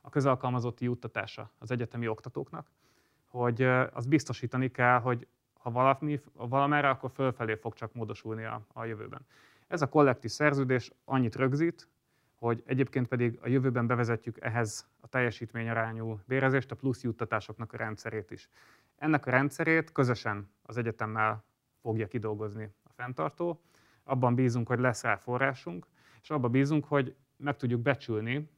a 0.00 0.08
közalkalmazotti 0.08 0.84
juttatása 0.84 1.50
az 1.58 1.70
egyetemi 1.70 2.08
oktatóknak, 2.08 2.70
hogy 3.26 3.62
az 3.92 4.06
biztosítani 4.06 4.70
kell, 4.70 4.98
hogy 4.98 5.26
ha 5.52 5.70
valami, 5.70 6.20
valamerre, 6.32 6.88
akkor 6.88 7.10
fölfelé 7.10 7.54
fog 7.54 7.74
csak 7.74 7.92
módosulni 7.92 8.44
a, 8.44 8.66
a 8.72 8.84
jövőben. 8.84 9.26
Ez 9.70 9.82
a 9.82 9.88
kollektív 9.88 10.30
szerződés 10.30 10.92
annyit 11.04 11.36
rögzít, 11.36 11.88
hogy 12.34 12.62
egyébként 12.66 13.08
pedig 13.08 13.38
a 13.42 13.48
jövőben 13.48 13.86
bevezetjük 13.86 14.40
ehhez 14.40 14.88
a 15.00 15.08
teljesítményarányú 15.08 16.20
bérezést, 16.26 16.70
a 16.70 16.74
plusz 16.74 17.02
juttatásoknak 17.02 17.72
a 17.72 17.76
rendszerét 17.76 18.30
is. 18.30 18.48
Ennek 18.96 19.26
a 19.26 19.30
rendszerét 19.30 19.92
közösen 19.92 20.50
az 20.62 20.76
egyetemmel 20.76 21.44
fogja 21.80 22.06
kidolgozni 22.06 22.74
a 22.82 22.92
fenntartó. 22.92 23.60
Abban 24.04 24.34
bízunk, 24.34 24.68
hogy 24.68 24.78
lesz 24.78 25.02
rá 25.02 25.16
forrásunk, 25.16 25.86
és 26.22 26.30
abban 26.30 26.50
bízunk, 26.50 26.84
hogy 26.84 27.14
meg 27.36 27.56
tudjuk 27.56 27.80
becsülni 27.80 28.50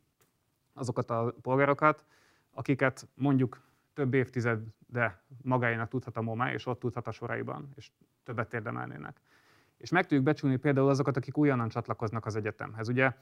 azokat 0.72 1.10
a 1.10 1.34
polgárokat, 1.42 2.04
akiket 2.50 3.08
mondjuk 3.14 3.60
több 3.92 4.14
évtizede 4.14 5.22
magáénak 5.42 5.88
tudhat 5.88 6.16
a 6.16 6.22
MOMA, 6.22 6.52
és 6.52 6.66
ott 6.66 6.80
tudhat 6.80 7.06
a 7.06 7.10
soraiban, 7.12 7.68
és 7.74 7.90
többet 8.24 8.54
érdemelnének. 8.54 9.20
És 9.82 9.90
meg 9.90 10.02
tudjuk 10.02 10.22
becsülni 10.22 10.56
például 10.56 10.88
azokat, 10.88 11.16
akik 11.16 11.36
újonnan 11.36 11.68
csatlakoznak 11.68 12.26
az 12.26 12.36
egyetemhez. 12.36 12.88
Ugye 12.88 13.12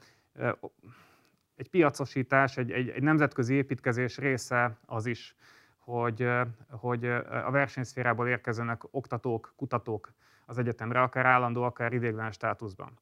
egy 1.55 1.69
piacosítás, 1.69 2.57
egy, 2.57 2.71
egy, 2.71 2.89
egy 2.89 3.03
nemzetközi 3.03 3.53
építkezés 3.53 4.17
része 4.17 4.77
az 4.85 5.05
is, 5.05 5.35
hogy, 5.77 6.29
hogy 6.69 7.05
a 7.45 7.51
versenyszférából 7.51 8.27
érkezőnek 8.27 8.81
oktatók, 8.91 9.53
kutatók 9.55 10.13
az 10.45 10.57
egyetemre, 10.57 11.01
akár 11.01 11.25
állandó, 11.25 11.63
akár 11.63 11.93
idéglenes 11.93 12.35
státuszban. 12.35 12.99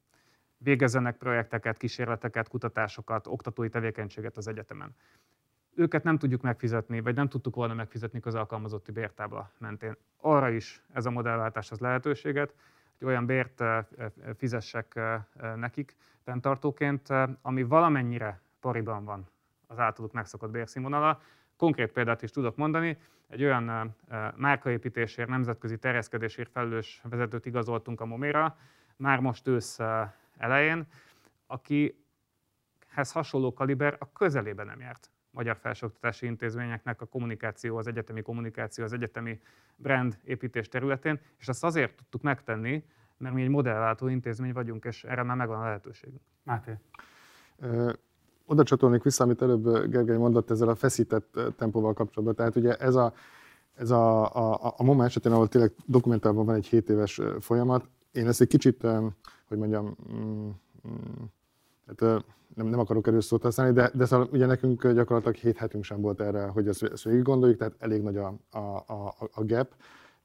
Végezzenek 0.58 1.18
projekteket, 1.18 1.78
kísérleteket, 1.78 2.48
kutatásokat, 2.48 3.28
oktatói 3.28 3.70
tevékenységet 3.70 4.38
az 4.38 4.48
egyetemen. 4.48 4.96
Őket 5.76 6.04
nem 6.04 6.18
tudjuk 6.18 6.42
megfizetni, 6.42 7.02
vagy 7.02 7.16
nem 7.16 7.28
tudtuk 7.28 7.56
volna 7.56 7.74
megfizetni 7.74 8.20
közalkalmazotti 8.20 8.92
bértábla 8.92 9.52
mentén. 9.58 9.96
Arra 10.18 10.50
is 10.50 10.84
ez 10.94 11.06
a 11.06 11.10
modellváltás 11.10 11.72
az 11.72 11.80
lehetőséget, 11.80 12.54
hogy 13.00 13.08
olyan 13.08 13.26
bért 13.26 13.64
fizessek 14.38 15.00
nekik 15.56 15.96
fenntartóként, 16.24 17.08
ami 17.42 17.64
valamennyire 17.64 18.42
pariban 18.60 19.06
van 19.06 19.28
az 19.68 19.80
általuk 19.80 20.12
megszokott 20.12 20.52
bérszínvonala. 20.52 21.22
Konkrét 21.58 21.92
példát 21.92 22.22
is 22.22 22.32
tudok 22.32 22.56
mondani. 22.56 22.98
Egy 23.28 23.44
olyan 23.44 23.96
márkaépítésért, 24.36 25.30
nemzetközi 25.30 25.78
terjeszkedésért 25.78 26.52
felelős 26.52 27.02
vezetőt 27.04 27.46
igazoltunk 27.46 28.02
a 28.02 28.06
Moméra, 28.06 28.58
már 28.96 29.20
most 29.20 29.48
ősz 29.48 29.80
elején, 30.38 30.88
akihez 31.48 33.12
hasonló 33.12 33.54
kaliber 33.54 33.96
a 34.00 34.12
közelében 34.12 34.66
nem 34.66 34.80
járt 34.80 35.10
magyar 35.32 35.58
felsőoktatási 35.58 36.26
intézményeknek 36.26 37.02
a 37.02 37.06
kommunikáció, 37.06 37.78
az 37.78 37.88
egyetemi 37.88 38.22
kommunikáció, 38.22 38.84
az 38.84 38.94
egyetemi 38.94 39.40
brand 39.76 40.20
építés 40.24 40.68
területén, 40.68 41.20
és 41.38 41.48
ezt 41.48 41.64
azért 41.64 41.96
tudtuk 41.96 42.22
megtenni, 42.22 42.84
mert 43.18 43.36
mi 43.36 43.42
egy 43.42 43.50
modellváltó 43.50 44.08
intézmény 44.08 44.54
vagyunk, 44.54 44.86
és 44.86 45.04
erre 45.04 45.24
már 45.24 45.36
megvan 45.38 45.60
a 45.60 45.64
lehetőségünk. 45.64 46.22
Máté. 46.44 46.72
Oda 48.46 48.64
csatolnék 48.64 49.04
vissza, 49.04 49.24
amit 49.24 49.42
előbb 49.42 49.90
Gergely 49.90 50.18
mondott 50.18 50.50
ezzel 50.50 50.70
a 50.70 50.76
feszített 50.76 51.40
tempóval 51.58 51.94
kapcsolatban. 51.94 52.36
Tehát 52.36 52.56
ugye 52.56 52.76
ez 52.76 52.96
a, 52.96 53.14
ez 53.74 53.92
a, 53.92 54.36
a, 54.36 54.74
a 54.78 54.84
MOMA 54.84 55.06
esetén, 55.06 55.32
ahol 55.32 55.48
tényleg 55.48 55.72
dokumentálva 55.86 56.44
van 56.44 56.56
egy 56.56 56.66
7 56.66 56.90
éves 56.90 57.22
folyamat, 57.40 57.90
én 58.12 58.28
ezt 58.28 58.42
egy 58.42 58.48
kicsit, 58.48 58.88
hogy 59.48 59.58
mondjam, 59.58 59.96
mm, 60.14 60.50
mm, 60.88 61.24
hát 61.98 62.24
nem, 62.56 62.68
nem 62.68 62.80
akarok 62.80 63.08
erős 63.08 63.26
szót 63.26 63.42
használni, 63.42 63.74
de, 63.74 63.92
de 63.94 64.06
szóval 64.06 64.28
ugye 64.32 64.46
nekünk 64.46 64.88
gyakorlatilag 64.88 65.36
7 65.36 65.58
hetünk 65.58 65.84
sem 65.84 66.02
volt 66.02 66.22
erre, 66.22 66.44
hogy 66.48 66.68
ezt, 66.68 66.84
ezt 66.84 67.04
végig 67.04 67.22
gondoljuk, 67.22 67.58
tehát 67.58 67.76
elég 67.80 68.02
nagy 68.02 68.18
a, 68.18 68.34
a, 68.52 68.58
a, 68.88 69.16
a 69.34 69.44
gap. 69.46 69.76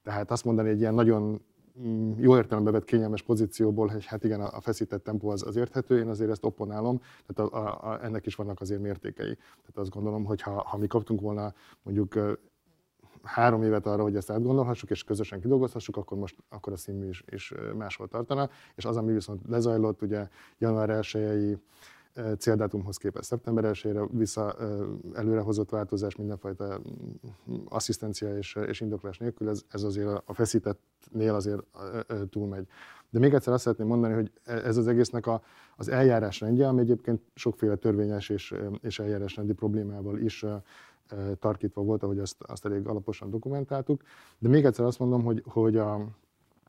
Tehát 0.03 0.31
azt 0.31 0.45
mondani, 0.45 0.69
egy 0.69 0.81
ilyen 0.81 0.95
nagyon 0.95 1.41
mm, 1.81 2.13
jó 2.19 2.37
értelembe 2.37 2.71
vett 2.71 2.85
kényelmes 2.85 3.23
pozícióból, 3.23 3.87
hogy 3.87 4.05
hát 4.05 4.25
igen, 4.25 4.41
a 4.41 4.61
feszített 4.61 5.05
tempó 5.05 5.29
az, 5.29 5.47
az 5.47 5.57
érthető, 5.57 5.99
én 5.99 6.09
azért 6.09 6.31
ezt 6.31 6.45
opponálom, 6.45 7.01
tehát 7.27 7.53
a, 7.53 7.57
a, 7.59 7.91
a, 7.91 8.05
ennek 8.05 8.27
is 8.27 8.35
vannak 8.35 8.61
azért 8.61 8.81
mértékei. 8.81 9.35
Tehát 9.35 9.77
azt 9.77 9.91
gondolom, 9.91 10.25
hogy 10.25 10.41
ha, 10.41 10.63
ha 10.67 10.77
mi 10.77 10.87
kaptunk 10.87 11.21
volna 11.21 11.55
mondjuk 11.83 12.15
három 13.25 13.63
évet 13.63 13.87
arra, 13.87 14.03
hogy 14.03 14.17
ezt 14.17 14.31
átgondolhassuk, 14.31 14.91
és 14.91 15.05
közösen 15.05 15.41
kidolgozhassuk, 15.41 15.97
akkor 15.97 16.19
most 16.19 16.37
akkor 16.49 16.73
a 16.73 16.77
színmű 16.77 17.09
is, 17.09 17.25
is 17.27 17.55
máshol 17.77 18.09
tartana. 18.09 18.51
És 18.75 18.85
az, 18.85 18.97
ami 18.97 19.13
viszont 19.13 19.41
lezajlott, 19.49 20.03
ugye 20.03 20.29
január 20.59 20.91
1 20.91 21.59
céldátumhoz 22.39 22.97
képest 22.97 23.25
szeptember 23.25 23.65
1 23.65 23.99
vissza 24.11 24.57
előrehozott 25.15 25.71
változás 25.71 26.17
mindenfajta 26.17 26.81
mm, 27.51 27.55
asszisztencia 27.69 28.37
és, 28.37 28.59
és 28.67 28.81
indoklás 28.81 29.19
nélkül, 29.19 29.49
ez, 29.49 29.63
ez 29.69 29.83
azért 29.83 30.23
a 30.25 30.35
feszítettnél 30.35 31.35
azért 31.35 31.63
túlmegy. 32.31 32.67
De 33.11 33.19
még 33.19 33.35
egyszer 33.35 33.53
azt 33.53 33.63
szeretném 33.63 33.87
mondani, 33.87 34.15
hogy 34.15 34.31
e, 34.45 34.53
ez 34.53 34.77
az 34.77 34.87
egésznek 34.87 35.27
a, 35.27 35.43
az 35.77 35.89
eljárásrendje, 35.89 36.69
ami 36.69 36.81
egyébként 36.81 37.21
sokféle 37.35 37.77
törvényes 37.77 38.29
és, 38.29 38.55
és 38.81 38.99
eljárásrendi 38.99 39.53
problémával 39.53 40.19
is 40.19 40.45
tarkítva 41.39 41.83
volt, 41.83 42.03
ahogy 42.03 42.19
azt, 42.19 42.43
azt 42.43 42.65
elég 42.65 42.87
alaposan 42.87 43.31
dokumentáltuk. 43.31 44.03
De 44.39 44.49
még 44.49 44.65
egyszer 44.65 44.85
azt 44.85 44.99
mondom, 44.99 45.23
hogy, 45.23 45.43
hogy 45.47 45.77
a, 45.77 46.09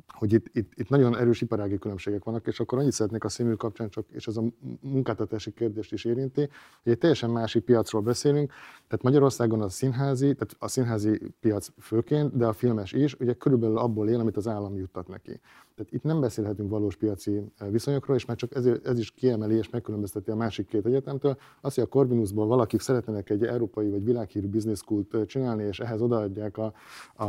hogy 0.07 0.33
itt, 0.33 0.45
itt, 0.53 0.71
itt 0.75 0.89
nagyon 0.89 1.17
erős 1.17 1.41
iparági 1.41 1.77
különbségek 1.77 2.23
vannak, 2.23 2.47
és 2.47 2.59
akkor 2.59 2.79
annyit 2.79 2.91
szeretnék 2.91 3.23
a 3.23 3.29
színű 3.29 3.53
kapcsán 3.53 3.89
csak, 3.89 4.05
és 4.09 4.27
ez 4.27 4.37
a 4.37 4.43
munkáltatási 4.81 5.53
kérdést 5.53 5.91
is 5.91 6.05
érinti, 6.05 6.49
hogy 6.83 6.91
egy 6.91 6.97
teljesen 6.97 7.29
másik 7.29 7.63
piacról 7.63 8.01
beszélünk, 8.01 8.51
tehát 8.87 9.03
Magyarországon 9.03 9.61
a 9.61 9.69
színházi, 9.69 10.33
tehát 10.33 10.55
a 10.59 10.67
színházi 10.67 11.21
piac 11.39 11.67
főként, 11.79 12.37
de 12.37 12.45
a 12.45 12.53
filmes 12.53 12.91
is, 12.91 13.15
ugye 13.19 13.33
körülbelül 13.33 13.77
abból 13.77 14.09
él, 14.09 14.19
amit 14.19 14.37
az 14.37 14.47
állam 14.47 14.75
juttat 14.75 15.07
neki. 15.07 15.39
Tehát 15.75 15.91
itt 15.91 16.03
nem 16.03 16.19
beszélhetünk 16.19 16.69
valós 16.69 16.95
piaci 16.95 17.41
eh, 17.57 17.69
viszonyokról, 17.69 18.15
és 18.15 18.25
már 18.25 18.37
csak 18.37 18.55
ez, 18.55 18.65
ez 18.65 18.99
is 18.99 19.11
kiemeli 19.11 19.55
és 19.55 19.69
megkülönbözteti 19.69 20.31
a 20.31 20.35
másik 20.35 20.67
két 20.67 20.85
egyetemtől. 20.85 21.37
Az, 21.61 21.73
hogy 21.73 21.83
a 21.83 21.87
Corvinusból 21.87 22.47
valakik 22.47 22.79
szeretnének 22.79 23.29
egy 23.29 23.43
európai 23.43 23.89
vagy 23.89 24.03
világhírű 24.03 24.47
business 24.47 24.79
school 24.79 25.05
eh, 25.11 25.25
csinálni, 25.25 25.63
és 25.63 25.79
ehhez 25.79 26.01
odaadják 26.01 26.57
a, 26.57 26.73
a, 27.15 27.25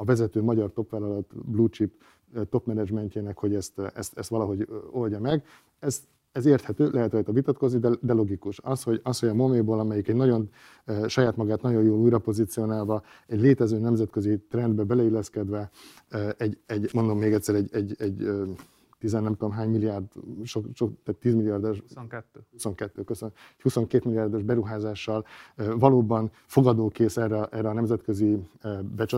a 0.00 0.04
vezető 0.04 0.42
magyar 0.42 0.72
topvállalat 0.72 1.26
blue 1.50 1.68
chip 1.68 1.92
eh, 2.34 2.42
top 2.50 2.66
managementjének, 2.66 3.38
hogy 3.38 3.54
ezt, 3.54 3.78
ezt, 3.94 4.18
ezt 4.18 4.28
valahogy 4.28 4.68
oldja 4.90 5.20
meg. 5.20 5.44
Ez 5.78 6.02
ez 6.32 6.46
érthető, 6.46 6.90
lehet 6.90 7.12
rajta 7.12 7.32
vitatkozni, 7.32 7.78
de, 7.78 7.90
de 8.00 8.12
logikus. 8.12 8.58
Az, 8.58 8.82
hogy, 8.82 9.00
az, 9.02 9.18
hogy 9.18 9.28
a 9.28 9.34
Moméból, 9.34 9.78
amelyik 9.78 10.08
egy 10.08 10.14
nagyon 10.14 10.50
e, 10.84 11.08
saját 11.08 11.36
magát 11.36 11.62
nagyon 11.62 11.82
jól 11.82 11.98
újra 11.98 12.18
pozícionálva, 12.18 13.02
egy 13.26 13.40
létező 13.40 13.78
nemzetközi 13.78 14.38
trendbe 14.48 14.82
beleilleszkedve, 14.82 15.70
e, 16.08 16.34
egy, 16.38 16.58
egy, 16.66 16.90
mondom 16.92 17.18
még 17.18 17.32
egyszer, 17.32 17.54
egy, 17.54 17.68
egy, 17.72 17.94
egy 17.98 18.28
tizen 19.00 19.22
nem 19.22 19.32
tudom 19.32 19.50
hány 19.50 19.68
milliárd, 19.70 20.04
sok, 20.44 20.66
sok, 20.74 20.92
tehát 21.04 21.20
10 21.20 21.34
milliárdos, 21.34 21.80
22. 21.80 22.40
22, 22.50 23.02
köszönöm, 23.02 23.34
22 23.62 24.08
milliárdos 24.08 24.42
beruházással 24.42 25.24
valóban 25.56 26.30
fogadókész 26.46 27.16
erre, 27.16 27.44
erre 27.44 27.68
a 27.68 27.72
nemzetközi 27.72 28.38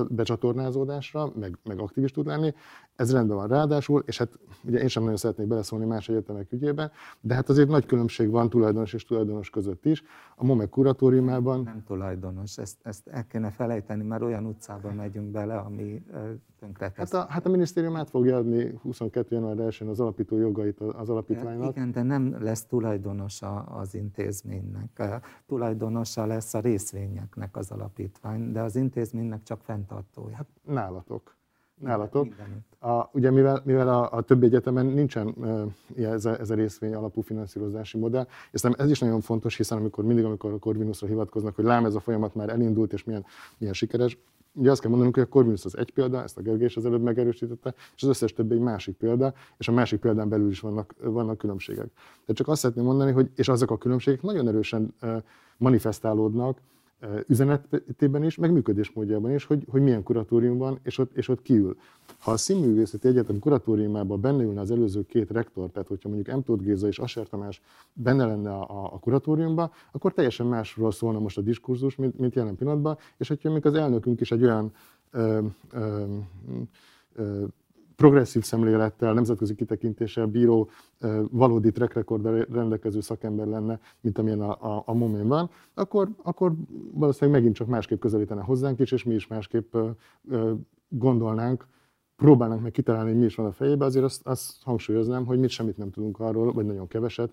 becsatornázódásra, 0.09 1.33
meg, 1.39 1.59
meg 1.65 1.79
aktív 1.79 2.05
is 2.05 2.11
tud 2.11 2.27
lenni. 2.27 2.55
Ez 3.03 3.13
rendben 3.13 3.37
van 3.37 3.49
ráadásul, 3.49 4.03
és 4.07 4.19
hát 4.19 4.29
ugye 4.65 4.81
én 4.81 4.89
sem 4.89 5.03
nagyon 5.03 5.17
szeretnék 5.17 5.47
beleszólni 5.47 5.85
más 5.87 6.09
egyetemek 6.09 6.53
ügyében, 6.53 6.91
de 7.21 7.35
hát 7.35 7.49
azért 7.49 7.69
nagy 7.69 7.87
különbség 7.87 8.31
van 8.31 8.49
tulajdonos 8.49 8.93
és 8.93 9.05
tulajdonos 9.05 9.51
között 9.51 9.85
is. 9.85 10.03
A 10.37 10.45
MOMEK 10.45 10.71
kuratóriumában... 10.71 11.63
Nem 11.63 11.83
tulajdonos, 11.87 12.59
ezt, 12.59 12.79
ezt 12.83 13.09
el 13.09 13.27
kéne 13.27 13.51
felejteni, 13.51 14.03
mert 14.03 14.23
olyan 14.23 14.47
utcába 14.47 14.93
megyünk 14.93 15.31
bele, 15.31 15.57
ami 15.57 16.03
Hát 16.95 17.13
a, 17.13 17.27
hát 17.29 17.47
a 17.47 17.49
minisztérium 17.49 17.97
át 17.97 18.11
fogja 18.11 18.37
adni 18.37 18.79
22. 18.83 19.35
január 19.35 19.59
1 19.59 19.83
az 19.89 20.01
alapító 20.01 20.37
jogait 20.37 20.81
az 20.81 21.09
alapítványnak. 21.09 21.65
Hát 21.65 21.77
igen, 21.77 21.93
de 21.93 22.03
nem 22.03 22.37
lesz 22.41 22.65
tulajdonosa 22.65 23.57
az 23.61 23.95
intézménynek. 23.95 25.03
Tulajdonosa 25.47 26.27
lesz 26.27 26.55
a 26.55 26.61
részvényeknek 26.61 27.57
az 27.57 27.71
alapítvány, 27.71 28.53
de 28.53 28.61
az 28.61 28.77
intézménynek 28.77 29.43
csak 29.43 29.61
fenntartója. 29.63 30.37
Hát 30.37 30.47
nálatok. 30.63 31.41
Nálatok. 31.81 32.27
A, 32.79 33.09
ugye 33.13 33.31
mivel, 33.31 33.63
mivel 33.65 33.89
a, 33.89 34.13
a 34.13 34.23
többi 34.23 34.47
egyetemen 34.47 34.87
nincsen 34.87 35.35
uh, 35.37 36.07
ez, 36.13 36.25
a, 36.25 36.39
ez 36.39 36.51
a 36.51 36.55
részvény 36.55 36.95
alapú 36.95 37.21
finanszírozási 37.21 37.99
modell, 37.99 38.27
és 38.51 38.63
ez 38.63 38.91
is 38.91 38.99
nagyon 38.99 39.21
fontos, 39.21 39.57
hiszen 39.57 39.79
amikor 39.79 40.05
mindig, 40.05 40.25
amikor 40.25 40.53
a 40.53 40.59
Corvinusra 40.59 41.07
hivatkoznak, 41.07 41.55
hogy 41.55 41.65
lám 41.65 41.85
ez 41.85 41.95
a 41.95 42.01
folyamat 42.01 42.35
már 42.35 42.49
elindult, 42.49 42.93
és 42.93 43.05
milyen, 43.05 43.25
milyen 43.59 43.75
sikeres, 43.75 44.19
Ugye 44.55 44.71
azt 44.71 44.81
kell 44.81 44.91
mondanunk, 44.91 45.17
hogy 45.17 45.25
a 45.25 45.29
Corvinus 45.29 45.65
az 45.65 45.77
egy 45.77 45.93
példa, 45.93 46.23
ezt 46.23 46.39
a 46.39 46.43
Gergely 46.43 46.67
is 46.67 46.77
az 46.77 46.87
előbb 46.87 47.03
megerősítette, 47.03 47.75
és 47.97 48.03
az 48.03 48.09
összes 48.09 48.33
többi 48.33 48.55
egy 48.55 48.61
másik 48.61 48.97
példa, 48.97 49.35
és 49.59 49.69
a 49.69 49.73
másik 49.73 50.01
példán 50.01 50.29
belül 50.29 50.51
is 50.51 50.61
vannak, 50.61 50.95
vannak 51.03 51.39
különbségek. 51.39 51.87
De 52.27 52.33
csak 52.33 52.49
azt 52.49 52.61
szeretném 52.61 52.85
mondani, 52.85 53.13
hogy 53.13 53.31
és 53.35 53.49
azok 53.49 53.71
a 53.71 53.79
különbségek 53.79 54.23
nagyon 54.23 54.49
erősen 54.49 54.95
manifestálódnak 55.57 56.59
üzenetében 57.27 58.25
is, 58.25 58.37
meg 58.37 58.53
működésmódjában 58.53 59.35
is, 59.35 59.45
hogy, 59.45 59.65
hogy 59.71 59.83
milyen 59.83 60.03
kuratórium 60.03 60.59
van, 60.59 60.79
és 60.83 60.99
ott, 60.99 61.17
és 61.17 61.29
ott 61.29 61.43
kiül. 61.43 61.77
Ha 62.19 62.31
a 62.31 62.37
Színművészeti 62.37 63.09
Egyetem 63.09 63.39
kuratóriumában 63.39 64.21
benne 64.21 64.43
ülne 64.43 64.61
az 64.61 64.71
előző 64.71 65.03
két 65.03 65.31
rektor, 65.31 65.71
tehát 65.71 65.89
hogyha 65.89 66.09
mondjuk 66.09 66.37
M. 66.37 66.41
Tóth 66.41 66.63
Géza 66.63 66.87
és 66.87 66.99
Asser 66.99 67.29
Tamás 67.29 67.63
benne 67.93 68.25
lenne 68.25 68.51
a, 68.51 68.95
a 68.95 68.99
kuratóriumban, 68.99 69.71
akkor 69.93 70.13
teljesen 70.13 70.47
másról 70.47 70.93
szólna 70.93 71.19
most 71.19 71.39
a 71.39 71.41
diskurzus, 71.41 71.97
mint, 71.97 72.19
mint 72.19 72.35
jelen 72.35 72.57
pillanatban, 72.57 72.99
és 73.17 73.29
hogyha 73.29 73.53
még 73.53 73.67
az 73.67 73.75
elnökünk 73.75 74.21
is 74.21 74.33
egy 74.33 74.43
olyan 74.43 74.73
ö, 75.11 75.41
ö, 75.73 76.05
ö, 77.15 77.45
progresszív 78.03 78.43
szemlélettel, 78.43 79.13
nemzetközi 79.13 79.55
kitekintéssel 79.55 80.27
bíró, 80.27 80.69
valódi 81.31 81.71
track 81.71 81.95
record 81.95 82.53
rendelkező 82.53 83.01
szakember 83.01 83.47
lenne, 83.47 83.81
mint 84.01 84.19
amilyen 84.19 84.41
a, 84.41 84.77
a, 84.77 84.83
a 84.87 84.93
momén 84.93 85.29
van, 85.29 85.51
akkor, 85.75 86.09
akkor 86.23 86.53
valószínűleg 86.93 87.41
megint 87.41 87.57
csak 87.57 87.67
másképp 87.67 88.01
közelítene 88.01 88.43
hozzánk 88.43 88.81
is, 88.81 88.93
és 88.93 89.05
mi 89.05 89.15
is 89.15 89.27
másképp 89.27 89.77
gondolnánk, 90.89 91.67
próbálnánk 92.17 92.63
meg 92.63 92.71
kitalálni, 92.71 93.11
hogy 93.11 93.19
mi 93.19 93.25
is 93.25 93.35
van 93.35 93.47
a 93.47 93.53
fejében, 93.53 93.89
azért 93.89 94.05
azt, 94.05 94.27
azt 94.27 94.63
hangsúlyoznám, 94.63 95.27
hogy 95.27 95.39
mit 95.39 95.51
semmit 95.51 95.77
nem 95.77 95.91
tudunk 95.91 96.21
arról, 96.21 96.53
vagy 96.53 96.67
nagyon 96.67 96.87
keveset, 96.87 97.33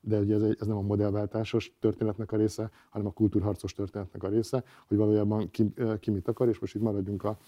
de 0.00 0.18
ugye 0.18 0.34
ez, 0.34 0.42
ez 0.42 0.66
nem 0.66 0.76
a 0.76 0.80
modellváltásos 0.80 1.72
történetnek 1.80 2.32
a 2.32 2.36
része, 2.36 2.70
hanem 2.90 3.06
a 3.06 3.10
kultúrharcos 3.10 3.72
történetnek 3.72 4.22
a 4.22 4.28
része, 4.28 4.64
hogy 4.86 4.96
valójában 4.96 5.50
ki, 5.50 5.72
ki 6.00 6.10
mit 6.10 6.28
akar, 6.28 6.48
és 6.48 6.58
most 6.58 6.74
itt 6.74 6.82
maradjunk 6.82 7.24
a, 7.24 7.38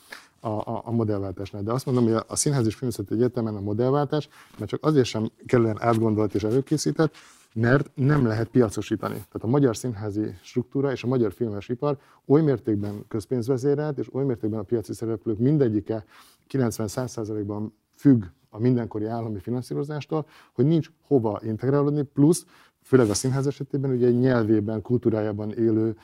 a, 0.40 0.80
a 0.84 0.90
modellváltásnál. 0.90 1.62
De 1.62 1.72
azt 1.72 1.86
mondom, 1.86 2.04
hogy 2.04 2.22
a 2.26 2.36
Színház 2.36 2.66
és 2.66 2.74
Filmszeti 2.74 3.14
Egyetemen 3.14 3.56
a 3.56 3.60
modellváltás, 3.60 4.28
mert 4.58 4.70
csak 4.70 4.84
azért 4.84 5.06
sem 5.06 5.30
kellően 5.46 5.76
átgondolt 5.80 6.34
és 6.34 6.42
előkészített, 6.42 7.14
mert 7.54 7.90
nem 7.94 8.26
lehet 8.26 8.48
piacosítani. 8.48 9.14
Tehát 9.14 9.42
a 9.42 9.46
magyar 9.46 9.76
színházi 9.76 10.34
struktúra 10.42 10.92
és 10.92 11.02
a 11.02 11.06
magyar 11.06 11.32
filmes 11.32 11.68
ipar 11.68 11.98
oly 12.26 12.42
mértékben 12.42 13.04
közpénzvezérelt, 13.08 13.98
és 13.98 14.14
oly 14.14 14.24
mértékben 14.24 14.60
a 14.60 14.62
piaci 14.62 14.94
szereplők 14.94 15.38
mindegyike 15.38 16.04
90-100%-ban 16.50 17.72
függ 17.94 18.24
a 18.50 18.58
mindenkori 18.58 19.04
állami 19.04 19.38
finanszírozástól, 19.38 20.26
hogy 20.52 20.64
nincs 20.64 20.90
hova 21.06 21.40
integrálódni, 21.44 22.02
plusz, 22.02 22.46
főleg 22.82 23.08
a 23.08 23.14
színház 23.14 23.46
esetében, 23.46 23.90
ugye 23.90 24.06
egy 24.06 24.18
nyelvében, 24.18 24.82
kultúrájában 24.82 25.52
élő 25.52 25.96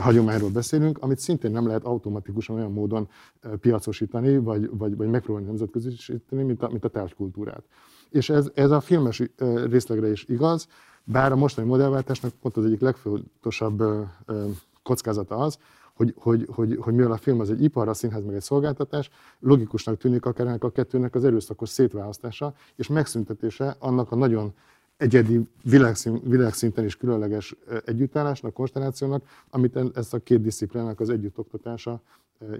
hagyományról 0.00 0.50
beszélünk, 0.50 0.98
amit 0.98 1.18
szintén 1.18 1.50
nem 1.50 1.66
lehet 1.66 1.84
automatikusan 1.84 2.56
olyan 2.56 2.72
módon 2.72 3.08
piacosítani, 3.60 4.38
vagy, 4.38 4.68
vagy, 4.78 4.96
vagy 4.96 5.08
megpróbálni 5.08 5.48
nemzetközisíteni, 5.48 6.42
mint 6.42 6.62
a, 6.62 6.68
mint 6.68 6.84
a 6.84 6.88
tárgykultúrát. 6.88 7.62
És 8.10 8.30
ez, 8.30 8.50
ez 8.54 8.70
a 8.70 8.80
filmes 8.80 9.22
részlegre 9.68 10.10
is 10.10 10.24
igaz, 10.28 10.68
bár 11.04 11.32
a 11.32 11.36
mostani 11.36 11.68
modellváltásnak 11.68 12.32
pont 12.42 12.56
az 12.56 12.64
egyik 12.64 12.80
legfontosabb 12.80 13.82
kockázata 14.82 15.36
az, 15.36 15.58
hogy, 15.94 16.14
hogy, 16.16 16.46
hogy, 16.50 16.76
hogy 16.80 16.94
mivel 16.94 17.12
a 17.12 17.16
film 17.16 17.40
az 17.40 17.50
egy 17.50 17.62
ipar, 17.62 17.88
a 17.88 17.94
színház 17.94 18.24
meg 18.24 18.34
egy 18.34 18.42
szolgáltatás, 18.42 19.10
logikusnak 19.38 19.96
tűnik 19.96 20.26
akár 20.26 20.46
ennek 20.46 20.64
a 20.64 20.70
kettőnek 20.70 21.14
az 21.14 21.24
erőszakos 21.24 21.68
szétválasztása 21.68 22.54
és 22.76 22.88
megszüntetése 22.88 23.76
annak 23.78 24.12
a 24.12 24.16
nagyon 24.16 24.54
egyedi 24.96 25.48
világszín, 25.62 26.20
világszinten 26.24 26.84
is 26.84 26.96
különleges 26.96 27.54
együttállásnak, 27.84 28.54
konstellációnak, 28.54 29.24
amit 29.50 29.78
ezt 29.94 30.14
a 30.14 30.18
két 30.18 30.40
disziplinák 30.40 31.00
az 31.00 31.10
együttoktatása 31.10 32.00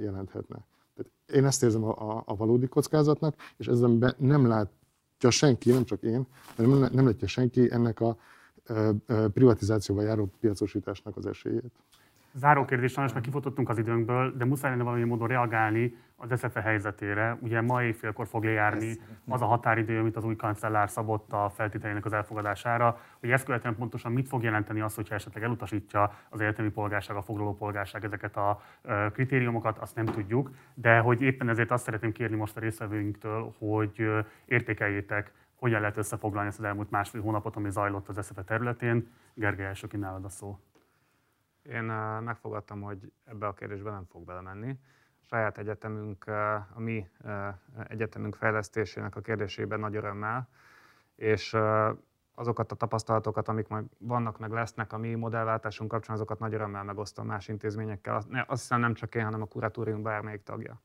jelenthetne. 0.01 0.65
Tehát 0.95 1.13
én 1.33 1.45
ezt 1.45 1.63
érzem 1.63 1.85
a, 1.85 2.17
a, 2.17 2.23
a 2.27 2.37
valódi 2.37 2.67
kockázatnak, 2.67 3.35
és 3.57 3.67
ezzel 3.67 4.15
nem 4.19 4.47
látja 4.47 5.31
senki, 5.31 5.71
nem 5.71 5.85
csak 5.85 6.03
én, 6.03 6.27
hanem 6.57 6.89
nem, 6.93 7.07
látja 7.07 7.29
senki 7.29 7.73
ennek 7.73 8.01
a 8.01 8.17
privatizációval 9.33 10.05
járó 10.05 10.31
piacosításnak 10.41 11.17
az 11.17 11.27
esélyét. 11.27 11.73
Záró 12.37 12.65
kérdés, 12.65 12.93
sajnos 12.93 13.13
már 13.13 13.23
kifutottunk 13.23 13.69
az 13.69 13.79
időnkből, 13.79 14.37
de 14.37 14.45
muszáj 14.45 14.71
lenne 14.71 14.83
valami 14.83 15.05
módon 15.05 15.29
reagálni 15.29 15.97
az 16.17 16.39
SZFE 16.39 16.61
helyzetére. 16.61 17.39
Ugye 17.41 17.61
ma 17.61 17.83
éjfélkor 17.83 18.27
fog 18.27 18.45
lejárni 18.45 18.97
az 19.29 19.43
a 19.43 19.45
határidő, 19.45 19.99
amit 19.99 20.17
az 20.17 20.25
új 20.25 20.37
kancellár 20.37 20.91
szabott 20.91 21.33
a 21.33 21.51
feltételének 21.55 22.05
az 22.05 22.13
elfogadására, 22.13 23.01
hogy 23.21 23.31
ezt 23.31 23.45
követően 23.45 23.77
pontosan 23.77 24.13
mit 24.13 24.29
fog 24.29 24.43
jelenteni 24.43 24.81
az, 24.81 24.95
hogyha 24.95 25.15
esetleg 25.15 25.43
elutasítja 25.43 26.13
az 26.29 26.41
egyetemi 26.41 26.69
polgárság, 26.69 27.17
a 27.17 27.23
foglaló 27.23 27.57
polgárság 27.57 28.05
ezeket 28.05 28.37
a 28.37 28.63
kritériumokat, 29.13 29.79
azt 29.79 29.95
nem 29.95 30.05
tudjuk, 30.05 30.51
de 30.75 30.99
hogy 30.99 31.23
éppen 31.23 31.49
ezért 31.49 31.71
azt 31.71 31.85
szeretném 31.85 32.13
kérni 32.13 32.37
most 32.37 32.57
a 32.57 32.61
részvevőinktől, 32.61 33.55
hogy 33.59 34.09
értékeljétek, 34.45 35.33
hogyan 35.55 35.81
lehet 35.81 35.97
összefoglalni 35.97 36.49
ezt 36.49 36.59
az 36.59 36.65
elmúlt 36.65 36.91
másfél 36.91 37.21
hónapot, 37.21 37.57
ami 37.57 37.71
zajlott 37.71 38.09
az 38.09 38.27
SZFE 38.27 38.43
területén. 38.43 39.09
Gergely, 39.35 39.67
elsőként 39.67 40.03
nálad 40.03 40.25
a 40.25 40.29
szó. 40.29 40.59
Én 41.73 41.85
megfogadtam, 42.23 42.81
hogy 42.81 43.13
ebbe 43.25 43.47
a 43.47 43.53
kérdésbe 43.53 43.91
nem 43.91 44.05
fog 44.05 44.25
belemenni. 44.25 44.79
A 45.21 45.27
saját 45.29 45.59
egyetemünk, 45.59 46.27
a 46.75 46.81
mi 46.81 47.09
egyetemünk 47.89 48.35
fejlesztésének 48.35 49.17
a 49.17 49.21
kérdésében 49.21 49.81
nagy 49.81 49.97
örömmel, 49.97 50.49
és 51.17 51.57
azokat 52.35 52.73
a 52.73 52.75
tapasztalatokat, 52.75 53.49
amik 53.49 53.69
majd 53.69 53.85
vannak, 53.99 54.39
meg 54.39 54.51
lesznek 54.51 54.93
a 54.93 54.99
mi 54.99 55.15
modellváltásunk 55.15 55.91
kapcsán, 55.91 56.15
azokat 56.15 56.39
nagy 56.39 56.55
örömmel 56.55 56.85
megosztom 56.85 57.27
más 57.27 57.49
intézményekkel. 57.49 58.17
Azt 58.47 58.61
hiszem 58.61 58.81
nem 58.81 58.95
csak 58.95 59.15
én, 59.15 59.25
hanem 59.25 59.43
a 59.43 59.47
kuratórium 59.47 60.03
bármelyik 60.03 60.43
tagja. 60.43 60.81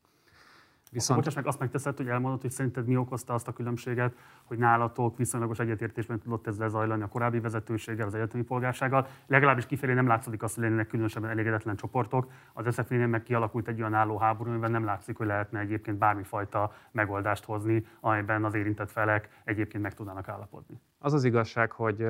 Viszont... 0.90 1.18
Bocsáss 1.18 1.34
meg, 1.34 1.46
azt 1.46 1.58
megteszed, 1.58 1.96
hogy 1.96 2.08
elmondod, 2.08 2.40
hogy 2.40 2.50
szerinted 2.50 2.86
mi 2.86 2.96
okozta 2.96 3.34
azt 3.34 3.48
a 3.48 3.52
különbséget, 3.52 4.14
hogy 4.44 4.58
nálatok 4.58 5.16
viszonylagos 5.16 5.58
egyetértésben 5.58 6.18
tudott 6.18 6.46
ez 6.46 6.58
lezajlani 6.58 7.02
a 7.02 7.08
korábbi 7.08 7.40
vezetőséggel, 7.40 8.06
az 8.06 8.14
egyetemi 8.14 8.42
polgársággal. 8.42 9.06
Legalábbis 9.26 9.66
kifelé 9.66 9.92
nem 9.92 10.06
látszódik 10.06 10.42
azt, 10.42 10.54
hogy 10.54 10.64
lennének 10.64 10.86
különösebben 10.86 11.30
elégedetlen 11.30 11.76
csoportok. 11.76 12.30
Az 12.52 12.74
sfv 12.74 12.92
meg 12.94 13.22
kialakult 13.22 13.68
egy 13.68 13.80
olyan 13.80 13.94
álló 13.94 14.16
háború, 14.16 14.50
amiben 14.50 14.70
nem 14.70 14.84
látszik, 14.84 15.16
hogy 15.16 15.26
lehetne 15.26 15.58
egyébként 15.58 15.98
bármifajta 15.98 16.72
megoldást 16.90 17.44
hozni, 17.44 17.86
amelyben 18.00 18.44
az 18.44 18.54
érintett 18.54 18.90
felek 18.90 19.28
egyébként 19.44 19.82
meg 19.82 19.94
tudnának 19.94 20.28
állapodni. 20.28 20.80
Az 20.98 21.12
az 21.12 21.24
igazság, 21.24 21.72
hogy 21.72 22.02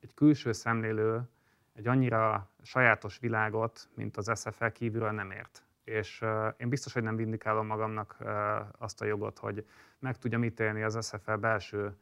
egy 0.00 0.14
külső 0.14 0.52
szemlélő 0.52 1.20
egy 1.72 1.86
annyira 1.86 2.50
sajátos 2.62 3.18
világot, 3.18 3.88
mint 3.94 4.16
az 4.16 4.40
SFL 4.40 4.66
kívülről 4.66 5.10
nem 5.10 5.30
ért 5.30 5.64
és 5.84 6.24
én 6.56 6.68
biztos, 6.68 6.92
hogy 6.92 7.02
nem 7.02 7.16
vindikálom 7.16 7.66
magamnak 7.66 8.16
azt 8.78 9.00
a 9.00 9.04
jogot, 9.04 9.38
hogy 9.38 9.66
meg 9.98 10.18
tudjam 10.18 10.44
ítélni 10.44 10.82
az 10.82 11.06
SFL 11.06 11.32
belső 11.32 11.96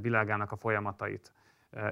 világának 0.00 0.52
a 0.52 0.56
folyamatait. 0.56 1.32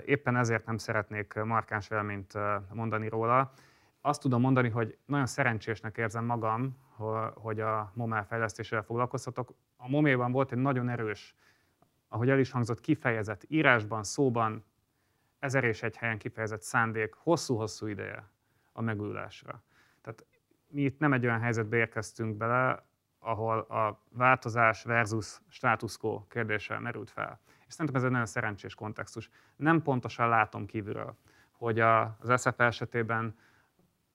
Éppen 0.04 0.36
ezért 0.36 0.66
nem 0.66 0.76
szeretnék 0.76 1.34
markáns 1.34 1.88
véleményt 1.88 2.32
mondani 2.72 3.08
róla. 3.08 3.52
Azt 4.00 4.20
tudom 4.20 4.40
mondani, 4.40 4.68
hogy 4.68 4.98
nagyon 5.04 5.26
szerencsésnek 5.26 5.96
érzem 5.96 6.24
magam, 6.24 6.76
hogy 7.34 7.60
a 7.60 7.92
MOMEL 7.94 8.24
fejlesztésével 8.24 8.84
foglalkozhatok. 8.84 9.54
A 9.76 9.88
MOMÉban 9.88 10.32
volt 10.32 10.52
egy 10.52 10.58
nagyon 10.58 10.88
erős, 10.88 11.34
ahogy 12.08 12.30
el 12.30 12.38
is 12.38 12.50
hangzott, 12.50 12.80
kifejezett 12.80 13.44
írásban, 13.48 14.02
szóban, 14.02 14.64
ezer 15.38 15.64
és 15.64 15.82
egy 15.82 15.96
helyen 15.96 16.18
kifejezett 16.18 16.62
szándék 16.62 17.14
hosszú-hosszú 17.14 17.86
ideje 17.86 18.28
a 18.72 18.80
megújulásra. 18.82 19.62
Mi 20.70 20.82
itt 20.82 20.98
nem 20.98 21.12
egy 21.12 21.24
olyan 21.24 21.40
helyzetbe 21.40 21.76
érkeztünk 21.76 22.36
bele, 22.36 22.84
ahol 23.18 23.58
a 23.58 24.02
változás 24.08 24.82
versus 24.82 25.40
status 25.48 25.96
quo 25.96 26.26
kérdése 26.28 26.78
merült 26.78 27.10
fel. 27.10 27.40
És 27.66 27.72
szerintem 27.72 27.96
ez 27.96 28.04
egy 28.04 28.10
nagyon 28.10 28.26
szerencsés 28.26 28.74
kontextus. 28.74 29.30
Nem 29.56 29.82
pontosan 29.82 30.28
látom 30.28 30.66
kívülről, 30.66 31.16
hogy 31.50 31.80
az 31.80 32.40
SF 32.42 32.60
esetében 32.60 33.36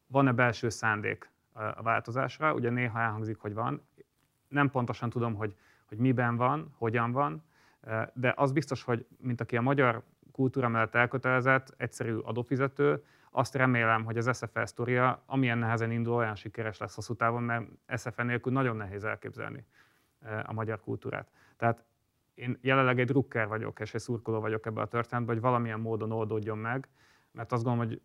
van-e 0.08 0.32
belső 0.32 0.70
szándék 0.70 1.30
a 1.54 1.82
változásra. 1.82 2.54
Ugye 2.54 2.70
néha 2.70 3.00
elhangzik, 3.00 3.38
hogy 3.38 3.54
van. 3.54 3.88
Nem 4.48 4.70
pontosan 4.70 5.10
tudom, 5.10 5.36
hogy, 5.36 5.56
hogy 5.86 5.98
miben 5.98 6.36
van, 6.36 6.74
hogyan 6.78 7.12
van, 7.12 7.44
de 8.14 8.34
az 8.36 8.52
biztos, 8.52 8.84
hogy 8.84 9.06
mint 9.18 9.42
aki 9.42 9.58
a 9.58 9.62
magyar 9.62 10.04
kultúra 10.32 10.68
mellett 10.68 10.96
elkötelezett, 10.96 11.74
egyszerű 11.78 12.16
adófizető, 12.18 13.04
azt 13.38 13.56
remélem, 13.56 14.04
hogy 14.06 14.18
az 14.18 14.38
SFL 14.38 14.64
sztoria, 14.64 15.24
amilyen 15.26 15.58
nehezen 15.58 15.92
indul, 15.92 16.14
olyan 16.14 16.36
sikeres 16.36 16.78
lesz 16.78 16.96
hosszú 16.96 17.14
távon, 17.14 17.44
mert 17.44 17.66
SFL 17.96 18.22
nélkül 18.22 18.52
nagyon 18.52 18.76
nehéz 18.76 19.04
elképzelni 19.04 19.66
e, 20.20 20.44
a 20.48 20.54
magyar 20.54 20.80
kultúrát. 20.80 21.32
Tehát 21.58 21.84
én 22.34 22.58
jelenleg 22.62 23.00
egy 23.00 23.08
drukker 23.08 23.48
vagyok, 23.48 23.80
és 23.80 23.94
egy 23.94 24.02
szurkoló 24.02 24.40
vagyok 24.40 24.66
ebbe 24.66 24.82
a 24.82 24.88
történetben, 24.88 25.34
hogy 25.34 25.44
valamilyen 25.44 25.80
módon 25.80 26.12
oldódjon 26.12 26.58
meg, 26.58 26.88
mert 27.32 27.52
azt 27.52 27.64
gondolom, 27.64 27.88
hogy 27.88 28.02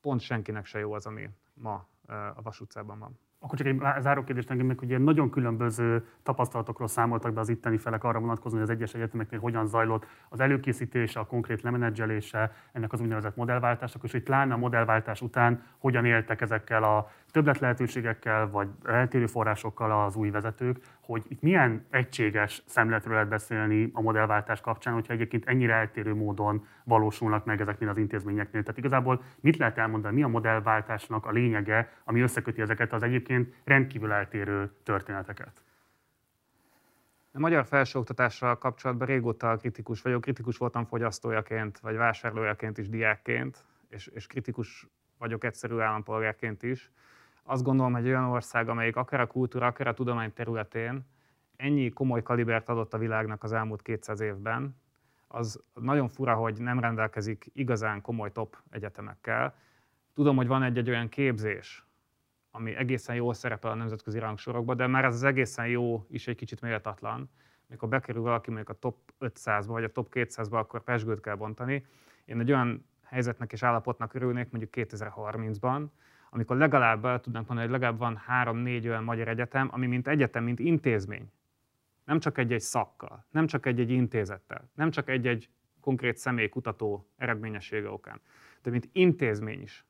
pont 0.00 0.20
senkinek 0.20 0.64
se 0.66 0.78
jó 0.78 0.92
az, 0.92 1.06
ami 1.06 1.30
ma 1.54 1.88
e, 2.06 2.28
a 2.28 2.42
Vas 2.42 2.60
utcában 2.60 2.98
van. 2.98 3.18
Akkor 3.46 3.58
csak 3.58 3.66
egy 3.66 4.02
záró 4.02 4.24
kérdést 4.24 4.50
engem 4.50 4.66
meg, 4.66 4.78
hogy 4.78 5.00
nagyon 5.00 5.30
különböző 5.30 6.06
tapasztalatokról 6.22 6.88
számoltak 6.88 7.32
be 7.32 7.40
az 7.40 7.48
itteni 7.48 7.76
felek 7.76 8.04
arra 8.04 8.20
vonatkozóan, 8.20 8.60
hogy 8.60 8.70
az 8.70 8.76
egyes 8.76 8.94
egyetemeknél 8.94 9.40
hogyan 9.40 9.66
zajlott 9.66 10.06
az 10.28 10.40
előkészítése, 10.40 11.20
a 11.20 11.26
konkrét 11.26 11.62
lemenedzselése 11.62 12.52
ennek 12.72 12.92
az 12.92 13.00
úgynevezett 13.00 13.36
modellváltásnak, 13.36 14.02
és 14.04 14.12
hogy 14.12 14.22
pláne 14.22 14.54
a 14.54 14.56
modellváltás 14.56 15.20
után 15.20 15.62
hogyan 15.78 16.04
éltek 16.04 16.40
ezekkel 16.40 16.82
a 16.82 17.10
többlet 17.36 17.58
lehetőségekkel, 17.58 18.50
vagy 18.50 18.68
eltérő 18.84 19.26
forrásokkal 19.26 20.04
az 20.04 20.16
új 20.16 20.30
vezetők, 20.30 20.78
hogy 21.00 21.24
itt 21.28 21.40
milyen 21.40 21.86
egységes 21.90 22.62
szemletről 22.66 23.12
lehet 23.12 23.28
beszélni 23.28 23.90
a 23.92 24.00
modellváltás 24.00 24.60
kapcsán, 24.60 24.94
hogyha 24.94 25.12
egyébként 25.12 25.46
ennyire 25.46 25.74
eltérő 25.74 26.14
módon 26.14 26.66
valósulnak 26.84 27.44
meg 27.44 27.60
ezeknél 27.60 27.88
az 27.88 27.96
intézményeknél. 27.96 28.62
Tehát 28.62 28.78
igazából 28.78 29.22
mit 29.40 29.56
lehet 29.56 29.78
elmondani, 29.78 30.14
mi 30.14 30.22
a 30.22 30.28
modellváltásnak 30.28 31.26
a 31.26 31.30
lényege, 31.30 31.92
ami 32.04 32.20
összeköti 32.20 32.60
ezeket 32.60 32.92
az 32.92 33.02
egyébként 33.02 33.54
rendkívül 33.64 34.12
eltérő 34.12 34.70
történeteket? 34.82 35.62
A 37.32 37.38
magyar 37.38 37.66
felsőoktatással 37.66 38.58
kapcsolatban 38.58 39.06
régóta 39.06 39.56
kritikus 39.56 40.02
vagyok, 40.02 40.20
kritikus 40.20 40.56
voltam 40.56 40.84
fogyasztójaként, 40.84 41.78
vagy 41.78 41.96
vásárlójaként 41.96 42.78
is, 42.78 42.88
diákként, 42.88 43.64
és, 43.88 44.06
és 44.06 44.26
kritikus 44.26 44.86
vagyok 45.18 45.44
egyszerű 45.44 45.78
állampolgárként 45.78 46.62
is 46.62 46.90
azt 47.46 47.62
gondolom, 47.62 47.92
hogy 47.92 48.06
olyan 48.06 48.24
ország, 48.24 48.68
amelyik 48.68 48.96
akár 48.96 49.20
a 49.20 49.26
kultúra, 49.26 49.66
akár 49.66 49.86
a 49.86 49.94
tudomány 49.94 50.32
területén 50.32 51.06
ennyi 51.56 51.88
komoly 51.88 52.22
kalibert 52.22 52.68
adott 52.68 52.94
a 52.94 52.98
világnak 52.98 53.42
az 53.42 53.52
elmúlt 53.52 53.82
200 53.82 54.20
évben, 54.20 54.76
az 55.28 55.62
nagyon 55.74 56.08
fura, 56.08 56.34
hogy 56.34 56.60
nem 56.60 56.80
rendelkezik 56.80 57.50
igazán 57.52 58.00
komoly 58.00 58.32
top 58.32 58.56
egyetemekkel. 58.70 59.54
Tudom, 60.14 60.36
hogy 60.36 60.46
van 60.46 60.62
egy-egy 60.62 60.88
olyan 60.88 61.08
képzés, 61.08 61.86
ami 62.50 62.74
egészen 62.74 63.14
jól 63.14 63.34
szerepel 63.34 63.70
a 63.70 63.74
nemzetközi 63.74 64.18
rangsorokban, 64.18 64.76
de 64.76 64.86
már 64.86 65.04
ez 65.04 65.14
az 65.14 65.22
egészen 65.22 65.66
jó 65.66 66.06
is 66.08 66.26
egy 66.26 66.36
kicsit 66.36 66.60
méltatlan. 66.60 67.30
Mikor 67.66 67.88
bekerül 67.88 68.22
valaki 68.22 68.50
mondjuk 68.50 68.76
a 68.76 68.78
top 68.78 68.96
500-ba 69.20 69.64
vagy 69.66 69.84
a 69.84 69.92
top 69.92 70.08
200-ba, 70.12 70.52
akkor 70.52 70.82
pesgőt 70.82 71.20
kell 71.20 71.34
bontani. 71.34 71.86
Én 72.24 72.40
egy 72.40 72.50
olyan 72.52 72.88
helyzetnek 73.02 73.52
és 73.52 73.62
állapotnak 73.62 74.14
örülnék 74.14 74.50
mondjuk 74.50 74.88
2030-ban, 74.90 75.86
amikor 76.36 76.56
legalább 76.56 77.04
el 77.04 77.20
tudnánk 77.20 77.46
mondani, 77.46 77.68
hogy 77.68 77.80
legalább 77.80 77.98
van 77.98 78.16
három-négy 78.16 78.88
olyan 78.88 79.04
magyar 79.04 79.28
egyetem, 79.28 79.68
ami 79.72 79.86
mint 79.86 80.08
egyetem, 80.08 80.44
mint 80.44 80.58
intézmény, 80.58 81.32
nem 82.04 82.18
csak 82.18 82.38
egy-egy 82.38 82.60
szakkal, 82.60 83.26
nem 83.30 83.46
csak 83.46 83.66
egy-egy 83.66 83.90
intézettel, 83.90 84.70
nem 84.74 84.90
csak 84.90 85.08
egy-egy 85.08 85.50
konkrét 85.80 86.16
személy 86.16 86.48
kutató 86.48 87.08
eredményessége 87.16 87.90
okán, 87.90 88.20
de 88.62 88.70
mint 88.70 88.88
intézmény 88.92 89.62
is 89.62 89.84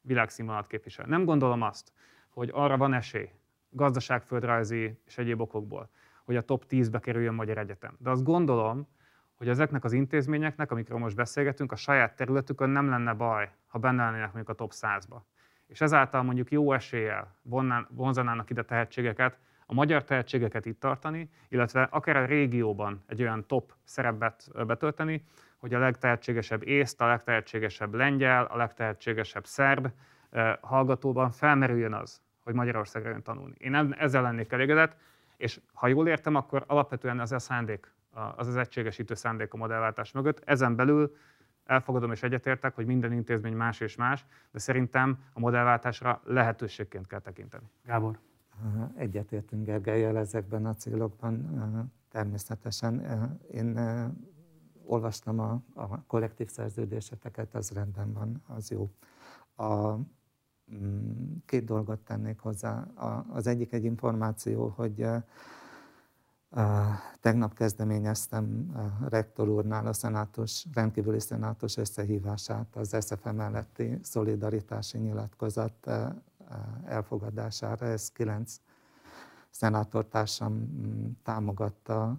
világszínvonalat 0.00 0.66
képvisel. 0.66 1.06
Nem 1.06 1.24
gondolom 1.24 1.62
azt, 1.62 1.92
hogy 2.28 2.50
arra 2.52 2.76
van 2.76 2.92
esély, 2.92 3.30
gazdaságföldrajzi 3.70 4.98
és 5.06 5.18
egyéb 5.18 5.40
okokból, 5.40 5.90
hogy 6.24 6.36
a 6.36 6.42
top 6.42 6.64
10-be 6.68 6.98
kerüljön 6.98 7.34
Magyar 7.34 7.58
Egyetem. 7.58 7.96
De 7.98 8.10
azt 8.10 8.24
gondolom, 8.24 8.88
hogy 9.34 9.48
ezeknek 9.48 9.84
az 9.84 9.92
intézményeknek, 9.92 10.70
amikről 10.70 10.98
most 10.98 11.16
beszélgetünk, 11.16 11.72
a 11.72 11.76
saját 11.76 12.16
területükön 12.16 12.70
nem 12.70 12.88
lenne 12.88 13.14
baj, 13.14 13.50
ha 13.66 13.78
benne 13.78 14.04
lennének 14.04 14.32
mondjuk 14.32 14.48
a 14.48 14.54
top 14.54 14.72
100-ba 14.74 15.18
és 15.66 15.80
ezáltal 15.80 16.22
mondjuk 16.22 16.50
jó 16.50 16.72
eséllyel 16.72 17.36
vonzanának 17.88 18.50
ide 18.50 18.62
tehetségeket, 18.62 19.38
a 19.66 19.74
magyar 19.74 20.04
tehetségeket 20.04 20.66
itt 20.66 20.80
tartani, 20.80 21.30
illetve 21.48 21.82
akár 21.90 22.16
a 22.16 22.24
régióban 22.24 23.04
egy 23.06 23.22
olyan 23.22 23.46
top 23.46 23.72
szerepet 23.84 24.66
betölteni, 24.66 25.24
hogy 25.56 25.74
a 25.74 25.78
legtehetségesebb 25.78 26.66
észt, 26.66 27.00
a 27.00 27.06
legtehetségesebb 27.06 27.94
lengyel, 27.94 28.44
a 28.44 28.56
legtehetségesebb 28.56 29.44
szerb 29.44 29.88
hallgatóban 30.60 31.30
felmerüljön 31.30 31.92
az, 31.92 32.20
hogy 32.44 32.54
Magyarországra 32.54 33.10
jön 33.10 33.22
tanulni. 33.22 33.54
Én 33.58 33.94
ezzel 33.98 34.22
lennék 34.22 34.52
elégedett, 34.52 34.96
és 35.36 35.60
ha 35.72 35.86
jól 35.86 36.08
értem, 36.08 36.34
akkor 36.34 36.64
alapvetően 36.66 37.20
az 37.20 37.32
a 37.32 37.38
szándék, 37.38 37.92
az 38.36 38.48
az 38.48 38.56
egységesítő 38.56 39.14
szándék 39.14 39.52
a 39.52 39.56
modellváltás 39.56 40.12
mögött. 40.12 40.42
Ezen 40.44 40.76
belül 40.76 41.16
elfogadom 41.66 42.12
és 42.12 42.22
egyetértek, 42.22 42.74
hogy 42.74 42.86
minden 42.86 43.12
intézmény 43.12 43.54
más 43.54 43.80
és 43.80 43.96
más, 43.96 44.26
de 44.50 44.58
szerintem 44.58 45.18
a 45.32 45.40
modellváltásra 45.40 46.20
lehetőségként 46.24 47.06
kell 47.06 47.20
tekinteni. 47.20 47.70
Gábor. 47.84 48.18
Egyetértünk 48.96 49.64
Gergelyel 49.64 50.18
ezekben 50.18 50.66
a 50.66 50.74
célokban. 50.74 51.92
Természetesen 52.10 53.00
én 53.52 53.78
olvastam 54.84 55.38
a, 55.38 55.62
a 55.74 56.02
kollektív 56.06 56.48
szerződéseteket, 56.48 57.54
ez 57.54 57.70
rendben 57.70 58.12
van, 58.12 58.42
az 58.46 58.70
jó. 58.70 58.90
A, 59.54 59.96
mm, 60.74 61.34
két 61.46 61.64
dolgot 61.64 62.00
tennék 62.00 62.38
hozzá. 62.38 62.78
A, 62.94 63.26
az 63.32 63.46
egyik 63.46 63.72
egy 63.72 63.84
információ, 63.84 64.68
hogy 64.68 65.02
a, 65.02 65.24
tegnap 67.20 67.54
kezdeményeztem 67.54 68.72
a 68.74 69.08
rektor 69.08 69.48
úrnál 69.48 69.86
a 69.86 69.92
szenátus, 69.92 70.66
rendkívüli 70.74 71.20
szenátus 71.20 71.76
összehívását 71.76 72.76
az 72.76 72.96
SZF 73.00 73.24
melletti 73.32 73.98
szolidaritási 74.02 74.98
nyilatkozat 74.98 75.90
elfogadására. 76.84 77.86
Ez 77.86 78.10
kilenc 78.10 78.56
szenátortársam 79.50 80.52
mm, 80.52 81.06
támogatta, 81.22 82.18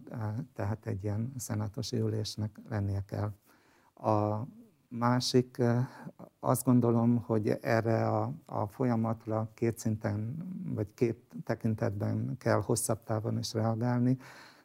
tehát 0.54 0.86
egy 0.86 1.04
ilyen 1.04 1.34
szenátosi 1.38 1.98
ülésnek 1.98 2.60
lennie 2.70 3.04
kell. 3.06 3.32
A 3.94 4.48
másik, 4.88 5.62
azt 6.40 6.64
gondolom, 6.64 7.18
hogy 7.26 7.58
erre 7.62 8.08
a, 8.08 8.32
a 8.46 8.68
folyamatra 8.68 9.50
két 9.54 9.78
szinten, 9.78 10.38
vagy 10.76 10.88
két 10.94 11.18
tekintetben 11.44 12.36
kell 12.38 12.62
hosszabb 12.62 13.04
távon 13.04 13.38
is 13.38 13.54
reagálni. 13.54 14.18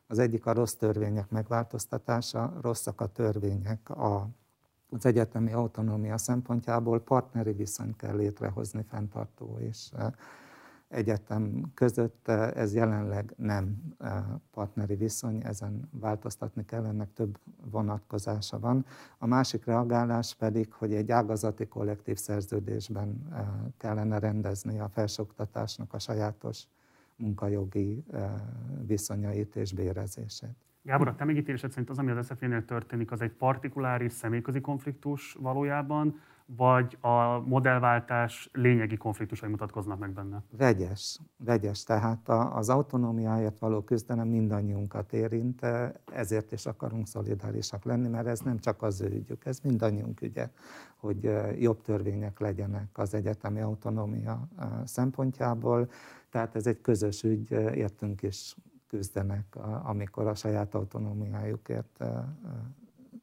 Az 0.06 0.18
egyik 0.18 0.46
a 0.46 0.52
rossz 0.52 0.72
törvények 0.72 1.30
megváltoztatása, 1.30 2.58
rosszak 2.60 3.00
a 3.00 3.06
törvények 3.06 3.90
a, 3.90 4.28
az 4.90 5.06
egyetemi 5.06 5.52
autonómia 5.52 6.18
szempontjából 6.18 7.00
partneri 7.00 7.52
viszonyt 7.52 7.96
kell 7.96 8.16
létrehozni 8.16 8.84
fenntartó 8.88 9.58
és 9.58 9.90
egyetem 10.92 11.70
között 11.74 12.28
ez 12.28 12.74
jelenleg 12.74 13.34
nem 13.36 13.94
partneri 14.50 14.94
viszony, 14.94 15.40
ezen 15.44 15.88
változtatni 15.90 16.64
kell, 16.64 16.84
ennek 16.84 17.12
több 17.12 17.38
vonatkozása 17.70 18.58
van. 18.58 18.84
A 19.18 19.26
másik 19.26 19.64
reagálás 19.64 20.34
pedig, 20.34 20.72
hogy 20.72 20.94
egy 20.94 21.10
ágazati 21.10 21.66
kollektív 21.66 22.16
szerződésben 22.16 23.32
kellene 23.76 24.18
rendezni 24.18 24.78
a 24.78 24.88
felsőoktatásnak 24.88 25.94
a 25.94 25.98
sajátos 25.98 26.66
munkajogi 27.16 28.04
viszonyait 28.86 29.56
és 29.56 29.72
bérezését. 29.72 30.56
Gábor, 30.82 31.08
a 31.08 31.14
te 31.14 31.24
megítélésed 31.24 31.70
szerint 31.70 31.90
az, 31.90 31.98
ami 31.98 32.10
az 32.10 32.26
SZF-nél 32.26 32.64
történik, 32.64 33.10
az 33.10 33.20
egy 33.20 33.32
partikuláris 33.32 34.12
személyközi 34.12 34.60
konfliktus 34.60 35.36
valójában, 35.40 36.20
vagy 36.46 36.98
a 37.00 37.38
modellváltás 37.38 38.50
lényegi 38.52 38.96
konfliktusai 38.96 39.48
mutatkoznak 39.50 39.98
meg 39.98 40.12
benne? 40.12 40.42
Vegyes, 40.50 41.18
vegyes. 41.36 41.84
Tehát 41.84 42.28
az 42.28 42.68
autonómiáért 42.68 43.58
való 43.58 43.82
küzdelem 43.82 44.28
mindannyiunkat 44.28 45.12
érint, 45.12 45.66
ezért 46.12 46.52
is 46.52 46.66
akarunk 46.66 47.06
szolidárisak 47.06 47.84
lenni, 47.84 48.08
mert 48.08 48.26
ez 48.26 48.40
nem 48.40 48.58
csak 48.58 48.82
az 48.82 49.00
ő 49.00 49.10
ügyük, 49.10 49.44
ez 49.44 49.58
mindannyiunk 49.60 50.20
ügye, 50.20 50.50
hogy 50.96 51.30
jobb 51.58 51.82
törvények 51.82 52.40
legyenek 52.40 52.88
az 52.92 53.14
egyetemi 53.14 53.60
autonómia 53.60 54.48
szempontjából. 54.84 55.90
Tehát 56.30 56.56
ez 56.56 56.66
egy 56.66 56.80
közös 56.80 57.22
ügy, 57.22 57.50
értünk 57.50 58.22
is 58.22 58.56
küzdenek, 58.86 59.56
amikor 59.82 60.26
a 60.26 60.34
saját 60.34 60.74
autonómiájukért 60.74 62.04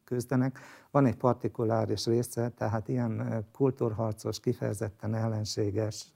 küzdenek. 0.09 0.59
Van 0.91 1.05
egy 1.05 1.15
partikuláris 1.15 2.05
része, 2.05 2.49
tehát 2.49 2.87
ilyen 2.87 3.45
kultúrharcos, 3.51 4.39
kifejezetten 4.39 5.15
ellenséges 5.15 6.11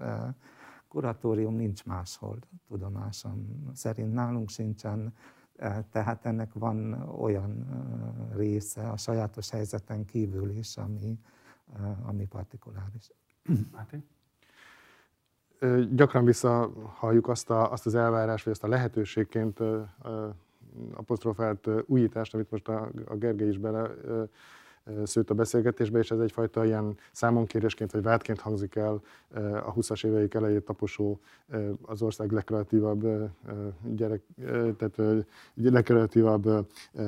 kuratórium 0.88 1.56
nincs 1.56 1.86
máshol, 1.86 2.38
tudomásom 2.68 3.70
szerint 3.74 4.14
nálunk 4.14 4.50
sincsen, 4.50 5.14
tehát 5.92 6.26
ennek 6.26 6.54
van 6.54 6.94
olyan 7.20 7.68
része 8.36 8.90
a 8.90 8.98
sajátos 8.98 9.50
helyzeten 9.50 10.06
kívül 10.06 10.50
is, 10.50 10.78
ami, 10.78 11.20
ami 12.04 12.26
partikuláris. 12.26 13.12
Máté? 13.72 14.04
Gyakran 15.92 16.26
visszahalljuk 16.26 17.28
azt, 17.28 17.50
a, 17.50 17.72
azt 17.72 17.86
az 17.86 17.96
elvárás, 17.96 18.44
vagy 18.44 18.54
azt 18.54 18.64
a 18.64 18.68
lehetőségként 18.68 19.60
apostrofált 20.94 21.68
újítást, 21.86 22.34
amit 22.34 22.52
most 22.52 22.68
a, 22.70 22.90
a 23.06 23.16
Gergely 23.16 23.48
is 23.50 23.58
bele 23.58 23.90
szőtt 25.04 25.30
a 25.30 25.34
beszélgetésbe, 25.34 26.00
és 26.00 26.12
ez 26.12 26.20
egyfajta 26.20 26.66
ilyen 26.66 26.98
számonkérésként 27.12 27.92
vagy 27.92 28.04
vádként 28.04 28.40
hangzik 28.40 28.76
el 28.76 29.02
a 29.66 29.74
20-as 29.74 30.06
éveik 30.06 30.34
elejét 30.34 30.66
taposó 30.66 31.20
az 31.82 32.02
ország 32.02 32.32
legkreatívabb 32.32 33.32
gyerek, 33.82 34.22
tehát 34.78 35.26
legkreatívabb 35.56 36.50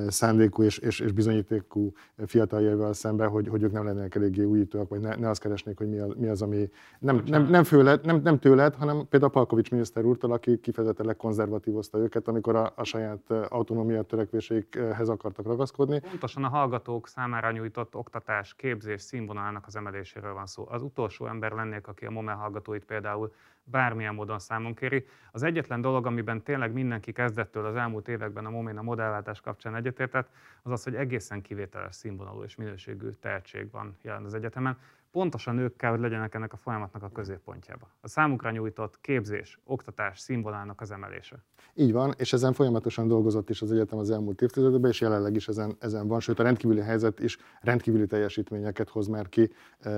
szándékú 0.08 0.62
és, 0.62 0.78
és, 0.78 1.00
és 1.00 1.12
bizonyítékú 1.12 1.92
fiataljaival 2.26 2.92
szemben, 2.92 3.28
hogy, 3.28 3.48
hogy 3.48 3.62
ők 3.62 3.72
nem 3.72 3.84
lennének 3.84 4.14
eléggé 4.14 4.44
újítóak, 4.44 4.88
vagy 4.88 5.00
ne, 5.00 5.14
ne 5.14 5.28
azt 5.28 5.40
keresnék, 5.40 5.78
hogy 5.78 5.88
mi 5.88 5.98
az, 5.98 6.12
mi 6.16 6.28
az 6.28 6.42
ami 6.42 6.70
nem, 6.98 7.22
nem, 7.26 7.46
nem, 7.46 7.64
főled, 7.64 8.04
nem, 8.04 8.20
nem 8.22 8.38
tőled, 8.38 8.74
hanem 8.74 9.06
például 9.08 9.32
Palkovics 9.32 9.70
miniszter 9.70 10.04
úrtól, 10.04 10.32
aki 10.32 10.60
kifejezetten 10.60 11.06
legkonzervatívozta 11.06 11.98
őket, 11.98 12.28
amikor 12.28 12.56
a, 12.56 12.72
a 12.76 12.84
saját 12.84 13.30
autonómia 13.48 14.02
törekvéseikhez 14.02 15.08
akartak 15.08 15.46
ragaszkodni. 15.46 16.00
Pontosan 16.00 16.44
a 16.44 16.48
hallgatók 16.48 17.08
számára 17.08 17.50
nyújtott 17.66 17.94
oktatás, 17.94 18.54
képzés 18.54 19.02
színvonalának 19.02 19.66
az 19.66 19.76
emeléséről 19.76 20.34
van 20.34 20.46
szó. 20.46 20.66
Az 20.68 20.82
utolsó 20.82 21.26
ember 21.26 21.52
lennék, 21.52 21.86
aki 21.86 22.06
a 22.06 22.10
MOME 22.10 22.32
hallgatóit 22.32 22.84
például 22.84 23.32
bármilyen 23.64 24.14
módon 24.14 24.38
számon 24.38 24.74
kéri. 24.74 25.06
Az 25.32 25.42
egyetlen 25.42 25.80
dolog, 25.80 26.06
amiben 26.06 26.42
tényleg 26.42 26.72
mindenki 26.72 27.12
kezdettől 27.12 27.64
az 27.64 27.76
elmúlt 27.76 28.08
években 28.08 28.46
a 28.46 28.50
MOME 28.50 28.78
a 28.78 28.82
modellváltás 28.82 29.40
kapcsán 29.40 29.74
egyetértett, 29.74 30.28
az 30.62 30.70
az, 30.70 30.84
hogy 30.84 30.94
egészen 30.94 31.42
kivételes 31.42 31.94
színvonalú 31.94 32.42
és 32.42 32.56
minőségű 32.56 33.10
tehetség 33.10 33.70
van 33.70 33.96
jelen 34.02 34.24
az 34.24 34.34
egyetemen 34.34 34.78
pontosan 35.16 35.58
ők 35.58 35.76
kell, 35.76 35.90
hogy 35.90 36.00
legyenek 36.00 36.34
ennek 36.34 36.52
a 36.52 36.56
folyamatnak 36.56 37.02
a 37.02 37.08
középpontjába. 37.08 37.88
A 38.00 38.08
számukra 38.08 38.50
nyújtott 38.50 39.00
képzés, 39.00 39.60
oktatás 39.64 40.18
színvonalának 40.20 40.80
az 40.80 40.90
emelése. 40.90 41.44
Így 41.74 41.92
van, 41.92 42.14
és 42.16 42.32
ezen 42.32 42.52
folyamatosan 42.52 43.08
dolgozott 43.08 43.50
is 43.50 43.62
az 43.62 43.72
egyetem 43.72 43.98
az 43.98 44.10
elmúlt 44.10 44.42
évtizedekben, 44.42 44.90
és 44.90 45.00
jelenleg 45.00 45.34
is 45.34 45.48
ezen, 45.48 45.76
ezen 45.78 46.08
van, 46.08 46.20
sőt 46.20 46.38
a 46.38 46.42
rendkívüli 46.42 46.80
helyzet 46.80 47.20
is 47.20 47.38
rendkívüli 47.60 48.06
teljesítményeket 48.06 48.88
hoz 48.88 49.06
már 49.06 49.28
ki 49.28 49.50
e, 49.78 49.90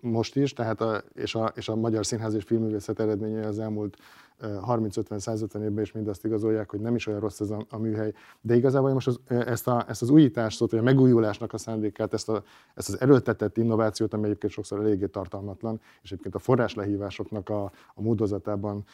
most 0.00 0.36
is, 0.36 0.52
tehát 0.52 0.80
a, 0.80 1.02
és, 1.12 1.34
a, 1.34 1.52
és 1.54 1.68
a 1.68 1.76
Magyar 1.76 2.06
Színház 2.06 2.34
és 2.34 2.44
Filmművészet 2.44 3.00
eredményei 3.00 3.44
az 3.44 3.58
elmúlt 3.58 3.96
30-50-150 4.42 5.62
évben 5.62 5.82
is 5.82 5.92
mindazt 5.92 6.24
igazolják, 6.24 6.70
hogy 6.70 6.80
nem 6.80 6.94
is 6.94 7.06
olyan 7.06 7.20
rossz 7.20 7.40
ez 7.40 7.50
a, 7.50 7.66
a 7.68 7.78
műhely. 7.78 8.12
De 8.40 8.54
igazából 8.54 8.92
most 8.92 9.06
az, 9.06 9.20
ezt, 9.26 9.68
a, 9.68 9.84
ezt 9.88 10.02
az 10.02 10.10
újítást, 10.10 10.56
szót, 10.56 10.70
vagy 10.70 10.80
a 10.80 10.82
megújulásnak 10.82 11.52
a 11.52 11.58
szándékát, 11.58 12.12
ezt, 12.12 12.28
a, 12.28 12.42
ezt 12.74 12.88
az 12.88 13.00
erőltetett 13.00 13.56
innovációt, 13.56 14.14
ami 14.14 14.24
egyébként 14.24 14.52
sokszor 14.52 14.80
eléggé 14.80 15.06
tartalmatlan, 15.06 15.80
és 16.02 16.10
egyébként 16.10 16.34
a 16.34 16.38
forráslehívásoknak 16.38 17.48
a, 17.48 17.62
a 17.94 18.02
módozatában 18.02 18.84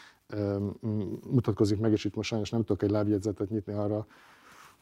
mutatkozik 1.31 1.81
meg, 1.81 1.93
és 1.93 2.05
itt 2.05 2.15
most 2.15 2.29
sajnos 2.29 2.51
nem 2.51 2.65
tudok 2.65 2.83
egy 2.83 2.91
lábjegyzetet 2.91 3.51
nyitni 3.51 3.73
arra, 3.73 4.07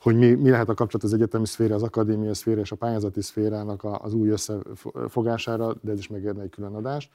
hogy 0.00 0.16
mi, 0.16 0.30
mi 0.30 0.50
lehet 0.50 0.68
a 0.68 0.74
kapcsolat 0.74 1.06
az 1.06 1.12
egyetemi 1.12 1.46
szféra, 1.46 1.74
az 1.74 1.82
akadémia 1.82 2.34
szféra 2.34 2.60
és 2.60 2.72
a 2.72 2.76
pályázati 2.76 3.22
szférának 3.22 3.84
az 3.84 4.14
új 4.14 4.28
összefogására, 4.28 5.74
de 5.80 5.92
ez 5.92 5.98
is 5.98 6.08
megérne 6.08 6.42
egy 6.42 6.50
külön 6.50 6.74
adást. 6.74 7.10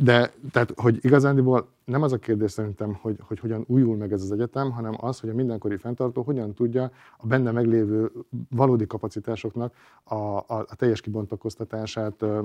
De 0.00 0.32
tehát, 0.50 0.72
hogy 0.76 0.98
igazándiból 1.00 1.68
nem 1.84 2.02
az 2.02 2.12
a 2.12 2.18
kérdés 2.18 2.50
szerintem, 2.50 2.94
hogy, 3.00 3.16
hogy 3.20 3.38
hogyan 3.38 3.64
újul 3.66 3.96
meg 3.96 4.12
ez 4.12 4.22
az 4.22 4.32
egyetem, 4.32 4.70
hanem 4.70 4.94
az, 5.00 5.20
hogy 5.20 5.30
a 5.30 5.34
mindenkori 5.34 5.76
fenntartó 5.76 6.22
hogyan 6.22 6.54
tudja 6.54 6.90
a 7.18 7.26
benne 7.26 7.50
meglévő 7.50 8.12
valódi 8.50 8.86
kapacitásoknak 8.86 9.74
a, 10.04 10.14
a, 10.14 10.44
a 10.46 10.74
teljes 10.76 11.00
kibontakoztatását 11.00 12.22
ö, 12.22 12.42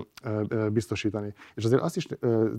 ö, 0.48 0.70
biztosítani. 0.70 1.34
És 1.56 1.66
azért 1.66 1.82
azt 1.82 1.96
is 1.96 2.08
ö, 2.20 2.50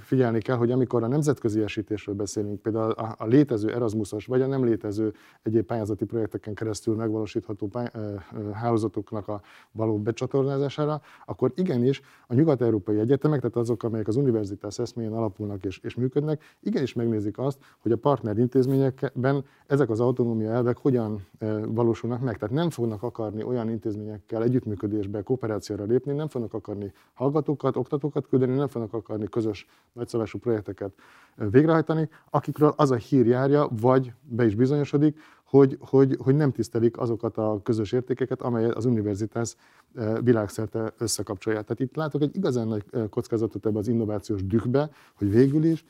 figyelni 0.00 0.40
kell, 0.40 0.56
hogy 0.56 0.70
amikor 0.70 1.02
a 1.02 1.06
nemzetközi 1.06 1.60
esítésről 1.60 2.14
beszélünk, 2.14 2.62
például 2.62 2.90
a, 2.90 3.14
a 3.18 3.26
létező 3.26 3.74
Erasmusos 3.74 4.26
vagy 4.26 4.40
a 4.40 4.46
nem 4.46 4.64
létező 4.64 5.14
egyéb 5.42 5.64
pályázati 5.66 6.04
projekteken 6.04 6.54
keresztül 6.54 6.94
megvalósítható 6.94 7.66
pály, 7.66 7.90
ö, 7.92 8.14
ö, 8.36 8.50
hálózatoknak 8.50 9.28
a 9.28 9.40
való 9.72 9.98
becsatornázására, 9.98 11.00
akkor 11.26 11.52
igenis 11.54 12.00
a 12.26 12.34
nyugat-európai 12.34 12.98
egyetemek, 12.98 13.40
tehát 13.40 13.56
azok, 13.56 13.82
amelyek 13.82 14.08
az 14.08 14.16
univerzitás 14.38 14.78
eszméjén 14.78 15.12
alapulnak 15.12 15.64
és, 15.64 15.78
és 15.78 15.94
működnek, 15.94 16.06
működnek, 16.18 16.56
igenis 16.60 16.92
megnézik 16.92 17.38
azt, 17.38 17.58
hogy 17.78 17.92
a 17.92 17.96
partner 17.96 18.38
intézményekben 18.38 19.44
ezek 19.66 19.90
az 19.90 20.00
autonómia 20.00 20.50
elvek 20.50 20.78
hogyan 20.78 21.26
e, 21.38 21.66
valósulnak 21.66 22.20
meg. 22.20 22.38
Tehát 22.38 22.54
nem 22.54 22.70
fognak 22.70 23.02
akarni 23.02 23.42
olyan 23.42 23.68
intézményekkel 23.68 24.42
együttműködésbe, 24.42 25.22
kooperációra 25.22 25.84
lépni, 25.84 26.12
nem 26.12 26.28
fognak 26.28 26.54
akarni 26.54 26.92
hallgatókat, 27.14 27.76
oktatókat 27.76 28.26
küldeni, 28.28 28.54
nem 28.54 28.68
fognak 28.68 28.94
akarni 28.94 29.28
közös 29.28 29.66
nagyszabású 29.92 30.38
projekteket 30.38 30.92
e, 31.36 31.48
végrehajtani, 31.48 32.08
akikről 32.30 32.72
az 32.76 32.90
a 32.90 32.96
hír 32.96 33.26
járja, 33.26 33.68
vagy 33.80 34.12
be 34.22 34.46
is 34.46 34.54
bizonyosodik, 34.54 35.18
hogy, 35.48 35.78
hogy, 35.80 36.16
hogy 36.22 36.36
nem 36.36 36.52
tisztelik 36.52 36.98
azokat 36.98 37.36
a 37.36 37.60
közös 37.62 37.92
értékeket, 37.92 38.42
amelyet 38.42 38.74
az 38.74 38.84
univerzitás 38.84 39.56
e, 39.94 40.20
világszerte 40.20 40.92
összekapcsolja. 40.98 41.60
Tehát 41.60 41.80
itt 41.80 41.96
látok 41.96 42.22
egy 42.22 42.36
igazán 42.36 42.68
nagy 42.68 42.84
kockázatot 43.10 43.66
ebbe 43.66 43.78
az 43.78 43.88
innovációs 43.88 44.46
dühbe, 44.46 44.90
hogy 45.14 45.30
végül 45.30 45.64
is 45.64 45.84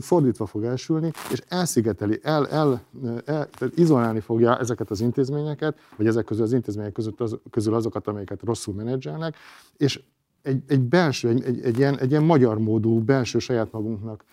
fordítva 0.00 0.46
fog 0.46 0.64
elsülni, 0.64 1.10
és 1.32 1.42
elszigeteli, 1.48 2.20
el, 2.22 2.48
el, 2.48 2.82
el, 3.04 3.48
tehát 3.50 3.76
izolálni 3.76 4.20
fogja 4.20 4.58
ezeket 4.58 4.90
az 4.90 5.00
intézményeket, 5.00 5.78
vagy 5.96 6.06
ezek 6.06 6.24
közül 6.24 6.44
az 6.44 6.52
intézmények 6.52 6.92
között 6.92 7.20
az, 7.20 7.36
közül 7.50 7.74
azokat, 7.74 8.06
amelyeket 8.06 8.42
rosszul 8.42 8.74
menedzselnek, 8.74 9.36
és 9.76 10.02
egy, 10.44 10.62
egy 10.68 10.80
belső, 10.80 11.28
egy, 11.28 11.42
egy, 11.44 11.60
egy, 11.64 11.78
ilyen, 11.78 11.98
egy 11.98 12.10
ilyen 12.10 12.22
magyar 12.22 12.58
módú, 12.58 13.00
belső 13.00 13.38
saját 13.38 13.72
magunknak 13.72 14.24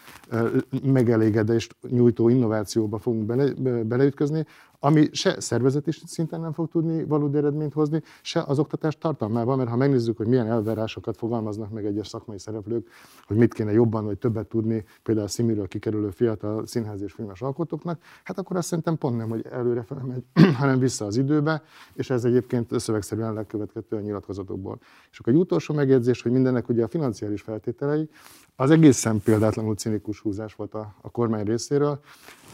megelégedést 0.84 1.76
nyújtó 1.90 2.30
innovációba 2.30 2.98
fogunk 2.98 3.26
bele, 3.26 3.54
beleütközni, 3.84 4.46
ami 4.84 5.10
se 5.12 5.40
szervezeti 5.40 5.92
szinten 6.06 6.42
nem 6.42 6.54
fog 6.54 6.70
tudni 6.70 7.04
valódi 7.04 7.38
eredményt 7.38 7.74
hozni, 7.74 8.02
se 8.22 8.44
az 8.48 8.60
oktatás 8.60 8.98
tartalmában, 8.98 9.58
mert 9.58 9.70
ha 9.70 9.76
megnézzük, 9.76 10.18
hogy 10.18 10.28
milyen 10.28 10.48
elvárásokat 10.48 11.18
fogalmaznak 11.18 11.72
meg 11.72 11.86
egyes 11.86 12.08
szakmai 12.08 12.40
szereplők, 12.40 12.88
hogy 13.28 13.38
mit 13.38 13.54
kéne 13.54 13.72
jobban 13.72 14.06
vagy 14.06 14.18
többet 14.18 14.48
tudni, 14.48 14.86
például 15.04 15.26
a 15.26 15.30
szimiről 15.30 15.68
kikerülő 15.68 16.10
fiatal 16.10 16.66
színház 16.66 17.02
és 17.02 17.12
filmes 17.12 17.42
alkotóknak, 17.42 18.02
hát 18.24 18.40
akkor 18.40 18.58
azt 18.58 18.68
szerintem 18.68 18.98
pont 18.98 19.18
nem, 19.18 19.30
hogy 19.30 19.46
előre 19.52 19.86
megy, 20.08 20.24
hanem 20.60 20.80
vissza 20.80 21.06
az 21.06 21.18
időbe, 21.18 21.64
és 21.94 22.10
ez 22.10 22.24
egyébként 22.26 22.80
szövegszerűen 22.80 23.34
lekövetkező 23.34 23.98
a 23.98 24.00
nyilatkozatokból. 24.00 24.80
És 25.12 25.20
akkor 25.20 25.34
egy 25.34 25.40
utolsó 25.40 25.74
megjegyzés, 25.74 26.22
hogy 26.22 26.32
mindennek 26.32 26.70
ugye 26.70 26.84
a 26.84 26.88
financiális 26.88 27.42
feltételei, 27.42 28.10
az 28.56 28.72
egészen 28.72 29.20
példátlanul 29.20 29.76
cinikus 29.76 30.20
húzás 30.20 30.54
volt 30.54 30.74
a, 30.74 30.96
a 31.02 31.10
kormány 31.10 31.46
részéről, 31.46 32.00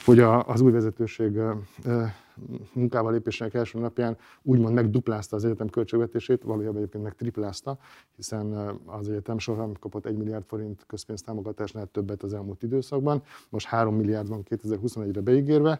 hogy 0.08 0.20
a, 0.20 0.43
az 0.43 0.62
új 0.62 0.72
vezetőség 0.72 1.39
munkával 2.73 3.11
lépésének 3.11 3.53
első 3.53 3.79
napján 3.79 4.17
úgymond 4.41 4.73
megduplázta 4.73 5.35
az 5.35 5.45
egyetem 5.45 5.67
költségvetését, 5.67 6.43
valójában 6.43 6.77
egyébként 6.77 7.03
meg 7.03 7.15
triplázta, 7.15 7.77
hiszen 8.15 8.53
az 8.85 9.09
egyetem 9.09 9.38
soha 9.38 9.59
nem 9.61 9.73
kapott 9.79 10.05
1 10.05 10.17
milliárd 10.17 10.43
forint 10.45 10.83
közpénztámogatásnál 10.88 11.85
többet 11.85 12.23
az 12.23 12.33
elmúlt 12.33 12.63
időszakban, 12.63 13.23
most 13.49 13.67
3 13.67 13.95
milliárd 13.95 14.27
van 14.27 14.43
2021-re 14.49 15.21
beígérve, 15.21 15.79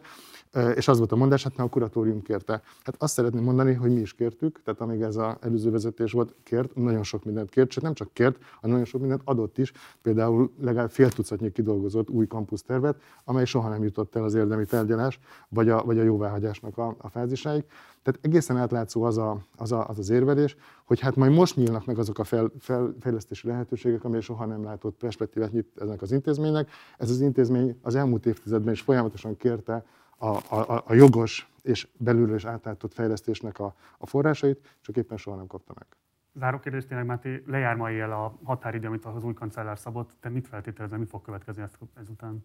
és 0.74 0.88
az 0.88 0.98
volt 0.98 1.12
a 1.12 1.16
mondás, 1.16 1.42
hát 1.42 1.58
a 1.58 1.68
kuratórium 1.68 2.22
kérte. 2.22 2.62
Hát 2.82 3.02
azt 3.02 3.14
szeretném 3.14 3.42
mondani, 3.42 3.72
hogy 3.72 3.92
mi 3.92 4.00
is 4.00 4.14
kértük, 4.14 4.62
tehát 4.62 4.80
amíg 4.80 5.00
ez 5.00 5.16
az 5.16 5.34
előző 5.40 5.70
vezetés 5.70 6.12
volt, 6.12 6.34
kért, 6.42 6.74
nagyon 6.74 7.02
sok 7.02 7.24
mindent 7.24 7.50
kért, 7.50 7.70
sőt 7.70 7.82
nem 7.82 7.94
csak 7.94 8.12
kért, 8.12 8.36
hanem 8.54 8.70
nagyon 8.70 8.84
sok 8.84 9.00
mindent 9.00 9.22
adott 9.24 9.58
is, 9.58 9.72
például 10.02 10.50
legalább 10.60 10.90
fél 10.90 11.10
tucatnyi 11.10 11.52
kidolgozott 11.52 12.10
új 12.10 12.26
kampusztervet, 12.26 13.00
amely 13.24 13.44
soha 13.44 13.68
nem 13.68 13.82
jutott 13.82 14.14
el 14.14 14.24
az 14.24 14.34
érdemi 14.34 14.64
tárgyalás, 14.64 15.20
vagy 15.48 15.68
a, 15.68 15.82
vagy 15.84 15.98
a 15.98 16.02
jóváhagyásnak 16.48 16.78
a, 16.78 16.94
a 16.98 17.08
fázisáig. 17.08 17.64
Tehát 18.02 18.20
egészen 18.22 18.56
átlátszó 18.56 19.02
az, 19.02 19.18
a, 19.18 19.38
az, 19.56 19.72
a, 19.72 19.88
az 19.88 19.98
az 19.98 20.10
érvelés, 20.10 20.56
hogy 20.84 21.00
hát 21.00 21.16
majd 21.16 21.32
most 21.32 21.56
nyílnak 21.56 21.86
meg 21.86 21.98
azok 21.98 22.18
a 22.18 22.24
fel, 22.24 22.50
fel, 22.58 22.94
fejlesztési 23.00 23.46
lehetőségek, 23.46 24.04
amely 24.04 24.20
soha 24.20 24.44
nem 24.44 24.64
látott 24.64 24.96
perspektívát 24.96 25.52
nyit 25.52 25.68
ennek 25.80 26.02
az 26.02 26.12
intézménynek. 26.12 26.70
Ez 26.98 27.10
az 27.10 27.20
intézmény 27.20 27.78
az 27.82 27.94
elmúlt 27.94 28.26
évtizedben 28.26 28.72
is 28.72 28.80
folyamatosan 28.80 29.36
kérte 29.36 29.84
a, 30.16 30.26
a, 30.26 30.82
a 30.86 30.94
jogos 30.94 31.50
és 31.62 31.88
belülről 31.96 32.36
is 32.36 32.44
átlátott 32.44 32.92
fejlesztésnek 32.92 33.58
a, 33.58 33.74
a 33.98 34.06
forrásait, 34.06 34.76
csak 34.80 34.96
éppen 34.96 35.16
soha 35.16 35.36
nem 35.36 35.46
kapta 35.46 35.72
meg. 35.76 35.86
Záró 36.34 36.58
kérdés 36.58 36.86
tényleg, 36.86 37.06
Máté, 37.06 37.42
lejár 37.46 37.76
ma 37.76 37.90
éjjel 37.90 38.12
a 38.12 38.38
határidő, 38.44 38.86
amit 38.86 39.04
az 39.04 39.24
új 39.24 39.34
kancellár 39.34 39.78
szabott. 39.78 40.10
Te 40.20 40.28
mit 40.28 40.46
feltételezel, 40.46 40.98
mi 40.98 41.04
fog 41.04 41.22
következni 41.22 41.64
ezután? 41.94 42.44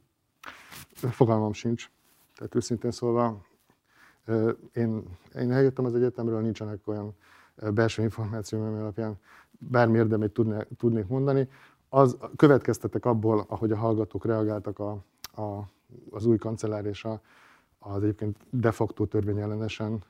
Fogalmam 0.93 1.53
sincs. 1.53 1.89
Tehát 2.35 2.55
őszintén 2.55 2.91
szólva, 2.91 3.41
én, 4.73 5.03
én 5.35 5.51
eljöttem 5.51 5.85
az 5.85 5.95
egyetemről, 5.95 6.41
nincsenek 6.41 6.87
olyan 6.87 7.15
belső 7.73 8.01
információim, 8.01 8.65
ami 8.65 8.79
alapján 8.79 9.17
bármi 9.59 9.97
érdemét 9.97 10.31
tudnék, 10.31 10.67
tudnék 10.77 11.07
mondani. 11.07 11.49
Az 11.89 12.17
következtetek 12.35 13.05
abból, 13.05 13.45
ahogy 13.47 13.71
a 13.71 13.77
hallgatók 13.77 14.25
reagáltak 14.25 14.79
a, 14.79 14.91
a, 15.41 15.69
az 16.09 16.25
új 16.25 16.37
kancellár 16.37 16.85
és 16.85 17.05
a, 17.05 17.21
az 17.79 18.03
egyébként 18.03 18.37
de 18.49 18.71
facto 18.71 19.05
törvényellenesen 19.05 20.03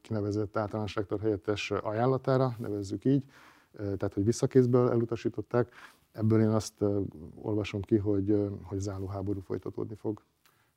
kinevezett 0.00 0.56
általános 0.56 0.94
rektor 0.94 1.20
helyettes 1.20 1.70
ajánlatára, 1.70 2.54
nevezzük 2.58 3.04
így, 3.04 3.24
tehát 3.72 4.14
hogy 4.14 4.24
visszakézből 4.24 4.90
elutasították. 4.90 5.72
Ebből 6.12 6.40
én 6.40 6.48
azt 6.48 6.84
olvasom 7.42 7.80
ki, 7.80 7.96
hogy, 7.96 8.50
hogy 8.62 8.78
záróháború 8.78 9.40
folytatódni 9.40 9.94
fog. 9.94 10.22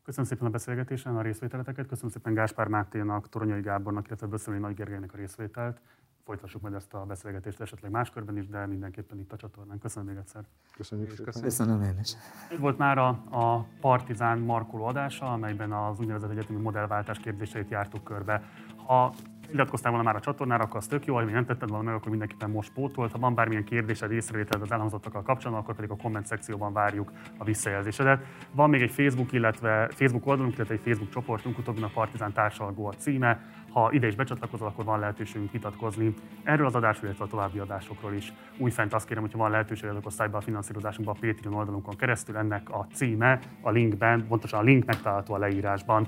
Köszönöm 0.03 0.29
szépen 0.29 0.47
a 0.47 0.49
beszélgetésen, 0.49 1.17
a 1.17 1.21
részvételeteket. 1.21 1.87
Köszönöm 1.87 2.11
szépen 2.11 2.33
Gáspár 2.33 2.67
Máténak, 2.67 3.29
Toronyai 3.29 3.61
Gábornak, 3.61 4.07
illetve 4.07 4.27
Böszömi 4.27 4.57
Nagy 4.57 4.73
Gergelynek 4.73 5.13
a 5.13 5.17
részvételt. 5.17 5.81
Folytassuk 6.25 6.61
majd 6.61 6.73
ezt 6.73 6.93
a 6.93 7.05
beszélgetést 7.05 7.61
esetleg 7.61 7.91
más 7.91 8.09
körben 8.09 8.37
is, 8.37 8.47
de 8.47 8.65
mindenképpen 8.65 9.19
itt 9.19 9.31
a 9.31 9.35
csatornán. 9.35 9.79
Köszönöm 9.79 10.07
még 10.07 10.17
egyszer. 10.17 10.43
Köszönjük 10.75 11.09
szépen. 11.09 11.41
Köszönöm 11.41 11.81
én 11.81 11.99
is. 11.99 12.13
Ez 12.51 12.59
volt 12.59 12.77
már 12.77 12.97
a, 12.97 13.07
a 13.31 13.67
Partizán 13.81 14.39
markoló 14.39 14.83
adása, 14.83 15.31
amelyben 15.31 15.71
az 15.71 15.99
úgynevezett 15.99 16.29
egyetemi 16.29 16.61
modellváltás 16.61 17.19
kérdéseit 17.19 17.69
jártuk 17.69 18.03
körbe. 18.03 18.43
Ha 18.85 19.13
iratkoztál 19.53 19.91
volna 19.91 20.05
már 20.05 20.15
a 20.15 20.19
csatornára, 20.19 20.63
akkor 20.63 20.77
az 20.77 20.87
tök 20.87 21.05
jó, 21.05 21.15
ha 21.15 21.23
még 21.23 21.33
nem 21.33 21.45
tetted 21.45 21.69
volna 21.69 21.83
meg, 21.83 21.93
akkor 21.93 22.09
mindenképpen 22.09 22.49
most 22.49 22.71
pótolt. 22.73 23.11
Ha 23.11 23.19
van 23.19 23.35
bármilyen 23.35 23.63
kérdésed, 23.63 24.11
észrevételed 24.11 24.61
az 24.61 24.71
elhangzottakkal 24.71 25.21
kapcsolatban, 25.21 25.63
akkor 25.63 25.75
pedig 25.75 25.91
a 25.91 25.95
komment 25.95 26.25
szekcióban 26.25 26.73
várjuk 26.73 27.11
a 27.37 27.43
visszajelzésedet. 27.43 28.25
Van 28.51 28.69
még 28.69 28.81
egy 28.81 28.91
Facebook, 28.91 29.31
illetve 29.31 29.89
Facebook 29.91 30.27
oldalunk, 30.27 30.55
illetve 30.55 30.73
egy 30.73 30.81
Facebook 30.83 31.09
csoportunk, 31.09 31.57
utóbbi 31.57 31.81
a 31.81 31.89
Partizán 31.93 32.33
társalgó 32.33 32.87
a 32.87 32.93
címe. 32.93 33.39
Ha 33.71 33.91
ide 33.91 34.07
is 34.07 34.15
becsatlakozol, 34.15 34.67
akkor 34.67 34.85
van 34.85 34.99
lehetőségünk 34.99 35.51
vitatkozni 35.51 36.13
erről 36.43 36.65
az 36.65 36.75
adásról, 36.75 37.05
illetve 37.05 37.25
a 37.25 37.27
további 37.27 37.59
adásokról 37.59 38.13
is. 38.13 38.33
Újfent 38.57 38.93
azt 38.93 39.07
kérem, 39.07 39.23
hogyha 39.23 39.37
van 39.37 39.51
lehetőség, 39.51 39.89
akkor 39.89 40.11
szállj 40.11 40.29
be 40.29 40.37
a 40.37 40.41
finanszírozásunkba 40.41 41.11
a 41.11 41.17
Patreon 41.19 41.55
oldalunkon 41.55 41.95
keresztül. 41.95 42.37
Ennek 42.37 42.69
a 42.69 42.87
címe 42.93 43.39
a 43.61 43.69
linkben, 43.69 44.27
pontosan 44.27 44.59
a 44.59 44.63
link 44.63 44.85
megtalálható 44.85 45.33
a 45.33 45.37
leírásban. 45.37 46.07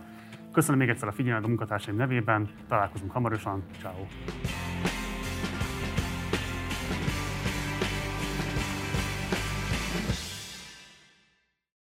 Köszönöm 0.54 0.80
még 0.80 0.89
egyszer 0.89 1.08
a 1.08 1.12
figyelmet 1.12 1.43
a 1.43 1.47
munkatársaim 1.47 1.97
nevében, 1.97 2.49
találkozunk 2.68 3.12
hamarosan, 3.12 3.64
ciao. 3.82 4.06